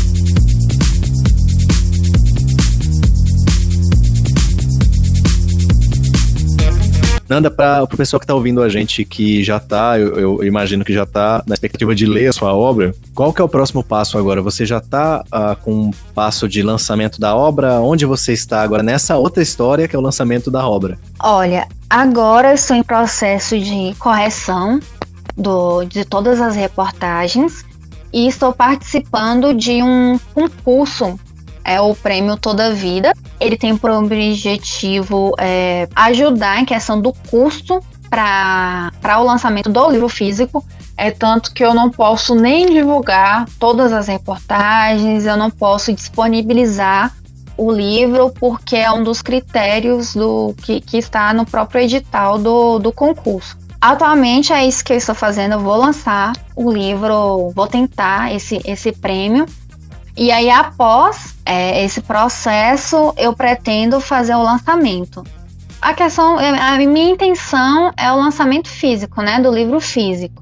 Nanda, 7.27 7.49
para 7.49 7.83
o 7.83 7.87
pessoal 7.87 8.19
que 8.19 8.23
está 8.23 8.35
ouvindo 8.35 8.61
a 8.61 8.69
gente 8.69 9.03
que 9.03 9.43
já 9.43 9.57
está, 9.57 9.99
eu, 9.99 10.19
eu, 10.19 10.43
imagino 10.43 10.85
que 10.85 10.93
já 10.93 11.03
está 11.03 11.43
na 11.47 11.55
expectativa 11.55 11.95
de 11.95 12.05
ler 12.05 12.27
a 12.27 12.33
sua 12.33 12.53
obra, 12.53 12.93
qual 13.15 13.33
que 13.33 13.41
é 13.41 13.43
o 13.43 13.49
próximo 13.49 13.83
passo 13.83 14.17
agora? 14.17 14.41
Você 14.43 14.65
já 14.65 14.77
está 14.77 15.23
uh, 15.27 15.55
com 15.63 15.73
um 15.73 15.91
passo 16.13 16.47
de 16.47 16.61
lançamento 16.61 17.19
da 17.19 17.35
obra? 17.35 17.81
Onde 17.81 18.05
você 18.05 18.33
está 18.33 18.61
agora 18.61 18.83
nessa 18.83 19.17
outra 19.17 19.41
história 19.41 19.87
que 19.87 19.95
é 19.95 19.99
o 19.99 20.01
lançamento 20.01 20.51
da 20.51 20.67
obra? 20.67 20.99
Olha, 21.19 21.67
agora 21.89 22.49
eu 22.49 22.55
estou 22.55 22.77
em 22.77 22.83
processo 22.83 23.57
de 23.59 23.95
correção 23.97 24.79
do, 25.35 25.83
de 25.83 26.05
todas 26.05 26.39
as 26.39 26.55
reportagens 26.55 27.65
e 28.13 28.27
estou 28.27 28.53
participando 28.53 29.53
de 29.53 29.81
um 29.81 30.19
concurso 30.33 31.19
é 31.65 31.81
o 31.81 31.95
prêmio 31.95 32.37
Toda 32.37 32.73
Vida. 32.73 33.11
Ele 33.39 33.57
tem 33.57 33.75
por 33.75 33.89
objetivo 33.89 35.33
é, 35.39 35.89
ajudar 35.95 36.61
em 36.61 36.65
questão 36.65 37.01
do 37.01 37.11
custo 37.29 37.83
para 38.09 39.19
o 39.19 39.23
lançamento 39.23 39.69
do 39.69 39.89
livro 39.89 40.07
físico. 40.07 40.63
É 40.95 41.11
tanto 41.11 41.51
que 41.53 41.65
eu 41.65 41.73
não 41.73 41.89
posso 41.89 42.35
nem 42.35 42.67
divulgar 42.67 43.45
todas 43.59 43.91
as 43.91 44.07
reportagens, 44.07 45.25
eu 45.25 45.35
não 45.35 45.49
posso 45.49 45.91
disponibilizar 45.91 47.11
o 47.57 47.71
livro, 47.71 48.31
porque 48.39 48.75
é 48.77 48.91
um 48.91 49.03
dos 49.03 49.21
critérios 49.21 50.13
do 50.13 50.53
que, 50.61 50.79
que 50.79 50.97
está 50.97 51.33
no 51.33 51.45
próprio 51.45 51.81
edital 51.81 52.37
do, 52.37 52.79
do 52.79 52.91
concurso. 52.91 53.57
Atualmente 53.81 54.51
é 54.53 54.65
isso 54.65 54.83
que 54.83 54.93
eu 54.93 54.97
estou 54.97 55.15
fazendo, 55.15 55.53
eu 55.53 55.59
vou 55.59 55.75
lançar 55.75 56.33
o 56.55 56.71
livro, 56.71 57.51
vou 57.53 57.67
tentar 57.67 58.33
esse, 58.33 58.61
esse 58.65 58.91
prêmio 58.91 59.45
e 60.17 60.31
aí, 60.31 60.49
após 60.49 61.35
é, 61.45 61.83
esse 61.83 62.01
processo, 62.01 63.13
eu 63.17 63.33
pretendo 63.33 63.99
fazer 63.99 64.33
o 64.33 64.43
lançamento. 64.43 65.23
A 65.81 65.93
questão, 65.93 66.39
é, 66.39 66.49
a 66.49 66.77
minha 66.77 67.11
intenção 67.11 67.91
é 67.97 68.11
o 68.11 68.15
lançamento 68.15 68.69
físico, 68.69 69.21
né, 69.21 69.39
do 69.41 69.51
livro 69.51 69.79
físico. 69.79 70.41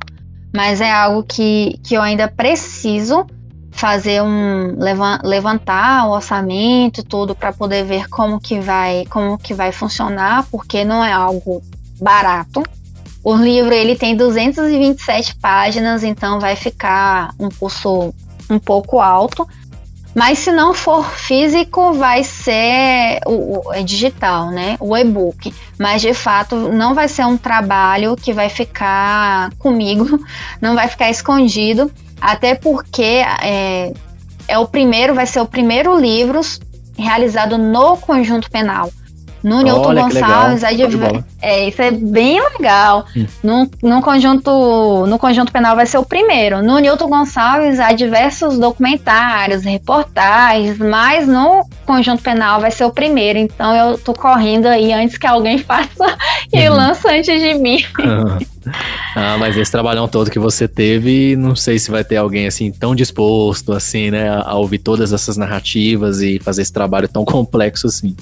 Mas 0.56 0.80
é 0.80 0.92
algo 0.92 1.24
que, 1.24 1.80
que 1.84 1.96
eu 1.96 2.02
ainda 2.02 2.28
preciso 2.28 3.26
fazer 3.72 4.22
um 4.22 4.78
levantar 5.24 6.08
o 6.08 6.12
orçamento 6.12 7.04
tudo 7.04 7.36
para 7.36 7.52
poder 7.52 7.84
ver 7.84 8.08
como 8.08 8.40
que 8.40 8.60
vai 8.60 9.04
como 9.10 9.36
que 9.36 9.52
vai 9.52 9.72
funcionar 9.72 10.46
porque 10.52 10.86
não 10.86 11.04
é 11.04 11.12
algo 11.12 11.62
barato 12.00 12.62
o 13.24 13.36
livro 13.36 13.74
ele 13.74 13.96
tem 13.96 14.16
227 14.16 15.36
páginas 15.38 16.04
então 16.04 16.40
vai 16.40 16.56
ficar 16.56 17.34
um 17.40 17.50
curso 17.50 18.14
um 18.48 18.60
pouco 18.60 19.00
alto 19.00 19.48
mas 20.16 20.40
se 20.40 20.52
não 20.52 20.74
for 20.74 21.10
físico, 21.10 21.94
vai 21.94 22.24
ser 22.24 23.20
o, 23.26 23.68
o 23.68 23.74
é 23.74 23.82
digital, 23.82 24.52
né? 24.52 24.78
O 24.80 24.96
e-book. 24.96 25.54
Mas 25.80 26.02
de 26.02 26.14
fato, 26.14 26.56
não 26.56 26.94
vai 26.94 27.08
ser 27.08 27.26
um 27.26 27.38
trabalho 27.38 28.16
que 28.16 28.32
vai 28.32 28.50
ficar 28.50 29.52
comigo, 29.58 30.20
não 30.62 30.76
vai 30.76 30.88
ficar 30.88 31.10
escondido, 31.10 31.92
até 32.22 32.56
porque 32.56 33.24
é, 33.42 33.92
é 34.48 34.58
o 34.58 34.68
primeiro, 34.68 35.16
vai 35.16 35.26
ser 35.26 35.40
o 35.40 35.48
primeiro 35.48 36.00
livro 36.00 36.42
realizado 36.98 37.58
no 37.58 37.98
conjunto 37.98 38.50
penal. 38.52 38.92
No 39.44 39.62
Newton 39.62 39.94
Gonçalves, 39.94 40.64
aí 40.64 40.82
é, 41.42 41.68
isso 41.68 41.82
é 41.82 41.92
bem 41.92 42.42
legal. 42.42 43.06
Hum. 43.16 43.26
No, 43.44 43.70
no, 43.84 44.02
conjunto, 44.02 45.06
no 45.06 45.20
conjunto 45.20 45.52
penal 45.52 45.76
vai 45.76 45.86
ser 45.86 45.98
o 45.98 46.06
primeiro. 46.06 46.64
No 46.64 46.80
Newton 46.80 47.10
Gonçalves 47.10 47.78
há 47.78 47.92
diversos 47.92 48.58
documentários, 48.58 49.64
reportagens, 49.66 50.78
mas 50.78 51.28
no 51.28 51.68
conjunto 51.86 52.24
penal 52.24 52.62
vai 52.62 52.72
ser 52.72 52.86
o 52.86 52.92
primeiro. 52.92 53.38
Então 53.38 53.76
eu 53.76 53.98
tô 53.98 54.14
correndo 54.14 54.68
aí 54.68 54.94
antes 54.94 55.18
que 55.18 55.28
alguém 55.28 55.58
faça 55.64 56.18
e 56.54 56.70
uhum. 56.70 56.76
lance 56.76 57.06
antes 57.06 57.42
de 57.42 57.54
mim. 57.56 57.84
ah, 59.14 59.36
mas 59.38 59.58
esse 59.58 59.72
trabalhão 59.72 60.08
todo 60.08 60.32
que 60.32 60.40
você 60.40 60.70
teve, 60.70 61.36
não 61.36 61.54
sei 61.54 61.78
se 61.78 61.92
vai 61.92 62.06
ter 62.06 62.16
alguém 62.16 62.48
assim 62.48 62.72
tão 62.72 62.96
disposto 62.96 63.74
assim, 63.74 64.10
né, 64.10 64.30
a 64.30 64.56
ouvir 64.56 64.78
todas 64.78 65.12
essas 65.12 65.36
narrativas 65.36 66.22
e 66.22 66.40
fazer 66.40 66.62
esse 66.62 66.72
trabalho 66.72 67.10
tão 67.10 67.26
complexo 67.26 67.88
assim. 67.88 68.16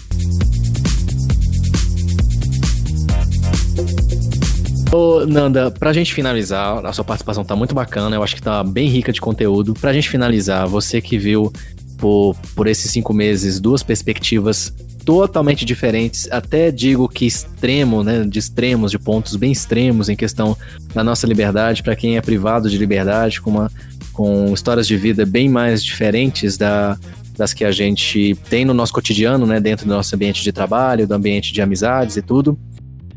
Ô, 4.91 5.25
Nanda, 5.25 5.71
pra 5.71 5.93
gente 5.93 6.13
finalizar, 6.13 6.85
a 6.85 6.91
sua 6.91 7.05
participação 7.05 7.45
tá 7.45 7.55
muito 7.55 7.73
bacana, 7.73 8.13
eu 8.13 8.21
acho 8.21 8.35
que 8.35 8.41
tá 8.41 8.61
bem 8.61 8.89
rica 8.89 9.13
de 9.13 9.21
conteúdo. 9.21 9.73
Pra 9.73 9.93
gente 9.93 10.09
finalizar, 10.09 10.67
você 10.67 10.99
que 10.99 11.17
viu 11.17 11.51
por, 11.97 12.35
por 12.53 12.67
esses 12.67 12.91
cinco 12.91 13.13
meses 13.13 13.61
duas 13.61 13.83
perspectivas 13.83 14.73
totalmente 15.05 15.63
diferentes, 15.63 16.27
até 16.29 16.71
digo 16.71 17.07
que 17.07 17.25
extremo, 17.25 18.03
né, 18.03 18.25
de 18.27 18.37
extremos, 18.37 18.91
de 18.91 18.99
pontos 18.99 19.37
bem 19.37 19.53
extremos 19.53 20.09
em 20.09 20.15
questão 20.15 20.57
da 20.93 21.03
nossa 21.03 21.25
liberdade, 21.25 21.81
para 21.81 21.95
quem 21.95 22.17
é 22.17 22.21
privado 22.21 22.69
de 22.69 22.77
liberdade, 22.77 23.39
com, 23.39 23.49
uma, 23.49 23.71
com 24.11 24.53
histórias 24.53 24.85
de 24.85 24.97
vida 24.97 25.25
bem 25.25 25.47
mais 25.47 25.81
diferentes 25.81 26.57
da, 26.57 26.97
das 27.37 27.53
que 27.53 27.63
a 27.63 27.71
gente 27.71 28.37
tem 28.49 28.65
no 28.65 28.73
nosso 28.73 28.91
cotidiano, 28.91 29.45
né, 29.45 29.59
dentro 29.59 29.85
do 29.87 29.93
nosso 29.93 30.13
ambiente 30.13 30.43
de 30.43 30.51
trabalho, 30.51 31.07
do 31.07 31.13
ambiente 31.13 31.53
de 31.53 31.61
amizades 31.61 32.17
e 32.17 32.21
tudo. 32.21 32.59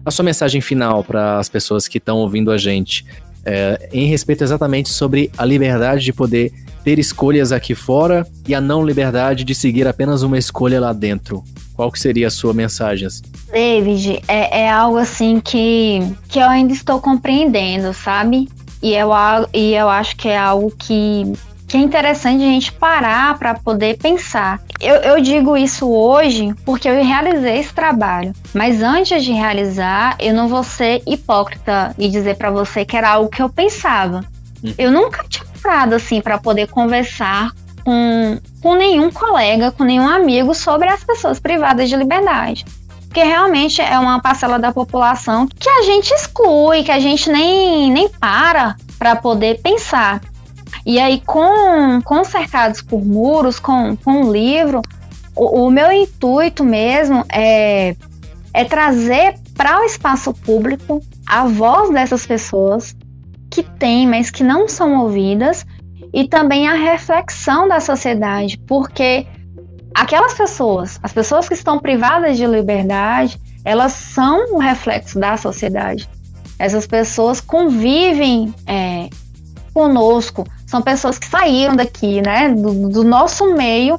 A 0.05 0.11
sua 0.11 0.25
mensagem 0.25 0.61
final 0.61 1.03
para 1.03 1.39
as 1.39 1.49
pessoas 1.49 1.89
que 1.89 1.99
estão 1.99 2.19
ouvindo 2.19 2.51
a 2.51 2.59
gente, 2.59 3.07
é, 3.45 3.89
em 3.93 4.07
respeito 4.07 4.45
exatamente 4.45 4.91
sobre 4.91 5.31
a 5.37 5.45
liberdade 5.45 6.05
de 6.05 6.13
poder 6.13 6.53
ter 6.83 6.99
escolhas 6.99 7.53
aqui 7.53 7.75
fora 7.75 8.27
e 8.47 8.55
a 8.55 8.61
não 8.61 8.85
liberdade 8.85 9.45
de 9.45 9.55
seguir 9.55 9.87
apenas 9.89 10.23
uma 10.23 10.39
escolha 10.39 10.81
lá 10.81 10.93
dentro. 10.93 11.43
Qual 11.75 11.91
que 11.91 11.99
seria 11.99 12.29
a 12.29 12.31
sua 12.31 12.55
mensagem? 12.55 13.09
David, 13.51 14.23
é, 14.29 14.63
é 14.63 14.71
algo 14.71 14.99
assim 14.99 15.41
que, 15.41 16.01
que 16.29 16.39
eu 16.39 16.49
ainda 16.49 16.73
estou 16.73 17.01
compreendendo, 17.01 17.93
sabe? 17.93 18.49
E 18.83 18.95
eu, 18.95 19.11
e 19.53 19.75
eu 19.75 19.89
acho 19.89 20.15
que 20.17 20.29
é 20.29 20.37
algo 20.37 20.71
que 20.79 21.33
que 21.75 21.79
é 21.79 21.81
interessante 21.81 22.41
a 22.41 22.47
gente 22.47 22.71
parar 22.71 23.37
para 23.37 23.53
poder 23.55 23.99
pensar. 23.99 24.61
Eu, 24.81 24.95
eu, 24.95 25.21
digo 25.21 25.57
isso 25.57 25.91
hoje 25.91 26.55
porque 26.65 26.89
eu 26.89 27.05
realizei 27.05 27.59
esse 27.59 27.75
trabalho, 27.75 28.33
mas 28.55 28.81
antes 28.81 29.25
de 29.25 29.33
realizar, 29.33 30.15
eu 30.21 30.33
não 30.33 30.47
vou 30.47 30.63
ser 30.63 31.03
hipócrita 31.05 31.93
e 31.99 32.09
dizer 32.09 32.37
para 32.37 32.49
você 32.49 32.85
que 32.85 32.97
era 32.97 33.11
algo 33.11 33.29
que 33.29 33.43
eu 33.43 33.49
pensava. 33.49 34.25
Hum. 34.63 34.73
Eu 34.79 34.93
nunca 34.93 35.25
tinha 35.29 35.45
parado 35.61 35.97
assim 35.97 36.21
para 36.21 36.39
poder 36.39 36.69
conversar 36.69 37.51
com, 37.85 38.39
com 38.63 38.77
nenhum 38.77 39.11
colega, 39.11 39.73
com 39.73 39.83
nenhum 39.83 40.09
amigo 40.09 40.55
sobre 40.55 40.89
as 40.89 41.03
pessoas 41.03 41.41
privadas 41.41 41.89
de 41.89 41.97
liberdade 41.97 42.65
porque 43.09 43.23
realmente 43.23 43.81
é 43.81 43.97
uma 43.97 44.21
parcela 44.21 44.59
da 44.59 44.73
população 44.73 45.47
que 45.47 45.69
a 45.69 45.83
gente 45.83 46.13
exclui, 46.13 46.83
que 46.83 46.91
a 46.91 46.99
gente 46.99 47.31
nem, 47.31 47.89
nem 47.93 48.09
para 48.09 48.75
para 48.99 49.15
poder 49.15 49.61
pensar. 49.61 50.21
E 50.87 50.99
aí, 51.01 51.21
com, 51.25 52.01
com 52.03 52.25
cercados 52.25 52.83
por 52.83 53.05
muros, 53.05 53.59
com, 53.59 53.97
com 53.97 54.23
o 54.25 54.33
livro, 54.33 54.83
o, 55.35 55.67
o 55.67 55.71
meu 55.71 55.91
intuito 55.91 56.63
mesmo 56.63 57.25
é, 57.33 57.97
é 58.53 58.65
trazer 58.65 59.35
para 59.55 59.81
o 59.81 59.85
espaço 59.85 60.33
público 60.35 61.01
a 61.27 61.47
voz 61.47 61.91
dessas 61.91 62.27
pessoas 62.27 62.95
que 63.51 63.63
têm, 63.63 64.07
mas 64.07 64.31
que 64.31 64.43
não 64.43 64.69
são 64.69 65.01
ouvidas, 65.01 65.65
e 66.13 66.29
também 66.29 66.69
a 66.69 66.75
reflexão 66.75 67.67
da 67.67 67.81
sociedade, 67.81 68.59
porque 68.67 69.27
aquelas 69.95 70.35
pessoas, 70.35 70.99
as 71.03 71.13
pessoas 71.13 71.49
que 71.49 71.55
estão 71.55 71.79
privadas 71.79 72.37
de 72.37 72.47
liberdade, 72.47 73.41
elas 73.65 73.93
são 73.93 74.55
o 74.55 74.59
reflexo 74.59 75.19
da 75.19 75.37
sociedade. 75.37 76.09
Essas 76.59 76.87
pessoas 76.87 77.41
convivem 77.41 78.55
é, 78.67 79.09
conosco, 79.73 80.47
são 80.75 80.83
pessoas 80.83 81.21
que 81.21 81.27
saíram 81.29 81.77
daqui, 81.77 82.21
né, 82.21 82.49
do, 82.49 82.89
do 82.89 83.05
nosso 83.05 83.55
meio 83.55 83.97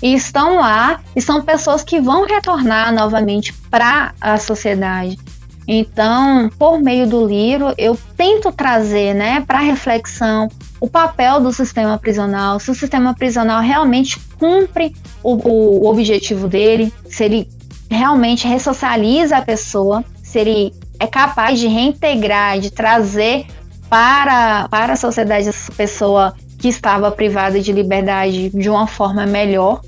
e 0.00 0.14
estão 0.14 0.56
lá, 0.56 1.00
e 1.16 1.20
são 1.20 1.42
pessoas 1.42 1.82
que 1.82 2.00
vão 2.00 2.24
retornar 2.26 2.94
novamente 2.94 3.52
para 3.52 4.14
a 4.20 4.38
sociedade. 4.38 5.18
Então, 5.66 6.48
por 6.56 6.80
meio 6.80 7.08
do 7.08 7.26
livro, 7.26 7.74
eu 7.76 7.98
tento 8.16 8.52
trazer 8.52 9.14
né, 9.14 9.42
para 9.46 9.58
reflexão 9.58 10.48
o 10.80 10.88
papel 10.88 11.40
do 11.40 11.52
sistema 11.52 11.98
prisional, 11.98 12.60
se 12.60 12.70
o 12.70 12.74
sistema 12.74 13.14
prisional 13.14 13.60
realmente 13.60 14.20
cumpre 14.38 14.94
o, 15.24 15.34
o, 15.34 15.88
objetivo 15.88 16.46
dele, 16.46 16.92
se 17.08 17.24
ele 17.24 17.48
realmente 17.90 18.46
ressocializa 18.46 19.38
a 19.38 19.42
pessoa, 19.42 20.04
se 20.22 20.38
ele 20.38 20.74
é 21.00 21.06
capaz 21.06 21.58
de 21.58 21.66
reintegrar, 21.66 22.60
de 22.60 22.70
trazer 22.70 23.46
para, 23.92 24.68
para 24.70 24.94
a 24.94 24.96
sociedade 24.96 25.50
essa 25.50 25.70
pessoa 25.70 26.34
que 26.58 26.66
estava 26.66 27.10
privada 27.10 27.60
de 27.60 27.70
liberdade 27.74 28.48
de 28.48 28.70
uma 28.70 28.86
forma 28.86 29.26
melhor. 29.26 29.82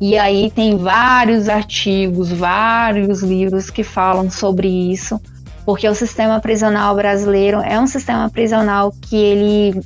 E 0.00 0.18
aí 0.18 0.50
tem 0.50 0.76
vários 0.76 1.48
artigos, 1.48 2.32
vários 2.32 3.22
livros 3.22 3.70
que 3.70 3.84
falam 3.84 4.28
sobre 4.28 4.66
isso, 4.66 5.20
porque 5.64 5.88
o 5.88 5.94
sistema 5.94 6.40
prisional 6.40 6.96
brasileiro 6.96 7.60
é 7.60 7.78
um 7.78 7.86
sistema 7.86 8.28
prisional 8.28 8.92
que 9.00 9.14
ele 9.14 9.80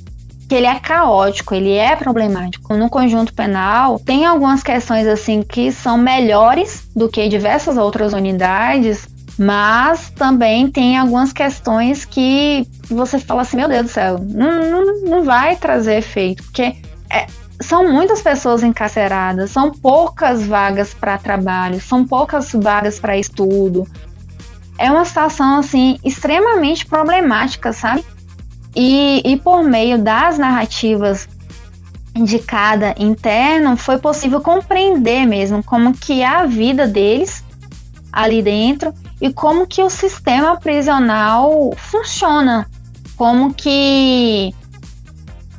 que 0.49 0.55
ele 0.55 0.65
é 0.65 0.79
caótico, 0.79 1.53
ele 1.53 1.75
é 1.75 1.95
problemático. 1.95 2.75
No 2.75 2.89
conjunto 2.89 3.31
penal, 3.31 3.99
tem 3.99 4.25
algumas 4.25 4.63
questões 4.63 5.07
assim 5.07 5.43
que 5.43 5.71
são 5.71 5.97
melhores 5.99 6.89
do 6.95 7.07
que 7.07 7.29
diversas 7.29 7.77
outras 7.77 8.11
unidades, 8.11 9.07
mas 9.41 10.11
também 10.11 10.69
tem 10.69 10.99
algumas 10.99 11.33
questões 11.33 12.05
que 12.05 12.63
você 12.87 13.17
fala 13.17 13.41
assim, 13.41 13.57
meu 13.57 13.67
Deus 13.67 13.85
do 13.85 13.89
céu, 13.89 14.19
não, 14.19 14.69
não, 14.69 15.01
não 15.01 15.23
vai 15.23 15.55
trazer 15.55 15.97
efeito, 15.97 16.43
porque 16.43 16.75
é, 17.11 17.25
são 17.59 17.91
muitas 17.91 18.21
pessoas 18.21 18.61
encarceradas, 18.61 19.49
são 19.49 19.71
poucas 19.71 20.45
vagas 20.45 20.93
para 20.93 21.17
trabalho, 21.17 21.81
são 21.81 22.05
poucas 22.05 22.51
vagas 22.53 22.99
para 22.99 23.17
estudo. 23.17 23.87
É 24.77 24.91
uma 24.91 25.05
situação 25.05 25.57
assim 25.57 25.97
extremamente 26.05 26.85
problemática, 26.85 27.73
sabe? 27.73 28.05
E, 28.75 29.23
e 29.25 29.37
por 29.37 29.63
meio 29.63 29.97
das 29.97 30.37
narrativas 30.37 31.27
de 32.13 32.37
cada 32.37 32.93
interno 32.95 33.75
foi 33.75 33.97
possível 33.97 34.39
compreender 34.39 35.25
mesmo 35.25 35.63
como 35.63 35.97
que 35.97 36.21
é 36.21 36.27
a 36.27 36.45
vida 36.45 36.85
deles 36.85 37.43
ali 38.11 38.43
dentro 38.43 38.93
e 39.21 39.31
como 39.31 39.67
que 39.67 39.83
o 39.83 39.89
sistema 39.89 40.59
prisional 40.59 41.71
funciona, 41.77 42.67
como 43.15 43.53
que 43.53 44.53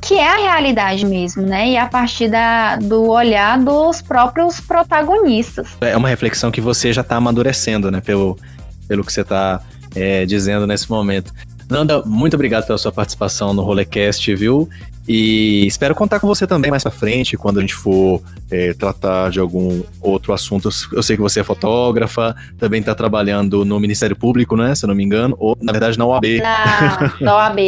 que 0.01 0.15
é 0.15 0.27
a 0.27 0.35
realidade 0.35 1.05
mesmo, 1.05 1.43
né? 1.43 1.69
E 1.69 1.77
a 1.77 1.87
partir 1.87 2.29
da, 2.29 2.75
do 2.75 3.09
olhar 3.09 3.57
dos 3.57 4.01
próprios 4.01 4.59
protagonistas. 4.59 5.69
É 5.79 5.95
uma 5.95 6.09
reflexão 6.09 6.51
que 6.51 6.59
você 6.59 6.91
já 6.91 6.99
está 6.99 7.15
amadurecendo, 7.15 7.89
né? 7.89 8.01
Pelo, 8.01 8.37
pelo 8.85 9.01
que 9.05 9.13
você 9.13 9.21
está 9.21 9.61
é, 9.95 10.25
dizendo 10.25 10.67
nesse 10.67 10.89
momento. 10.89 11.33
Nanda, 11.69 12.03
muito 12.05 12.33
obrigado 12.33 12.67
pela 12.67 12.77
sua 12.77 12.91
participação 12.91 13.53
no 13.53 13.63
Rolecast, 13.63 14.35
viu? 14.35 14.69
E 15.07 15.65
espero 15.67 15.93
contar 15.93 16.19
com 16.19 16.27
você 16.27 16.47
também 16.47 16.71
mais 16.71 16.83
pra 16.83 16.91
frente, 16.91 17.35
quando 17.35 17.57
a 17.57 17.61
gente 17.61 17.73
for 17.73 18.21
é, 18.49 18.73
tratar 18.73 19.29
de 19.29 19.39
algum 19.39 19.81
outro 20.01 20.33
assunto. 20.33 20.69
Eu 20.91 21.03
sei 21.03 21.15
que 21.15 21.21
você 21.21 21.41
é 21.41 21.43
fotógrafa, 21.43 22.35
também 22.57 22.79
está 22.79 22.95
trabalhando 22.95 23.65
no 23.65 23.79
Ministério 23.79 24.15
Público, 24.15 24.55
né? 24.55 24.73
Se 24.75 24.85
eu 24.85 24.87
não 24.87 24.95
me 24.95 25.03
engano, 25.03 25.35
ou 25.39 25.57
na 25.61 25.71
verdade 25.71 25.97
na 25.97 26.05
OAB. 26.05 26.25
Na, 26.41 27.13
na 27.19 27.35
OAB. 27.35 27.59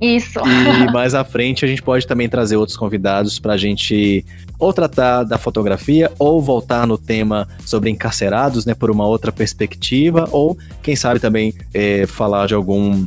Isso. 0.00 0.40
E 0.82 0.92
mais 0.92 1.14
à 1.14 1.24
frente 1.24 1.64
a 1.64 1.68
gente 1.68 1.82
pode 1.82 2.06
também 2.06 2.28
trazer 2.28 2.56
outros 2.56 2.76
convidados 2.76 3.38
para 3.38 3.52
a 3.52 3.56
gente 3.56 4.24
ou 4.58 4.72
tratar 4.72 5.24
da 5.24 5.38
fotografia 5.38 6.10
ou 6.18 6.40
voltar 6.40 6.86
no 6.86 6.98
tema 6.98 7.48
sobre 7.64 7.88
encarcerados, 7.88 8.66
né, 8.66 8.74
por 8.74 8.90
uma 8.90 9.06
outra 9.06 9.32
perspectiva, 9.32 10.28
ou 10.30 10.56
quem 10.82 10.96
sabe 10.96 11.20
também 11.20 11.54
é, 11.72 12.06
falar 12.06 12.46
de 12.46 12.54
algum 12.54 13.06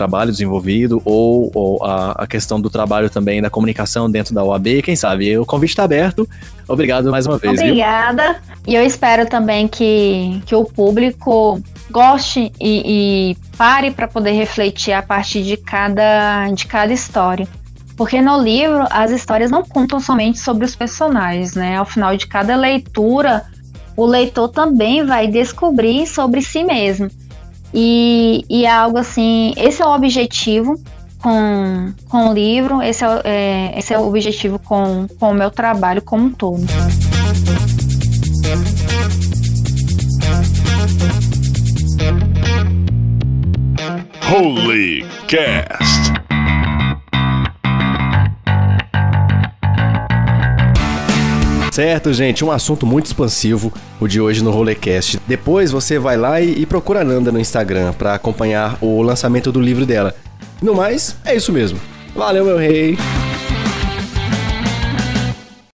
trabalho 0.00 0.30
desenvolvido 0.30 1.02
ou, 1.04 1.50
ou 1.54 1.84
a, 1.84 2.12
a, 2.22 2.26
questão 2.26 2.58
do 2.58 2.70
trabalho 2.70 3.10
também 3.10 3.42
da 3.42 3.50
comunicação 3.50 4.10
dentro 4.10 4.34
da 4.34 4.42
OAB, 4.42 4.80
quem 4.82 4.96
sabe? 4.96 5.36
O 5.36 5.44
convite 5.44 5.70
está 5.70 5.84
aberto. 5.84 6.26
Obrigado 6.66 7.10
mais 7.10 7.26
uma 7.26 7.36
vez. 7.36 7.60
Obrigada. 7.60 8.32
Viu? 8.32 8.72
E 8.72 8.74
eu 8.76 8.82
espero 8.82 9.28
também 9.28 9.68
que, 9.68 10.40
que 10.46 10.54
o 10.54 10.64
público 10.64 11.60
goste 11.90 12.50
e, 12.58 13.34
e 13.34 13.36
pare 13.58 13.90
para 13.90 14.08
poder 14.08 14.32
refletir 14.32 14.94
a 14.94 15.02
partir 15.02 15.42
de 15.42 15.58
cada, 15.58 16.48
de 16.50 16.64
cada 16.64 16.94
história. 16.94 17.46
Porque 17.94 18.22
no 18.22 18.42
livro 18.42 18.86
as 18.88 19.10
histórias 19.10 19.50
não 19.50 19.62
contam 19.62 20.00
somente 20.00 20.38
sobre 20.38 20.64
os 20.64 20.74
personagens, 20.74 21.54
né? 21.54 21.76
Ao 21.76 21.84
final 21.84 22.16
de 22.16 22.26
cada 22.26 22.56
leitura, 22.56 23.44
o 23.94 24.06
leitor 24.06 24.48
também 24.48 25.04
vai 25.04 25.26
descobrir 25.26 26.06
sobre 26.06 26.40
si 26.40 26.64
mesmo. 26.64 27.10
E, 27.72 28.44
e 28.48 28.64
é 28.64 28.70
algo 28.70 28.98
assim, 28.98 29.52
esse 29.56 29.80
é 29.82 29.86
o 29.86 29.94
objetivo 29.94 30.80
com, 31.22 31.92
com 32.08 32.28
o 32.28 32.34
livro, 32.34 32.82
esse 32.82 33.04
é, 33.04 33.20
é, 33.24 33.78
esse 33.78 33.94
é 33.94 33.98
o 33.98 34.06
objetivo 34.06 34.58
com, 34.58 35.06
com 35.18 35.30
o 35.30 35.34
meu 35.34 35.50
trabalho 35.50 36.02
como 36.02 36.26
um 36.26 36.30
todo. 36.32 36.66
Holy 44.30 45.04
Cast. 45.26 45.99
Certo, 51.80 52.12
gente, 52.12 52.44
um 52.44 52.50
assunto 52.50 52.84
muito 52.84 53.06
expansivo 53.06 53.72
o 53.98 54.06
de 54.06 54.20
hoje 54.20 54.44
no 54.44 54.50
Rolecast. 54.50 55.18
Depois 55.26 55.72
você 55.72 55.98
vai 55.98 56.14
lá 56.14 56.38
e, 56.38 56.60
e 56.60 56.66
procura 56.66 57.00
a 57.00 57.04
Nanda 57.04 57.32
no 57.32 57.40
Instagram 57.40 57.94
para 57.94 58.12
acompanhar 58.12 58.76
o 58.82 59.00
lançamento 59.00 59.50
do 59.50 59.62
livro 59.62 59.86
dela. 59.86 60.14
No 60.60 60.74
mais, 60.74 61.16
é 61.24 61.34
isso 61.34 61.50
mesmo. 61.50 61.80
Valeu, 62.14 62.44
meu 62.44 62.58
rei! 62.58 62.98